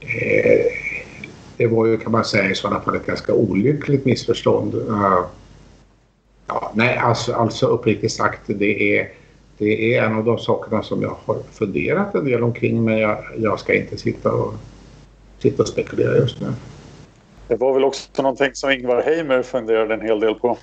Eh, 0.00 0.66
det 1.56 1.66
var 1.66 1.86
ju 1.86 1.96
kan 1.96 2.12
man 2.12 2.24
säga 2.24 2.50
i 2.50 2.54
sådana 2.54 2.80
fall 2.80 2.96
ett 2.96 3.06
ganska 3.06 3.34
olyckligt 3.34 4.04
missförstånd. 4.04 4.74
Eh, 4.74 5.24
ja, 6.46 6.72
nej, 6.74 6.96
alltså, 6.96 7.32
alltså 7.32 7.66
uppriktigt 7.66 8.12
sagt 8.12 8.40
det 8.46 8.98
är, 8.98 9.08
det 9.58 9.94
är 9.94 10.02
en 10.02 10.16
av 10.16 10.24
de 10.24 10.38
sakerna 10.38 10.82
som 10.82 11.02
jag 11.02 11.16
har 11.24 11.38
funderat 11.52 12.14
en 12.14 12.24
del 12.24 12.42
omkring 12.42 12.84
men 12.84 12.98
jag, 12.98 13.24
jag 13.38 13.60
ska 13.60 13.74
inte 13.74 13.96
sitta 13.96 14.32
och, 14.32 14.54
sitta 15.38 15.62
och 15.62 15.68
spekulera 15.68 16.16
just 16.16 16.40
nu. 16.40 16.52
Det 17.52 17.56
var 17.56 17.74
väl 17.74 17.84
också 17.84 18.22
någonting 18.22 18.50
som 18.54 18.70
Ingvar 18.70 19.02
Heimer 19.02 19.42
funderade 19.42 19.94
en 19.94 20.00
hel 20.00 20.20
del 20.20 20.34
på. 20.34 20.58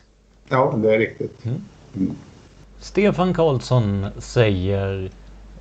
Ja, 0.49 0.73
det 0.77 0.95
är 0.95 0.99
riktigt. 0.99 1.45
Mm. 1.45 1.61
Mm. 1.95 2.15
Stefan 2.79 3.33
Karlsson 3.33 4.07
säger 4.17 5.11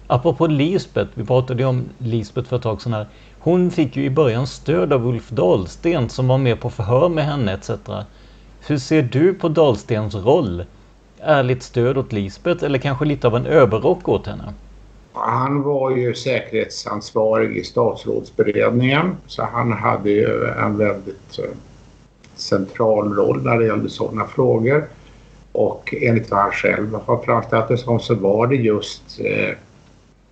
Apropå 0.07 0.47
Lisbeth, 0.47 1.11
vi 1.15 1.25
pratade 1.25 1.63
ju 1.63 1.69
om 1.69 1.85
Lisbeth 1.99 2.49
för 2.49 2.57
ett 2.57 2.63
tag 2.63 2.83
sedan 2.83 2.93
här. 2.93 3.07
Hon 3.39 3.71
fick 3.71 3.97
ju 3.97 4.05
i 4.05 4.11
början 4.11 4.47
stöd 4.47 4.93
av 4.93 5.07
Ulf 5.07 5.29
Dahlsten 5.29 6.09
som 6.09 6.29
var 6.29 6.39
med 6.39 6.61
på 6.61 6.71
förhör 6.71 7.09
med 7.09 7.25
henne 7.25 7.53
etc. 7.53 7.71
Hur 8.67 8.79
ser 8.79 9.03
du 9.03 9.35
på 9.35 9.49
Dahlstens 9.49 10.15
roll? 10.15 10.65
Ärligt 11.21 11.63
stöd 11.63 11.99
åt 11.99 12.13
Lisbeth 12.13 12.65
eller 12.65 12.79
kanske 12.79 13.05
lite 13.05 13.27
av 13.27 13.37
en 13.37 13.47
överrock 13.47 14.09
åt 14.09 14.27
henne? 14.27 14.55
Han 15.27 15.63
var 15.63 15.91
ju 15.91 16.15
säkerhetsansvarig 16.15 17.57
i 17.57 17.65
statsrådsberedningen 17.65 19.17
så 19.27 19.43
han 19.43 19.73
hade 19.73 20.11
ju 20.11 20.47
en 20.47 20.79
väldigt 20.79 21.39
eh, 21.39 21.51
central 22.35 23.15
roll 23.15 23.43
när 23.43 23.59
det 23.59 23.67
gällde 23.67 23.89
sådana 23.89 24.27
frågor. 24.27 24.89
Och 25.53 25.95
enligt 26.01 26.31
vad 26.31 26.41
han 26.41 26.53
själv 26.53 26.95
har 26.95 27.23
framställt 27.23 27.69
det 27.69 27.79
som 27.79 28.01
så 28.01 28.15
var 28.15 28.47
det 28.47 28.57
just 28.57 29.21
eh, 29.21 29.55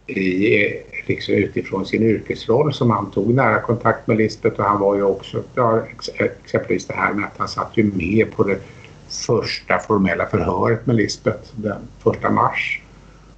i, 0.07 0.83
liksom 1.07 1.35
utifrån 1.35 1.87
sin 1.87 2.03
yrkesroll 2.03 2.75
som 2.75 2.91
han 2.91 3.11
tog 3.11 3.35
nära 3.35 3.61
kontakt 3.61 4.07
med 4.07 4.17
Lisbeth 4.17 4.61
och 4.61 4.67
han 4.67 4.81
var 4.81 4.97
ju 4.97 5.03
också, 5.03 5.43
ja, 5.55 5.83
exempelvis 6.45 6.87
det 6.87 6.95
här 6.95 7.13
med 7.13 7.25
att 7.25 7.39
han 7.39 7.49
satt 7.49 7.71
ju 7.75 7.93
med 7.93 8.37
på 8.37 8.43
det 8.43 8.59
första 9.09 9.79
formella 9.79 10.27
förhöret 10.27 10.87
med 10.87 10.97
Lisbeth 10.97 11.51
den 11.55 11.79
första 12.03 12.31
mars. 12.31 12.83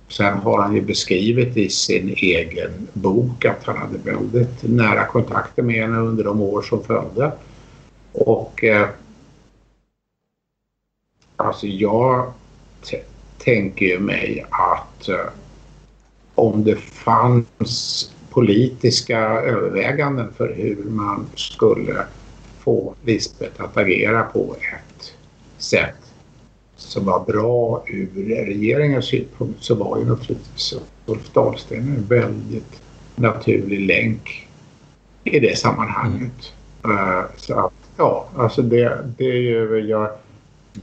Sen 0.09 0.39
har 0.39 0.63
han 0.63 0.75
ju 0.75 0.81
beskrivit 0.81 1.57
i 1.57 1.69
sin 1.69 2.09
egen 2.09 2.89
bok 2.93 3.45
att 3.45 3.65
han 3.65 3.77
hade 3.77 3.99
väldigt 3.99 4.63
nära 4.63 5.05
kontakter 5.05 5.63
med 5.63 5.77
henne 5.77 5.99
under 5.99 6.25
de 6.25 6.41
år 6.41 6.63
som 6.63 6.85
följde. 6.85 7.33
Och 8.13 8.65
eh, 8.65 8.89
alltså 11.37 11.67
jag 11.67 12.33
tänker 13.39 13.87
ju 13.87 13.99
mig 13.99 14.45
att 14.51 15.09
eh, 15.09 15.31
om 16.35 16.65
det 16.65 16.77
fanns 16.77 18.13
politiska 18.31 19.19
överväganden 19.29 20.33
för 20.37 20.55
hur 20.55 20.85
man 20.85 21.27
skulle 21.35 22.07
få 22.59 22.95
Lisbeth 23.05 23.63
att 23.63 23.77
agera 23.77 24.23
på 24.23 24.57
ett 24.61 25.15
sätt 25.59 26.08
som 26.79 27.05
var 27.05 27.25
bra 27.25 27.85
ur 27.87 28.09
regeringens 28.47 29.05
synpunkt 29.05 29.65
så 29.65 29.75
var 29.75 29.99
ju 29.99 30.05
naturligtvis 30.05 30.75
Ulf 31.07 31.33
Dahlsten 31.33 31.79
en 31.79 32.07
väldigt 32.09 32.81
naturlig 33.17 33.81
länk 33.81 34.49
i 35.25 35.41
det 35.41 35.59
sammanhanget. 35.59 36.53
Mm. 36.85 37.25
så 37.37 37.55
att, 37.55 37.73
ja, 37.97 38.29
alltså 38.37 38.63
det, 38.63 39.05
det 39.19 39.25
är 39.25 39.41
ju, 39.41 39.79
jag, 39.79 40.11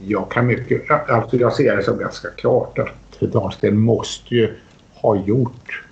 jag 0.00 0.30
kan 0.30 0.46
mycket, 0.46 0.90
alltså 0.90 1.36
jag 1.36 1.52
ser 1.52 1.76
det 1.76 1.82
som 1.82 1.98
ganska 1.98 2.28
klart 2.28 2.78
att 2.78 3.20
Dahlsten 3.20 3.78
måste 3.78 4.34
ju 4.34 4.54
ha 4.94 5.16
gjort 5.16 5.82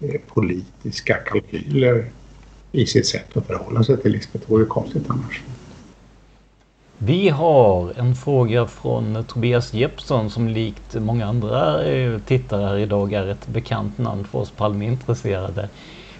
eh, 0.00 0.20
politiska 0.26 1.14
kalkyler 1.14 2.04
i 2.72 2.86
sitt 2.86 3.06
sätt 3.06 3.36
att 3.36 3.46
förhålla 3.46 3.84
sig 3.84 3.96
till 3.96 4.12
Lisbeth. 4.12 4.46
Det 4.46 4.52
vore 4.52 4.64
konstigt 4.64 5.04
annars. 5.08 5.42
Vi 7.02 7.28
har 7.28 7.92
en 7.96 8.14
fråga 8.14 8.66
från 8.66 9.24
Tobias 9.24 9.74
Jeppsson 9.74 10.30
som 10.30 10.48
likt 10.48 10.94
många 10.94 11.26
andra 11.26 11.84
eh, 11.84 12.18
tittare 12.18 12.66
här 12.66 12.76
idag 12.76 13.12
är 13.12 13.26
ett 13.26 13.46
bekant 13.46 13.98
namn 13.98 14.24
för 14.24 14.38
oss 14.38 14.50
Palmeintresserade. 14.50 15.68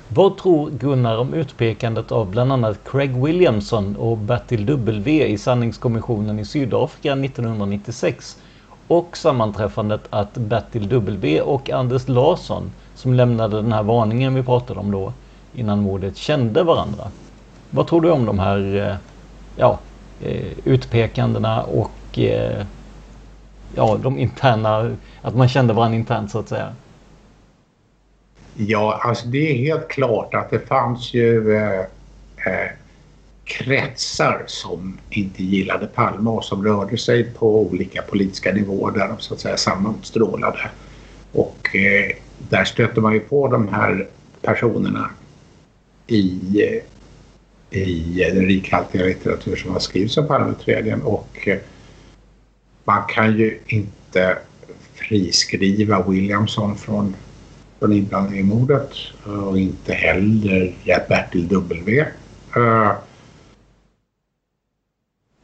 Vad 0.09 0.39
tror 0.39 0.71
Gunnar 0.71 1.19
om 1.19 1.35
utpekandet 1.35 2.13
av 2.13 2.31
bland 2.31 2.53
annat 2.53 2.79
Craig 2.85 3.25
Williamson 3.25 3.97
och 3.97 4.19
Bertil 4.19 4.67
W 4.67 5.27
i 5.27 5.39
sanningskommissionen 5.39 6.39
i 6.39 6.45
Sydafrika 6.45 7.13
1996 7.13 8.39
och 8.89 9.17
sammanträffandet 9.17 10.03
att 10.11 10.35
Bertil 10.35 10.89
W 10.89 11.41
och 11.41 11.71
Anders 11.71 12.09
Larsson 12.09 12.73
som 12.95 13.15
lämnade 13.15 13.57
den 13.57 13.73
här 13.73 13.83
varningen 13.83 14.35
vi 14.35 14.43
pratade 14.43 14.81
om 14.81 14.91
då 14.91 15.13
innan 15.55 15.83
mordet 15.83 16.17
kände 16.17 16.63
varandra. 16.63 17.05
Vad 17.71 17.87
tror 17.87 18.01
du 18.01 18.11
om 18.11 18.27
de 18.27 18.39
här 18.39 18.77
eh, 18.77 18.95
ja, 19.57 19.79
Eh, 20.25 20.53
utpekandena 20.65 21.63
och 21.63 22.19
eh, 22.19 22.67
ja, 23.75 23.99
de 24.03 24.19
interna, 24.19 24.97
att 25.23 25.37
man 25.37 25.49
kände 25.49 25.75
varandra 25.75 25.99
internt 25.99 26.31
så 26.31 26.39
att 26.39 26.49
säga? 26.49 26.75
Ja, 28.55 29.01
alltså 29.05 29.29
det 29.29 29.51
är 29.51 29.59
helt 29.59 29.89
klart 29.89 30.35
att 30.35 30.51
det 30.51 30.59
fanns 30.59 31.15
ju 31.15 31.57
eh, 31.57 31.81
eh, 32.47 32.71
kretsar 33.45 34.45
som 34.47 34.99
inte 35.11 35.45
gillade 35.45 35.87
Palme 35.87 36.31
och 36.31 36.45
som 36.45 36.65
rörde 36.65 36.99
sig 36.99 37.25
på 37.25 37.61
olika 37.61 38.03
politiska 38.03 38.53
nivåer 38.53 38.93
där 38.93 39.09
de 39.09 39.19
så 39.19 39.35
att 39.35 39.41
säga 39.41 39.57
sammanstrålade. 39.57 40.71
Och 41.33 41.77
eh, 41.77 42.17
där 42.39 42.65
stötte 42.65 43.01
man 43.01 43.13
ju 43.13 43.21
på 43.21 43.49
de 43.49 43.69
här 43.69 44.09
personerna 44.43 45.11
i 46.07 46.41
eh, 46.63 46.83
i 47.71 48.31
den 48.35 48.47
rikhaltiga 48.47 49.05
litteratur 49.05 49.57
som 49.57 49.73
har 49.73 49.81
skrivits 49.81 50.17
om 50.17 50.27
Palmeutredningen 50.27 51.03
och 51.03 51.49
eh, 51.49 51.59
man 52.85 53.03
kan 53.09 53.39
ju 53.39 53.59
inte 53.67 54.39
friskriva 54.95 56.03
Williamson 56.09 56.77
från, 56.77 57.17
från 57.79 57.93
inblandning 57.93 58.41
i 58.41 58.43
mordet 58.43 58.91
eh, 59.27 59.49
och 59.49 59.59
inte 59.59 59.93
heller 59.95 60.75
Bertil 61.09 61.49
W. 61.49 62.07
Eh, 62.57 62.93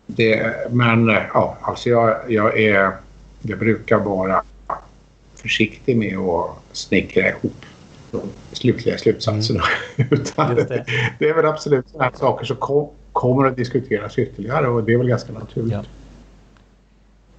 det, 0.07 0.55
men 0.71 1.07
ja, 1.07 1.59
alltså 1.61 1.89
jag, 1.89 2.17
jag, 2.29 2.61
är, 2.61 2.93
jag 3.43 3.59
brukar 3.59 3.99
vara 3.99 4.43
försiktig 5.35 5.97
med 5.97 6.19
att 6.19 6.57
snickra 6.73 7.29
ihop 7.29 7.67
de 8.17 8.57
slutliga 8.57 8.99
slutsatserna. 8.99 9.63
Mm. 9.97 10.09
Utan 10.21 10.55
det. 10.55 10.85
det. 11.19 11.29
är 11.29 11.35
väl 11.35 11.47
absolut 11.47 11.89
sådana 11.89 12.13
saker 12.13 12.47
som 12.47 12.57
kom, 12.57 12.89
kommer 13.13 13.47
att 13.47 13.57
diskuteras 13.57 14.19
ytterligare 14.19 14.69
och 14.69 14.85
det 14.85 14.93
är 14.93 14.99
väl 14.99 15.09
ganska 15.09 15.33
naturligt. 15.33 15.73
Ja. 15.73 15.83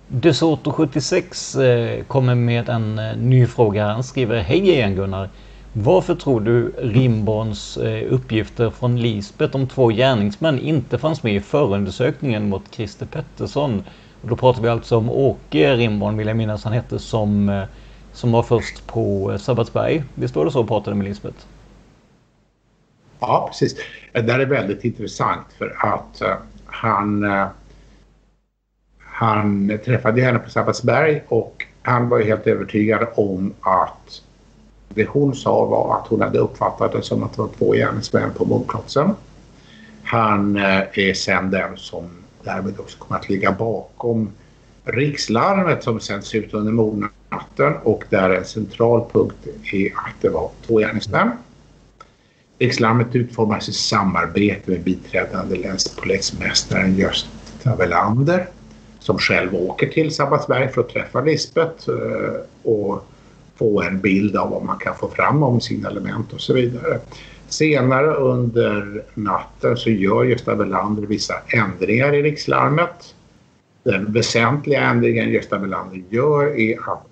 DeSoto 0.07 0.71
76 0.71 1.55
eh, 1.55 2.03
kommer 2.03 2.36
med 2.36 2.69
en 2.69 2.99
eh, 2.99 3.17
ny 3.17 3.47
fråga. 3.47 3.88
Han 3.88 4.03
skriver 4.03 4.41
Hej 4.41 4.69
igen 4.69 4.95
Gunnar. 4.95 5.30
Varför 5.73 6.15
tror 6.15 6.41
du 6.41 6.71
Rimborns 6.78 7.78
eh, 7.78 8.13
uppgifter 8.13 8.69
från 8.69 9.01
Lisbet 9.01 9.55
om 9.55 9.67
två 9.67 9.88
gärningsmän 9.88 10.59
inte 10.59 10.97
fanns 10.97 11.23
med 11.23 11.36
i 11.36 11.39
förundersökningen 11.39 12.49
mot 12.49 12.63
Christer 12.71 13.05
Pettersson? 13.05 13.84
Och 14.21 14.30
då 14.30 14.36
pratar 14.36 14.61
vi 14.61 14.69
alltså 14.69 14.97
om 14.97 15.09
Åke 15.09 15.75
Rimborn 15.75 16.17
vill 16.17 16.28
jag 16.28 16.38
minnas 16.38 16.63
han 16.63 16.73
hette 16.73 16.99
som 16.99 17.65
som 18.18 18.32
var 18.32 18.43
först 18.43 18.88
på 18.88 19.32
eh, 19.32 19.38
Sabbatsberg. 19.38 20.03
Visst 20.15 20.36
var 20.36 20.45
det 20.45 20.51
så 20.51 20.63
pratade 20.63 20.95
med 20.95 21.07
Lisbeth? 21.07 21.38
Ja, 23.20 23.47
precis. 23.51 23.78
Eh, 23.78 23.84
det 24.11 24.22
där 24.22 24.39
är 24.39 24.45
väldigt 24.45 24.84
intressant 24.84 25.45
för 25.57 25.76
att 25.80 26.22
uh, 26.22 26.34
han, 26.65 27.24
uh, 27.24 27.47
han 28.99 29.80
träffade 29.86 30.22
henne 30.22 30.39
på 30.39 30.49
Sabbatsberg 30.49 31.24
och 31.28 31.65
han 31.82 32.09
var 32.09 32.22
helt 32.22 32.47
övertygad 32.47 33.07
om 33.15 33.53
att 33.61 34.22
det 34.89 35.05
hon 35.05 35.36
sa 35.36 35.65
var 35.65 35.99
att 35.99 36.07
hon 36.07 36.22
hade 36.22 36.39
uppfattat 36.39 36.91
det 36.91 37.01
som 37.01 37.24
att 37.24 37.34
det 37.34 37.41
var 37.41 37.49
två 37.57 37.72
gärningsmän 37.72 38.32
på 38.34 38.45
mordplatsen. 38.45 39.15
Han 40.03 40.55
uh, 40.55 40.82
är 40.93 41.13
sen 41.13 41.51
den 41.51 41.78
som 41.78 42.09
därmed 42.43 42.80
också 42.80 42.97
kommer 42.97 43.20
att 43.20 43.30
ligga 43.30 43.51
bakom 43.51 44.32
rikslarmet 44.84 45.84
som 45.84 45.99
sänds 45.99 46.36
ut 46.36 46.53
under 46.53 46.72
natten 47.30 47.73
och 47.84 48.03
där 48.09 48.30
en 48.30 48.45
central 48.45 49.09
punkt 49.11 49.47
är 49.73 49.88
att 49.88 50.21
det 50.21 50.30
var 50.30 50.51
två 50.67 50.78
gärningsmän. 50.78 51.32
Rikslarmet 52.59 53.15
utformas 53.15 53.69
i 53.69 53.73
samarbete 53.73 54.71
med 54.71 54.84
biträdande 54.84 55.55
länspolismästaren 55.55 56.95
Gösta 56.95 57.75
Welander 57.75 58.47
som 58.99 59.17
själv 59.17 59.55
åker 59.55 59.88
till 59.88 60.15
Sabbatsberg 60.15 60.69
för 60.69 60.82
att 60.82 60.89
träffa 60.89 61.21
Lisbeth 61.21 61.89
eh, 61.89 62.71
och 62.71 63.05
få 63.55 63.82
en 63.82 63.99
bild 63.99 64.36
av 64.36 64.49
vad 64.49 64.63
man 64.63 64.78
kan 64.78 64.95
få 64.95 65.09
fram 65.09 65.43
om 65.43 65.61
signalement 65.61 66.34
och 66.34 66.41
så 66.41 66.53
vidare. 66.53 66.99
Senare 67.47 68.13
under 68.13 69.03
natten 69.13 69.78
så 69.78 69.89
gör 69.89 70.23
Gösta 70.23 70.55
Welander 70.55 71.03
vissa 71.03 71.34
ändringar 71.47 72.13
i 72.13 72.21
rikslarmet 72.21 73.13
den 73.88 74.11
väsentliga 74.11 74.82
ändringen 74.82 75.30
Gösta 75.30 75.57
Welander 75.57 76.03
gör 76.09 76.59
är 76.59 76.78
att 76.91 77.07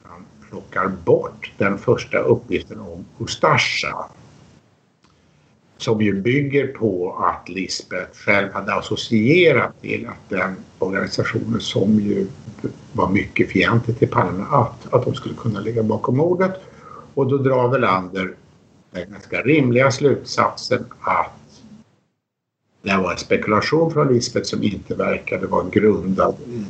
plockar 0.49 0.87
bort 0.87 1.51
den 1.57 1.77
första 1.77 2.17
uppgiften 2.17 2.79
om 2.79 3.05
Ustasja 3.19 4.05
som 5.77 6.01
ju 6.01 6.21
bygger 6.21 6.67
på 6.67 7.15
att 7.19 7.49
Lisbeth 7.49 8.17
själv 8.17 8.53
hade 8.53 8.73
associerat 8.73 9.81
till 9.81 10.07
att 10.07 10.29
den 10.29 10.55
organisationen 10.79 11.59
som 11.59 11.99
ju 11.99 12.27
var 12.93 13.09
mycket 13.09 13.51
fientlig 13.51 13.99
till 13.99 14.07
Palme 14.07 14.45
att, 14.51 14.93
att 14.93 15.05
de 15.05 15.15
skulle 15.15 15.35
kunna 15.35 15.59
ligga 15.59 15.83
bakom 15.83 16.17
mordet. 16.17 16.61
Och 17.13 17.27
då 17.27 17.37
drar 17.37 17.67
Welander 17.67 18.33
den 18.91 19.11
ganska 19.11 19.41
rimliga 19.41 19.91
slutsatsen 19.91 20.85
att 20.99 21.61
det 22.81 22.97
var 22.97 23.11
en 23.11 23.17
spekulation 23.17 23.91
från 23.91 24.13
Lisbeth 24.13 24.45
som 24.45 24.63
inte 24.63 24.95
verkade 24.95 25.47
vara 25.47 25.69
grundad 25.69 26.35
i 26.47 26.65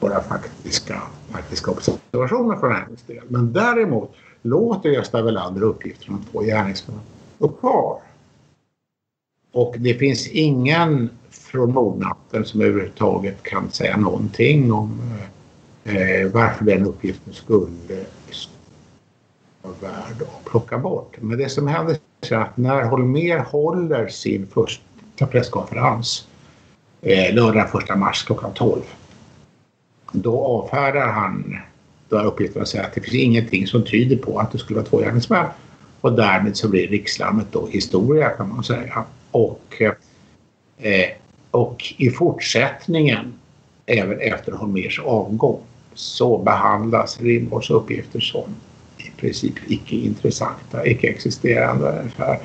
våra 0.00 0.20
faktiska, 0.20 1.02
faktiska 1.30 1.70
observationer 1.70 2.56
från 2.56 2.72
hennes 2.72 3.02
del. 3.02 3.24
Men 3.28 3.52
däremot 3.52 4.14
låter 4.42 4.88
Gösta 4.88 5.22
Welander 5.22 5.62
uppgifterna 5.62 6.16
om 6.16 6.24
två 6.32 6.40
gärningsmän 6.40 7.00
stå 7.36 7.48
kvar. 7.48 8.00
Och 9.52 9.74
det 9.78 9.94
finns 9.94 10.28
ingen 10.28 11.10
från 11.30 11.74
mordnatten 11.74 12.44
som 12.44 12.60
överhuvudtaget 12.60 13.42
kan 13.42 13.70
säga 13.70 13.96
någonting 13.96 14.72
om 14.72 15.00
eh, 15.84 16.30
varför 16.32 16.64
den 16.64 16.86
uppgiften 16.86 17.32
skulle 17.32 18.04
vara 19.62 19.74
värd 19.80 20.22
att 20.22 20.44
plocka 20.44 20.78
bort. 20.78 21.16
Men 21.20 21.38
det 21.38 21.48
som 21.48 21.66
händer 21.68 21.96
är 22.30 22.36
att 22.36 22.56
när 22.56 22.82
Holmer 22.82 23.38
håller 23.38 24.08
sin 24.08 24.46
första 24.46 25.26
presskonferens 25.30 26.28
eh, 27.02 27.34
lördag 27.34 27.82
1 27.90 27.98
mars 27.98 28.24
klockan 28.24 28.52
12 28.54 28.82
då 30.12 30.44
avfärdar 30.44 31.06
han 31.06 31.56
då 32.08 32.20
uppgiften 32.20 32.62
att 32.62 32.68
säga 32.68 32.84
att 32.84 32.94
det 32.94 33.00
finns 33.00 33.14
ingenting 33.14 33.66
som 33.66 33.84
tyder 33.84 34.16
på 34.16 34.38
att 34.38 34.52
det 34.52 34.58
skulle 34.58 34.78
vara 34.78 34.88
två 34.88 34.98
gärningsmän. 34.98 35.46
Och 36.00 36.12
därmed 36.12 36.56
så 36.56 36.68
blir 36.68 36.88
rikslarmet 36.88 37.46
då 37.52 37.66
historia 37.66 38.28
kan 38.28 38.48
man 38.48 38.64
säga. 38.64 39.04
Och, 39.30 39.82
eh, 40.78 41.08
och 41.50 41.94
i 41.96 42.10
fortsättningen, 42.10 43.32
även 43.86 44.20
efter 44.20 44.52
Holmers 44.52 45.00
avgång, 45.00 45.60
så 45.94 46.38
behandlas 46.38 47.20
Rimborgs 47.20 47.70
uppgifter 47.70 48.20
som 48.20 48.54
i 48.98 49.20
princip 49.20 49.54
icke 49.66 49.96
intressanta, 49.96 50.86
icke 50.86 51.08
existerande 51.08 51.98
ungefär. 51.98 52.38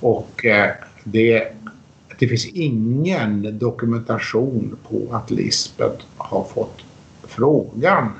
Och 0.00 0.44
eh, 0.44 0.70
det, 1.04 1.52
det 2.18 2.28
finns 2.28 2.46
ingen 2.46 3.58
dokumentation 3.58 4.76
på 4.88 5.16
att 5.16 5.30
Lisbeth 5.30 6.04
har 6.16 6.44
fått 6.44 6.84
frågan 7.22 8.10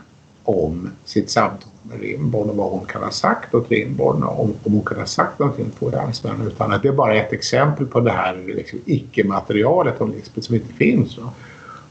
om 0.45 0.91
sitt 1.05 1.31
samtal 1.31 1.71
med 1.83 2.01
Rimborn 2.01 2.51
och 2.51 2.57
vad 2.57 2.71
hon 2.71 2.87
kan 2.87 3.03
ha 3.03 3.11
sagt 3.11 3.55
åt 3.55 3.71
Rimborn 3.71 4.23
om, 4.23 4.55
om 4.63 4.73
hon 4.73 4.85
kan 4.85 4.99
ha 4.99 5.07
sagt 5.07 5.39
någonting 5.39 5.71
på 5.79 5.91
gärningsmännen 5.91 6.47
utan 6.47 6.73
att 6.73 6.83
det 6.83 6.89
är 6.89 6.93
bara 6.93 7.15
ett 7.15 7.33
exempel 7.33 7.87
på 7.87 8.01
det 8.01 8.11
här 8.11 8.45
liksom, 8.47 8.79
icke-materialet 8.85 10.01
om 10.01 10.11
Lisbeth 10.13 10.47
som 10.47 10.55
inte 10.55 10.75
finns. 10.75 11.19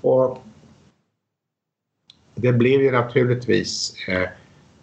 Och 0.01 0.43
det 2.36 2.53
blev 2.53 2.82
ju 2.82 2.91
naturligtvis 2.91 3.95
eh, 4.08 4.30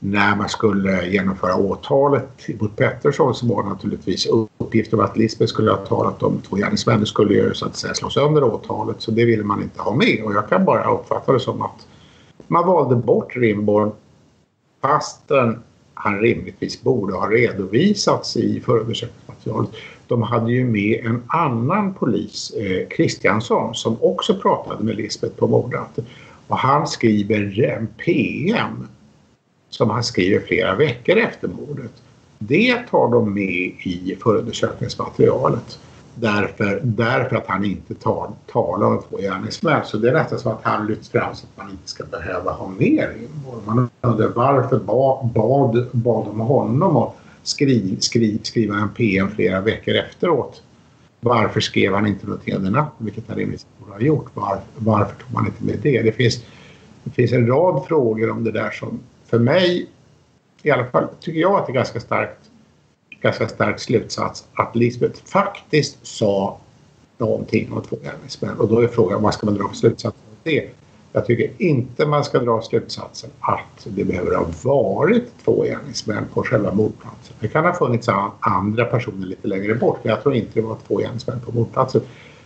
när 0.06 0.36
man 0.36 0.48
skulle 0.48 1.06
genomföra 1.06 1.56
åtalet 1.56 2.60
mot 2.60 2.76
Pettersson 2.76 3.34
så 3.34 3.46
var 3.46 3.62
det 3.62 3.68
naturligtvis 3.68 4.26
uppgifter 4.58 4.98
om 4.98 5.04
att 5.04 5.16
Lisbeth 5.16 5.48
skulle 5.48 5.70
ha 5.70 5.76
talat 5.76 6.22
om 6.22 6.40
två 6.48 6.56
gärningsmän. 6.56 7.00
Det 7.00 7.06
skulle 7.06 7.34
ju 7.34 7.54
så 7.54 7.66
att 7.66 7.76
säga 7.76 7.94
slå 7.94 8.10
sönder 8.10 8.44
åtalet 8.44 8.96
så 8.98 9.10
det 9.10 9.24
ville 9.24 9.44
man 9.44 9.62
inte 9.62 9.82
ha 9.82 9.94
med 9.94 10.22
och 10.24 10.34
jag 10.34 10.48
kan 10.48 10.64
bara 10.64 10.90
uppfatta 10.90 11.32
det 11.32 11.40
som 11.40 11.62
att 11.62 11.86
man 12.46 12.66
valde 12.66 12.96
bort 12.96 13.36
Rimborn 13.36 13.92
fastän 14.82 15.62
han 15.94 16.20
rimligtvis 16.20 16.82
borde 16.82 17.14
ha 17.14 17.30
redovisats 17.30 18.36
i 18.36 18.60
förundersökningsmaterialet. 18.60 19.70
De 20.06 20.22
hade 20.22 20.52
ju 20.52 20.64
med 20.64 21.06
en 21.06 21.22
annan 21.26 21.94
polis, 21.94 22.50
eh, 22.50 22.88
Kristiansson, 22.88 23.74
som 23.74 23.96
också 24.00 24.34
pratade 24.34 24.84
med 24.84 24.96
Lisbeth 24.96 25.36
på 25.36 25.46
mordet. 25.46 25.98
Och 26.48 26.58
han 26.58 26.86
skriver 26.86 27.64
en 27.64 27.86
PM 27.86 28.88
som 29.74 29.90
han 29.90 30.04
skriver 30.04 30.40
flera 30.40 30.74
veckor 30.74 31.16
efter 31.16 31.48
mordet. 31.48 31.90
Det 32.38 32.76
tar 32.90 33.08
de 33.08 33.34
med 33.34 33.52
i 33.84 34.16
förundersökningsmaterialet. 34.22 35.78
Därför, 36.14 36.80
därför 36.82 37.36
att 37.36 37.46
han 37.46 37.64
inte 37.64 37.94
tar, 37.94 38.30
talar 38.52 38.86
om 38.86 39.02
två 39.08 39.16
gärningsmän. 39.16 39.80
Så 39.84 39.96
det 39.96 40.08
är 40.08 40.12
nästan 40.12 40.38
som 40.38 40.52
att 40.52 40.62
han 40.62 40.86
lyfts 40.86 41.08
fram 41.08 41.34
så 41.34 41.46
att 41.46 41.64
man 41.64 41.70
inte 41.70 41.88
ska 41.88 42.04
behöva 42.04 42.52
ha 42.52 42.68
mer 42.68 43.12
info. 43.22 43.60
Man 43.66 43.90
undrar 44.00 44.28
varför 44.28 44.78
bad, 44.78 45.26
bad, 45.26 45.86
bad 45.92 46.26
de 46.26 46.40
honom 46.40 46.96
att 46.96 47.16
skriv, 47.42 47.98
skriv, 48.00 48.40
skriva 48.42 48.76
en 48.76 48.88
PM 48.88 49.30
flera 49.30 49.60
veckor 49.60 49.94
efteråt. 49.94 50.62
Varför 51.20 51.60
skrev 51.60 51.94
han 51.94 52.06
inte 52.06 52.26
någonting 52.26 52.54
under 52.54 52.70
natten, 52.70 53.06
vilket 53.06 53.24
han 53.28 53.36
rimligtvis 53.36 53.66
borde 53.78 53.92
ha 53.92 54.00
gjort? 54.00 54.26
Var, 54.34 54.58
varför 54.76 55.14
tog 55.14 55.34
man 55.34 55.46
inte 55.46 55.64
med 55.64 55.78
det? 55.82 56.02
Det 56.02 56.12
finns, 56.12 56.44
det 57.04 57.10
finns 57.10 57.32
en 57.32 57.46
rad 57.46 57.84
frågor 57.88 58.30
om 58.30 58.44
det 58.44 58.52
där 58.52 58.70
som 58.70 59.00
för 59.34 59.38
mig, 59.38 59.86
i 60.62 60.70
alla 60.70 60.84
fall, 60.84 61.08
tycker 61.20 61.40
jag 61.40 61.54
att 61.54 61.66
det 61.66 61.72
är 61.72 61.74
ganska 61.74 62.00
starkt 62.00 62.50
ganska 63.20 63.48
stark 63.48 63.80
slutsats 63.80 64.44
att 64.54 64.76
Lisbeth 64.76 65.20
faktiskt 65.24 66.06
sa 66.06 66.58
någonting 67.18 67.72
om 67.72 67.82
två 67.82 67.96
gärningsmän. 68.02 68.58
Och 68.58 68.68
då 68.68 68.80
är 68.80 68.88
frågan 68.88 69.22
vad 69.22 69.34
ska 69.34 69.46
man 69.46 69.54
dra 69.54 69.68
för 69.68 69.76
slutsatser 69.76 70.20
av 70.30 70.36
det? 70.42 70.68
Jag 71.12 71.26
tycker 71.26 71.50
inte 71.58 72.06
man 72.06 72.24
ska 72.24 72.38
dra 72.38 72.62
slutsatsen 72.62 73.30
att 73.40 73.84
det 73.84 74.04
behöver 74.04 74.36
ha 74.36 74.46
varit 74.62 75.24
två 75.44 75.62
gärningsmän 75.62 76.24
på 76.34 76.42
själva 76.42 76.72
mordplatsen. 76.72 77.36
Det 77.40 77.48
kan 77.48 77.64
ha 77.64 77.72
funnits 77.72 78.08
andra 78.40 78.84
personer 78.84 79.26
lite 79.26 79.48
längre 79.48 79.74
bort 79.74 79.98
men 80.02 80.10
jag 80.10 80.22
tror 80.22 80.34
inte 80.34 80.50
det 80.54 80.66
var 80.66 80.76
två 80.86 80.96
gärningsmän 80.96 81.40
på 81.40 81.52
mordplatsen. 81.52 82.00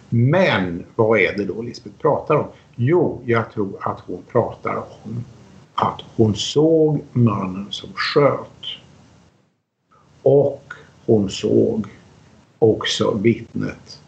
Men 0.09 0.85
vad 0.95 1.21
är 1.21 1.37
det 1.37 1.45
då 1.45 1.63
Lisbeth 1.63 1.97
pratar 1.97 2.35
om? 2.35 2.47
Jo, 2.77 3.23
jag 3.25 3.53
tror 3.53 3.77
att 3.81 4.01
hon 4.07 4.23
pratar 4.33 4.77
om 4.77 5.25
att 5.81 6.01
hon 6.17 6.35
såg 6.35 7.03
mannen 7.13 7.67
som 7.71 7.89
sköt 7.95 8.65
och 10.23 10.73
hon 11.07 11.31
såg 11.31 11.87
också 12.59 13.15
vittnet 13.15 14.01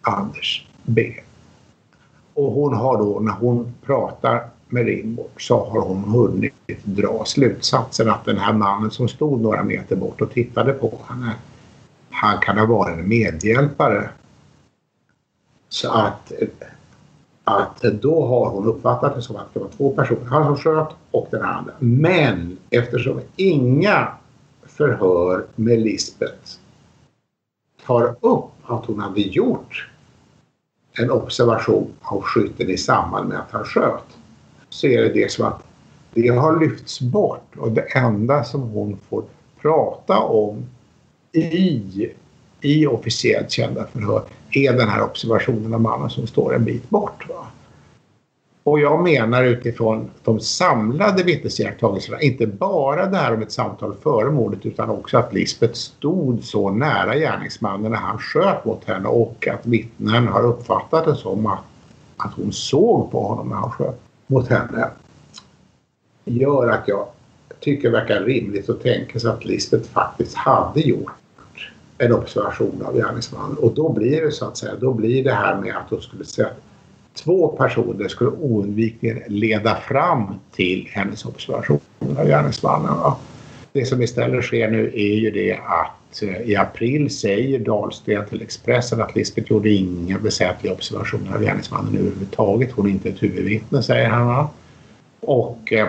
Anders 0.00 0.66
B. 0.84 1.14
Och 2.34 2.52
hon 2.52 2.74
har 2.74 2.98
då 2.98 3.20
när 3.20 3.32
hon 3.32 3.74
pratar 3.86 4.48
med 4.68 4.86
Rimbo 4.86 5.28
så 5.38 5.64
har 5.64 5.80
hon 5.80 6.04
hunnit 6.04 6.84
dra 6.84 7.24
slutsatsen 7.24 8.10
att 8.10 8.24
den 8.24 8.38
här 8.38 8.52
mannen 8.52 8.90
som 8.90 9.08
stod 9.08 9.40
några 9.40 9.62
meter 9.62 9.96
bort 9.96 10.20
och 10.20 10.32
tittade 10.32 10.72
på 10.72 10.98
henne 11.08 11.34
han 12.10 12.38
kan 12.38 12.58
ha 12.58 12.66
varit 12.66 12.98
en 12.98 13.08
medhjälpare. 13.08 14.10
Så 15.68 15.90
att, 15.90 16.32
att 17.56 17.82
då 17.82 18.26
har 18.26 18.50
hon 18.50 18.66
uppfattat 18.66 19.14
det 19.14 19.22
som 19.22 19.36
att 19.36 19.54
det 19.54 19.60
var 19.60 19.68
två 19.68 19.90
personer. 19.90 20.24
Han 20.24 20.44
som 20.44 20.56
sköt 20.56 20.88
och 21.10 21.28
den 21.30 21.42
andra. 21.42 21.72
Men 21.78 22.58
eftersom 22.70 23.20
inga 23.36 24.08
förhör 24.62 25.46
med 25.54 25.80
Lisbeth 25.80 26.58
tar 27.86 28.16
upp 28.20 28.50
att 28.66 28.86
hon 28.86 29.00
hade 29.00 29.20
gjort 29.20 29.90
en 30.92 31.10
observation 31.10 31.92
av 32.00 32.22
skytten 32.22 32.70
i 32.70 32.76
samband 32.76 33.28
med 33.28 33.38
att 33.38 33.50
han 33.50 33.64
sköt 33.64 34.04
så 34.68 34.86
är 34.86 35.02
det 35.02 35.12
det 35.12 35.32
som 35.32 35.44
att 35.44 35.62
det 36.14 36.28
har 36.28 36.60
lyfts 36.60 37.00
bort 37.00 37.56
och 37.58 37.72
det 37.72 37.96
enda 37.96 38.44
som 38.44 38.60
hon 38.60 38.98
får 39.08 39.24
prata 39.60 40.18
om 40.18 40.64
i, 41.32 42.10
i 42.60 42.86
officiellt 42.86 43.50
kända 43.50 43.86
förhör 43.86 44.22
är 44.52 44.72
den 44.72 44.88
här 44.88 45.02
observationen 45.02 45.74
av 45.74 45.80
mannen 45.80 46.10
som 46.10 46.26
står 46.26 46.54
en 46.54 46.64
bit 46.64 46.90
bort. 46.90 47.28
Va? 47.28 47.46
Och 48.62 48.80
jag 48.80 49.02
menar 49.02 49.44
utifrån 49.44 50.10
de 50.24 50.40
samlade 50.40 51.22
vittnesiakttagelserna, 51.22 52.20
inte 52.20 52.46
bara 52.46 53.06
det 53.06 53.16
här 53.16 53.34
om 53.34 53.42
ett 53.42 53.52
samtal 53.52 53.94
före 54.02 54.30
mordet 54.30 54.66
utan 54.66 54.90
också 54.90 55.18
att 55.18 55.32
Lisbeth 55.32 55.74
stod 55.74 56.44
så 56.44 56.70
nära 56.70 57.16
gärningsmannen 57.16 57.90
när 57.90 57.98
han 57.98 58.18
sköt 58.18 58.64
mot 58.64 58.84
henne 58.84 59.08
och 59.08 59.48
att 59.48 59.66
vittnen 59.66 60.28
har 60.28 60.46
uppfattat 60.46 61.04
det 61.04 61.14
som 61.14 61.46
att, 61.46 61.64
att 62.16 62.32
hon 62.34 62.52
såg 62.52 63.10
på 63.10 63.22
honom 63.22 63.48
när 63.48 63.56
han 63.56 63.70
sköt 63.70 64.00
mot 64.26 64.48
henne. 64.48 64.88
Gör 66.24 66.68
att 66.68 66.88
jag 66.88 67.06
tycker 67.60 67.90
det 67.90 67.96
verkar 67.96 68.20
rimligt 68.20 68.70
att 68.70 68.82
tänka 68.82 69.18
sig 69.18 69.30
att 69.30 69.44
Lisbeth 69.44 69.90
faktiskt 69.90 70.34
hade 70.34 70.80
gjort 70.80 71.19
en 72.00 72.12
observation 72.12 72.82
av 72.86 72.96
gärningsmannen 72.96 73.56
och 73.56 73.74
då 73.74 73.92
blir 73.92 74.22
det 74.22 74.30
så 74.32 74.44
att 74.44 74.56
säga, 74.56 74.72
då 74.80 74.92
blir 74.92 75.24
det 75.24 75.32
här 75.32 75.60
med 75.60 75.76
att 75.76 75.90
de 75.90 76.00
skulle 76.00 76.24
säga 76.24 76.48
två 77.14 77.48
personer 77.48 78.08
skulle 78.08 78.30
oundvikligen 78.30 79.22
leda 79.26 79.74
fram 79.74 80.34
till 80.52 80.88
hennes 80.90 81.24
observation 81.24 81.80
av 82.18 82.26
gärningsmannen. 82.26 83.12
Det 83.72 83.84
som 83.86 84.02
istället 84.02 84.44
sker 84.44 84.70
nu 84.70 84.92
är 84.94 85.14
ju 85.14 85.30
det 85.30 85.52
att 85.52 86.22
eh, 86.22 86.50
i 86.50 86.56
april 86.56 87.10
säger 87.10 87.58
Dahlsten 87.58 88.26
till 88.26 88.42
Expressen 88.42 89.00
att 89.00 89.14
Lisbeth 89.14 89.52
gjorde 89.52 89.70
inga 89.70 90.18
väsentliga 90.18 90.72
observationer 90.72 91.34
av 91.34 91.42
gärningsmannen 91.42 91.94
överhuvudtaget. 91.94 92.72
Hon 92.72 92.86
är 92.86 92.90
inte 92.90 93.08
ett 93.08 93.22
huvudvittne, 93.22 93.82
säger 93.82 94.08
han. 94.08 94.46
Och 95.20 95.72
eh, 95.72 95.88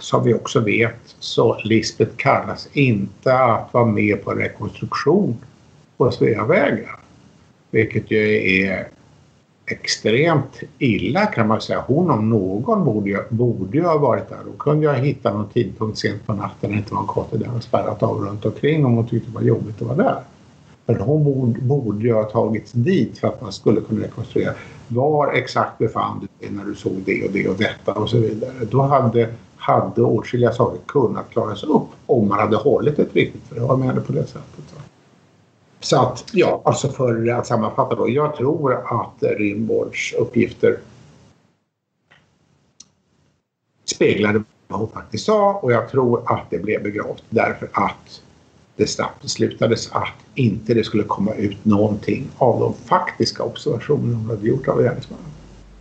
som 0.00 0.24
vi 0.24 0.34
också 0.34 0.60
vet 0.60 1.16
så 1.18 1.60
Lisbeth 1.64 2.16
kallas 2.16 2.68
inte 2.72 3.38
att 3.38 3.74
vara 3.74 3.84
med 3.84 4.24
på 4.24 4.30
rekonstruktion 4.30 5.36
på 5.96 6.10
Sveavägen. 6.10 6.86
Vilket 7.70 8.10
ju 8.10 8.46
är 8.62 8.88
extremt 9.66 10.60
illa 10.78 11.26
kan 11.26 11.48
man 11.48 11.60
säga. 11.60 11.84
Hon 11.86 12.10
om 12.10 12.30
någon 12.30 12.84
borde 12.84 13.10
ju, 13.10 13.18
borde 13.28 13.78
ju 13.78 13.84
ha 13.84 13.98
varit 13.98 14.28
där. 14.28 14.38
Hon 14.44 14.58
kunde 14.58 14.86
ju 14.86 14.92
ha 14.92 14.98
hittat 14.98 15.34
någon 15.34 15.48
tidpunkt 15.48 15.98
sent 15.98 16.26
på 16.26 16.32
natten 16.32 16.54
när 16.60 16.68
det 16.68 16.76
inte 16.76 16.94
var 16.94 17.00
en 17.00 17.06
kotte 17.06 17.36
där 17.36 17.56
och 17.56 17.62
spärrat 17.62 18.02
av 18.02 18.24
runt 18.24 18.44
omkring 18.44 18.84
om 18.84 18.92
hon 18.92 19.08
tyckte 19.08 19.30
det 19.30 19.34
var 19.34 19.42
jobbigt 19.42 19.82
att 19.82 19.88
vara 19.88 19.96
där. 19.96 20.22
Men 20.86 21.00
hon 21.00 21.24
borde, 21.24 21.60
borde 21.60 22.06
ju 22.06 22.12
ha 22.12 22.24
tagits 22.24 22.72
dit 22.72 23.18
för 23.18 23.28
att 23.28 23.42
man 23.42 23.52
skulle 23.52 23.80
kunna 23.80 24.04
rekonstruera. 24.04 24.52
Var 24.88 25.32
exakt 25.32 25.78
befann 25.78 26.20
du 26.20 26.46
dig 26.46 26.56
när 26.56 26.64
du 26.64 26.74
såg 26.74 27.02
det 27.06 27.24
och 27.24 27.32
det 27.32 27.48
och 27.48 27.56
detta 27.56 27.92
och 27.92 28.10
så 28.10 28.18
vidare. 28.18 28.52
Då 28.70 28.82
hade, 28.82 29.28
hade 29.58 30.02
åtskilliga 30.02 30.52
saker 30.52 30.78
kunnat 30.86 31.30
klaras 31.30 31.64
upp 31.64 31.86
om 32.06 32.28
man 32.28 32.38
hade 32.38 32.56
hållit 32.56 32.98
ett 32.98 33.14
riktigt 33.14 33.42
förhör 33.48 33.76
med 33.76 33.88
henne 33.88 34.00
på 34.00 34.12
det 34.12 34.26
sättet. 34.26 34.74
Så 35.80 36.00
att, 36.00 36.24
ja, 36.32 36.62
alltså 36.64 36.88
för 36.88 37.30
att 37.30 37.46
sammanfatta 37.46 37.94
då. 37.94 38.08
Jag 38.08 38.36
tror 38.36 38.72
att 38.72 39.22
Rimbords 39.38 40.14
uppgifter 40.18 40.78
speglade 43.84 44.42
vad 44.68 44.80
hon 44.80 44.88
faktiskt 44.88 45.24
sa 45.24 45.52
och 45.52 45.72
jag 45.72 45.90
tror 45.90 46.32
att 46.32 46.50
det 46.50 46.58
blev 46.58 46.82
begravt 46.82 47.22
därför 47.30 47.68
att 47.72 48.22
det 48.76 48.86
snabbt 48.86 49.22
beslutades 49.22 49.92
att 49.92 50.14
inte 50.34 50.74
det 50.74 50.84
skulle 50.84 51.04
komma 51.04 51.34
ut 51.34 51.64
någonting 51.64 52.28
av 52.38 52.60
de 52.60 52.74
faktiska 52.74 53.42
observationer 53.42 54.14
hon 54.14 54.26
hade 54.26 54.46
gjort 54.46 54.68
av 54.68 54.82
gärningsmannen. 54.82 55.24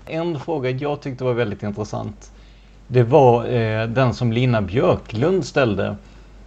En 0.06 0.40
fråga 0.40 0.70
jag 0.70 1.02
tyckte 1.02 1.24
var 1.24 1.34
väldigt 1.34 1.64
intressant. 1.64 2.32
Det 2.88 3.04
var 3.04 3.46
eh, 3.46 3.88
den 3.88 4.14
som 4.14 4.32
Lina 4.32 4.62
Björklund 4.62 5.46
ställde. 5.46 5.96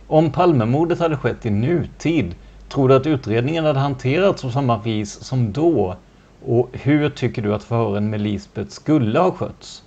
Om 0.06 0.32
Palmemordet 0.32 0.98
hade 0.98 1.16
skett 1.16 1.46
i 1.46 1.50
nutid, 1.50 2.34
tror 2.68 2.88
du 2.88 2.94
att 2.94 3.06
utredningen 3.06 3.64
hade 3.64 3.78
hanterats 3.78 4.42
på 4.42 4.50
samma 4.50 4.82
vis 4.82 5.24
som 5.24 5.52
då? 5.52 5.96
Och 6.44 6.68
hur 6.72 7.10
tycker 7.10 7.42
du 7.42 7.54
att 7.54 7.64
förhören 7.64 8.10
med 8.10 8.20
Lisbeth 8.20 8.70
skulle 8.70 9.18
ha 9.18 9.32
skötts? 9.32 9.82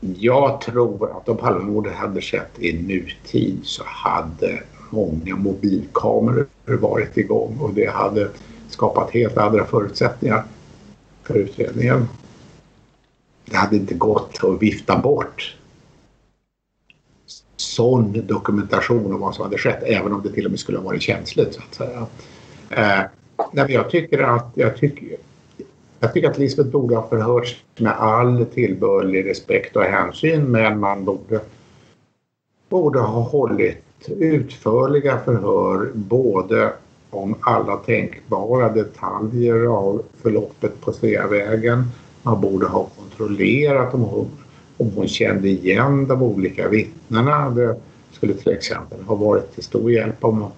Jag 0.00 0.60
tror 0.60 1.16
att 1.16 1.28
om 1.28 1.36
Palmemordet 1.36 1.94
hade 1.94 2.20
skett 2.20 2.58
i 2.58 2.72
nutid 2.72 3.60
så 3.62 3.82
hade 3.86 4.62
många 4.90 5.36
mobilkameror 5.36 6.46
varit 6.66 7.16
igång 7.16 7.58
och 7.60 7.74
det 7.74 7.90
hade 7.90 8.28
skapat 8.68 9.10
helt 9.10 9.38
andra 9.38 9.64
förutsättningar 9.64 10.44
för 11.22 11.34
utredningen. 11.34 12.08
Det 13.44 13.56
hade 13.56 13.76
inte 13.76 13.94
gått 13.94 14.40
att 14.42 14.62
vifta 14.62 14.98
bort 14.98 15.57
sån 17.60 18.26
dokumentation 18.26 19.12
om 19.12 19.20
vad 19.20 19.34
som 19.34 19.44
hade 19.44 19.58
skett 19.58 19.82
även 19.82 20.12
om 20.12 20.22
det 20.22 20.32
till 20.32 20.44
och 20.44 20.50
med 20.50 20.60
skulle 20.60 20.78
ha 20.78 20.84
varit 20.84 21.02
känsligt 21.02 21.54
så 21.54 21.60
att 21.68 21.74
säga. 21.74 22.06
Eh, 22.70 23.04
nej, 23.52 23.72
jag 23.72 23.90
tycker 23.90 24.18
att 24.18 24.52
jag 24.54 24.76
tycker, 24.76 25.16
jag 26.00 26.14
tycker 26.14 26.30
att 26.30 26.38
Lisbeth 26.38 26.70
borde 26.70 26.96
ha 26.96 27.08
förhörts 27.08 27.56
med 27.78 27.92
all 27.92 28.46
tillbörlig 28.46 29.26
respekt 29.26 29.76
och 29.76 29.82
hänsyn 29.82 30.50
men 30.50 30.80
man 30.80 31.04
borde, 31.04 31.40
borde 32.68 33.00
ha 33.00 33.22
hållit 33.22 33.84
utförliga 34.06 35.18
förhör 35.24 35.90
både 35.94 36.72
om 37.10 37.34
alla 37.40 37.76
tänkbara 37.76 38.68
detaljer 38.72 39.66
av 39.66 40.02
förloppet 40.22 40.80
på 40.80 40.92
Sveavägen. 40.92 41.84
Man 42.22 42.40
borde 42.40 42.66
ha 42.66 42.88
kontrollerat 42.96 43.94
om 43.94 44.00
hon, 44.00 44.28
om 44.78 44.90
hon 44.94 45.08
kände 45.08 45.48
igen 45.48 46.06
de 46.06 46.22
olika 46.22 46.68
vittnena. 46.68 47.50
Det 47.50 47.76
skulle 48.12 48.34
till 48.34 48.52
exempel 48.52 49.00
ha 49.06 49.14
varit 49.14 49.54
till 49.54 49.64
stor 49.64 49.92
hjälp 49.92 50.24
om, 50.24 50.50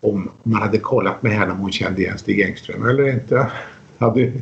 om 0.00 0.30
man 0.42 0.62
hade 0.62 0.78
kollat 0.78 1.22
med 1.22 1.32
henne 1.32 1.52
om 1.52 1.58
hon 1.58 1.72
kände 1.72 2.02
igen 2.02 2.18
Stig 2.18 2.40
Engström 2.40 2.86
eller 2.86 3.08
inte. 3.08 3.46
Hade, 3.98 4.32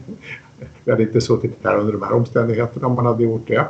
vi 0.85 0.91
hade 0.91 1.03
inte 1.03 1.21
suttit 1.21 1.59
här 1.65 1.77
under 1.77 1.93
de 1.93 2.03
här 2.03 2.13
omständigheterna 2.13 2.87
om 2.87 2.95
man 2.95 3.07
hade 3.07 3.23
gjort 3.23 3.47
det. 3.47 3.67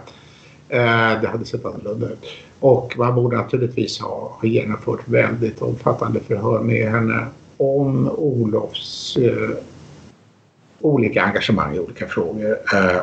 Eh, 0.68 1.20
det 1.20 1.28
hade 1.28 1.44
sett 1.44 1.64
annorlunda 1.64 2.06
ut. 2.06 2.26
Och 2.60 2.94
man 2.98 3.14
borde 3.14 3.36
naturligtvis 3.36 4.00
ha, 4.00 4.36
ha 4.40 4.48
genomfört 4.48 5.08
väldigt 5.08 5.62
omfattande 5.62 6.20
förhör 6.20 6.60
med 6.60 6.90
henne 6.90 7.26
om 7.56 8.10
Olofs 8.10 9.16
eh, 9.16 9.50
olika 10.80 11.22
engagemang 11.22 11.74
i 11.74 11.78
olika 11.78 12.06
frågor. 12.06 12.56
Eh, 12.74 13.00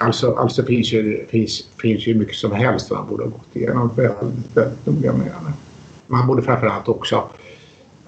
alltså, 0.00 0.34
alltså 0.34 0.64
finns 0.64 0.92
ju, 0.92 1.26
finns, 1.26 1.68
finns 1.82 2.06
ju 2.06 2.14
mycket 2.14 2.36
som 2.36 2.52
helst 2.52 2.90
man 2.90 3.08
borde 3.08 3.22
ha 3.22 3.30
gått 3.30 3.56
igenom 3.56 3.90
väldigt, 3.96 4.56
väldigt 4.56 4.86
noga 4.86 5.12
med. 5.12 5.32
Man 6.06 6.26
borde 6.26 6.42
framförallt 6.42 6.88
också 6.88 7.28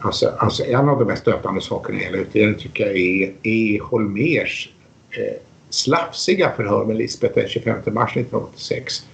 Alltså, 0.04 0.28
alltså 0.38 0.64
en 0.64 0.88
av 0.88 0.98
de 0.98 1.04
mest 1.04 1.22
stötande 1.22 1.60
sakerna 1.60 1.98
i 1.98 2.04
hela 2.04 2.16
utredningen 2.16 2.60
tycker 2.60 2.86
jag 2.86 2.96
är, 2.96 3.32
är 3.42 3.80
Holmers 3.80 4.72
eh, 5.10 5.40
slafsiga 5.70 6.52
förhör 6.56 6.84
med 6.84 6.96
Lisbeth 6.96 7.34
den 7.34 7.48
25 7.48 7.76
mars 7.94 8.10
1986 8.10 9.06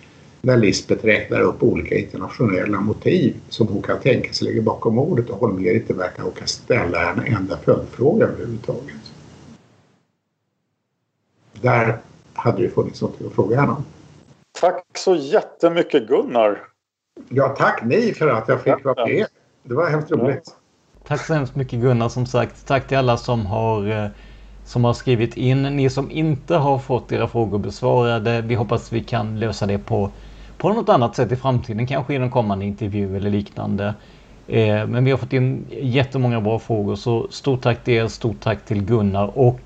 när 0.42 0.56
Lisbeth 0.56 1.04
räknar 1.04 1.40
upp 1.40 1.62
olika 1.62 1.98
internationella 1.98 2.80
motiv 2.80 3.34
som 3.48 3.66
hon 3.66 3.82
kan 3.82 4.00
tänka 4.00 4.32
sig 4.32 4.48
ligger 4.48 4.62
bakom 4.62 4.94
mordet 4.94 5.30
och 5.30 5.40
Holmér 5.40 5.74
inte 5.74 5.94
verkar 5.94 6.22
orka 6.22 6.46
ställa 6.46 7.12
en 7.12 7.34
enda 7.34 7.58
följdfråga 7.64 8.26
överhuvudtaget. 8.26 9.12
Där 11.60 11.98
hade 12.38 12.62
det 12.62 12.68
funnits 12.68 13.02
något 13.02 13.22
att 13.26 13.32
fråga 13.32 13.60
henne 13.60 13.72
om. 13.72 13.84
Tack 14.60 14.84
så 14.98 15.14
jättemycket 15.14 16.08
Gunnar! 16.08 16.58
Ja, 17.28 17.48
tack 17.48 17.84
ni 17.84 18.14
för 18.14 18.28
att 18.28 18.48
jag 18.48 18.62
fick 18.62 18.84
vara 18.84 19.06
med. 19.06 19.26
Det 19.62 19.74
var 19.74 19.90
hemskt 19.90 20.10
roligt. 20.10 20.54
Tack 21.06 21.26
så 21.26 21.34
hemskt 21.34 21.56
mycket 21.56 21.80
Gunnar 21.80 22.08
som 22.08 22.26
sagt. 22.26 22.66
Tack 22.66 22.88
till 22.88 22.96
alla 22.96 23.16
som 23.16 23.46
har 23.46 23.90
eh, 23.90 24.10
som 24.68 24.84
har 24.84 24.92
skrivit 24.92 25.36
in. 25.36 25.62
Ni 25.62 25.90
som 25.90 26.10
inte 26.10 26.54
har 26.56 26.78
fått 26.78 27.12
era 27.12 27.28
frågor 27.28 27.58
besvarade. 27.58 28.42
Vi 28.42 28.54
hoppas 28.54 28.92
vi 28.92 29.04
kan 29.04 29.40
lösa 29.40 29.66
det 29.66 29.78
på, 29.78 30.10
på 30.58 30.72
något 30.72 30.88
annat 30.88 31.16
sätt 31.16 31.32
i 31.32 31.36
framtiden. 31.36 31.86
Kanske 31.86 32.14
i 32.14 32.18
någon 32.18 32.30
kommande 32.30 32.64
intervju 32.64 33.16
eller 33.16 33.30
liknande. 33.30 33.94
Eh, 34.46 34.86
men 34.86 35.04
vi 35.04 35.10
har 35.10 35.18
fått 35.18 35.32
in 35.32 35.66
jättemånga 35.70 36.40
bra 36.40 36.58
frågor. 36.58 36.96
Så 36.96 37.26
stort 37.30 37.62
tack 37.62 37.84
till 37.84 37.94
er. 37.94 38.08
Stort 38.08 38.40
tack 38.40 38.64
till 38.64 38.84
Gunnar. 38.84 39.38
Och 39.38 39.60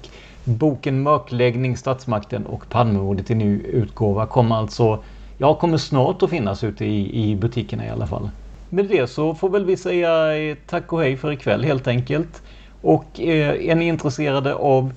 boken 0.45 1.03
Mörkläggning, 1.03 1.77
Statsmakten 1.77 2.47
och 2.47 2.69
Palmemordet 2.69 3.31
i 3.31 3.35
ny 3.35 3.61
utgåva 3.63 4.27
kommer 4.27 4.57
alltså 4.57 5.03
Ja, 5.43 5.55
kommer 5.55 5.79
snart 5.79 6.23
att 6.23 6.31
finnas 6.31 6.65
ute 6.65 6.85
i, 6.85 7.31
i 7.31 7.37
butikerna 7.37 7.87
i 7.87 7.91
alla 7.91 8.07
fall. 8.07 8.31
Med 8.69 8.85
det 8.85 9.07
så 9.07 9.35
får 9.35 9.49
väl 9.49 9.65
vi 9.65 9.77
säga 9.77 10.39
eh, 10.39 10.57
tack 10.67 10.93
och 10.93 11.01
hej 11.01 11.17
för 11.17 11.33
ikväll 11.33 11.65
helt 11.65 11.87
enkelt. 11.89 12.43
Och 12.83 13.21
eh, 13.21 13.69
är 13.69 13.75
ni 13.75 13.89
intresserade 13.89 14.55
av 14.55 14.93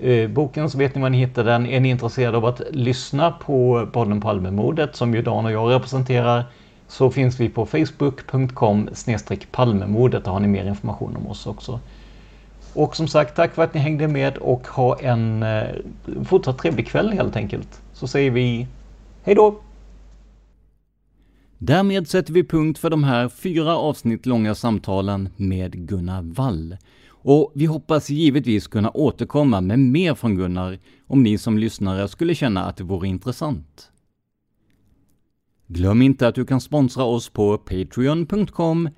eh, 0.00 0.30
boken 0.30 0.70
så 0.70 0.78
vet 0.78 0.94
ni 0.94 1.02
var 1.02 1.10
ni 1.10 1.18
hittar 1.18 1.44
den. 1.44 1.66
Är 1.66 1.80
ni 1.80 1.88
intresserade 1.88 2.36
av 2.36 2.44
att 2.44 2.60
lyssna 2.70 3.30
på 3.30 3.88
podden 3.92 4.20
Palmemordet 4.20 4.96
som 4.96 5.14
ju 5.14 5.22
Dan 5.22 5.44
och 5.44 5.52
jag 5.52 5.72
representerar 5.72 6.44
så 6.88 7.10
finns 7.10 7.40
vi 7.40 7.48
på 7.48 7.66
facebook.com 7.66 8.88
palmemordet. 9.50 10.24
Där 10.24 10.32
har 10.32 10.40
ni 10.40 10.48
mer 10.48 10.64
information 10.64 11.16
om 11.16 11.26
oss 11.26 11.46
också. 11.46 11.80
Och 12.74 12.96
som 12.96 13.08
sagt, 13.08 13.36
tack 13.36 13.54
för 13.54 13.62
att 13.62 13.74
ni 13.74 13.80
hängde 13.80 14.08
med 14.08 14.36
och 14.36 14.66
ha 14.66 15.00
en 15.00 15.42
eh, 15.42 15.68
fortsatt 16.24 16.58
trevlig 16.58 16.86
kväll 16.86 17.12
helt 17.12 17.36
enkelt. 17.36 17.82
Så 17.92 18.06
säger 18.06 18.30
vi 18.30 18.66
hej 19.22 19.34
då! 19.34 19.60
Därmed 21.58 22.08
sätter 22.08 22.32
vi 22.32 22.44
punkt 22.44 22.78
för 22.78 22.90
de 22.90 23.04
här 23.04 23.28
fyra 23.28 23.76
avsnitt 23.76 24.26
långa 24.26 24.54
samtalen 24.54 25.28
med 25.36 25.88
Gunnar 25.88 26.22
Wall. 26.22 26.76
Och 27.08 27.52
vi 27.54 27.66
hoppas 27.66 28.10
givetvis 28.10 28.66
kunna 28.66 28.90
återkomma 28.90 29.60
med 29.60 29.78
mer 29.78 30.14
från 30.14 30.36
Gunnar 30.36 30.78
om 31.06 31.22
ni 31.22 31.38
som 31.38 31.58
lyssnare 31.58 32.08
skulle 32.08 32.34
känna 32.34 32.64
att 32.64 32.76
det 32.76 32.84
vore 32.84 33.08
intressant. 33.08 33.90
Glöm 35.66 36.02
inte 36.02 36.28
att 36.28 36.34
du 36.34 36.44
kan 36.44 36.60
sponsra 36.60 37.04
oss 37.04 37.28
på 37.28 37.58
patreon.com 37.58 38.88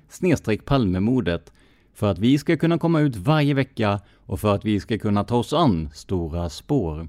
palmemodet 0.65 1.51
för 1.93 2.11
att 2.11 2.19
vi 2.19 2.37
ska 2.37 2.57
kunna 2.57 2.77
komma 2.77 2.99
ut 2.99 3.15
varje 3.15 3.53
vecka 3.53 3.99
och 4.25 4.39
för 4.39 4.55
att 4.55 4.65
vi 4.65 4.79
ska 4.79 4.97
kunna 4.97 5.23
ta 5.23 5.37
oss 5.37 5.53
an 5.53 5.89
stora 5.93 6.49
spår. 6.49 7.07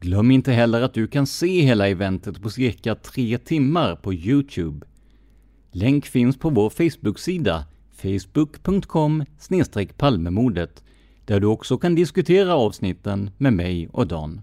Glöm 0.00 0.30
inte 0.30 0.52
heller 0.52 0.82
att 0.82 0.94
du 0.94 1.06
kan 1.06 1.26
se 1.26 1.62
hela 1.62 1.88
eventet 1.88 2.42
på 2.42 2.50
cirka 2.50 2.94
tre 2.94 3.38
timmar 3.38 3.96
på 3.96 4.14
Youtube. 4.14 4.86
Länk 5.72 6.06
finns 6.06 6.38
på 6.38 6.50
vår 6.50 6.70
Facebook-sida 6.70 7.64
facebook.com 7.92 9.24
palmemodet 9.96 10.84
där 11.24 11.40
du 11.40 11.46
också 11.46 11.78
kan 11.78 11.94
diskutera 11.94 12.54
avsnitten 12.54 13.30
med 13.38 13.52
mig 13.52 13.88
och 13.92 14.06
Dan. 14.06 14.40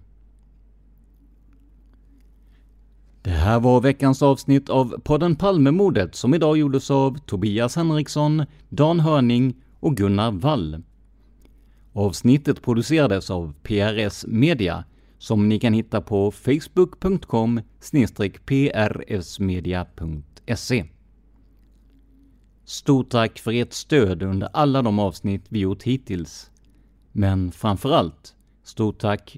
Det 3.28 3.34
här 3.34 3.59
var 3.59 3.82
veckans 3.82 4.21
avsnitt 4.21 4.69
av 4.69 4.99
podden 5.03 5.36
Palmemordet 5.36 6.15
som 6.15 6.34
idag 6.34 6.57
gjordes 6.57 6.91
av 6.91 7.17
Tobias 7.17 7.75
Henriksson, 7.75 8.45
Dan 8.69 8.99
Hörning 8.99 9.55
och 9.80 9.97
Gunnar 9.97 10.32
Wall. 10.32 10.84
Avsnittet 11.93 12.61
producerades 12.61 13.30
av 13.30 13.53
PRS 13.63 14.25
Media 14.28 14.84
som 15.17 15.49
ni 15.49 15.59
kan 15.59 15.73
hitta 15.73 16.01
på 16.01 16.32
facebook.com 16.32 17.61
prsmedia.se. 18.45 20.86
Stort 22.65 23.09
tack 23.09 23.39
för 23.39 23.51
ert 23.51 23.73
stöd 23.73 24.23
under 24.23 24.49
alla 24.53 24.82
de 24.82 24.99
avsnitt 24.99 25.45
vi 25.49 25.59
gjort 25.59 25.84
hittills. 25.84 26.51
Men 27.11 27.51
framförallt, 27.51 28.36
stort 28.63 28.99
tack 28.99 29.38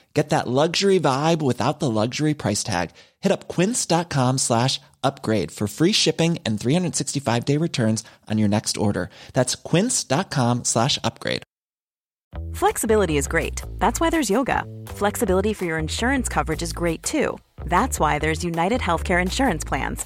Get 0.13 0.29
that 0.29 0.47
luxury 0.47 0.99
vibe 0.99 1.41
without 1.41 1.79
the 1.79 1.89
luxury 1.89 2.33
price 2.33 2.63
tag. 2.63 2.91
Hit 3.21 3.31
up 3.31 3.47
quince.com 3.47 4.39
slash 4.39 4.81
upgrade 5.01 5.51
for 5.51 5.67
free 5.67 5.93
shipping 5.93 6.37
and 6.45 6.59
365 6.59 7.45
day 7.45 7.57
returns 7.57 8.03
on 8.29 8.37
your 8.37 8.49
next 8.49 8.77
order. 8.77 9.09
That's 9.33 9.55
quince.com 9.55 10.65
slash 10.65 10.99
upgrade. 11.03 11.43
Flexibility 12.53 13.17
is 13.17 13.27
great. 13.27 13.61
That's 13.79 13.99
why 13.99 14.09
there's 14.09 14.29
yoga. 14.29 14.63
Flexibility 14.87 15.53
for 15.53 15.65
your 15.65 15.77
insurance 15.77 16.29
coverage 16.29 16.61
is 16.61 16.73
great 16.73 17.03
too. 17.03 17.37
That's 17.65 17.99
why 17.99 18.19
there's 18.19 18.43
United 18.43 18.81
Healthcare 18.81 19.21
Insurance 19.21 19.63
Plans. 19.63 20.05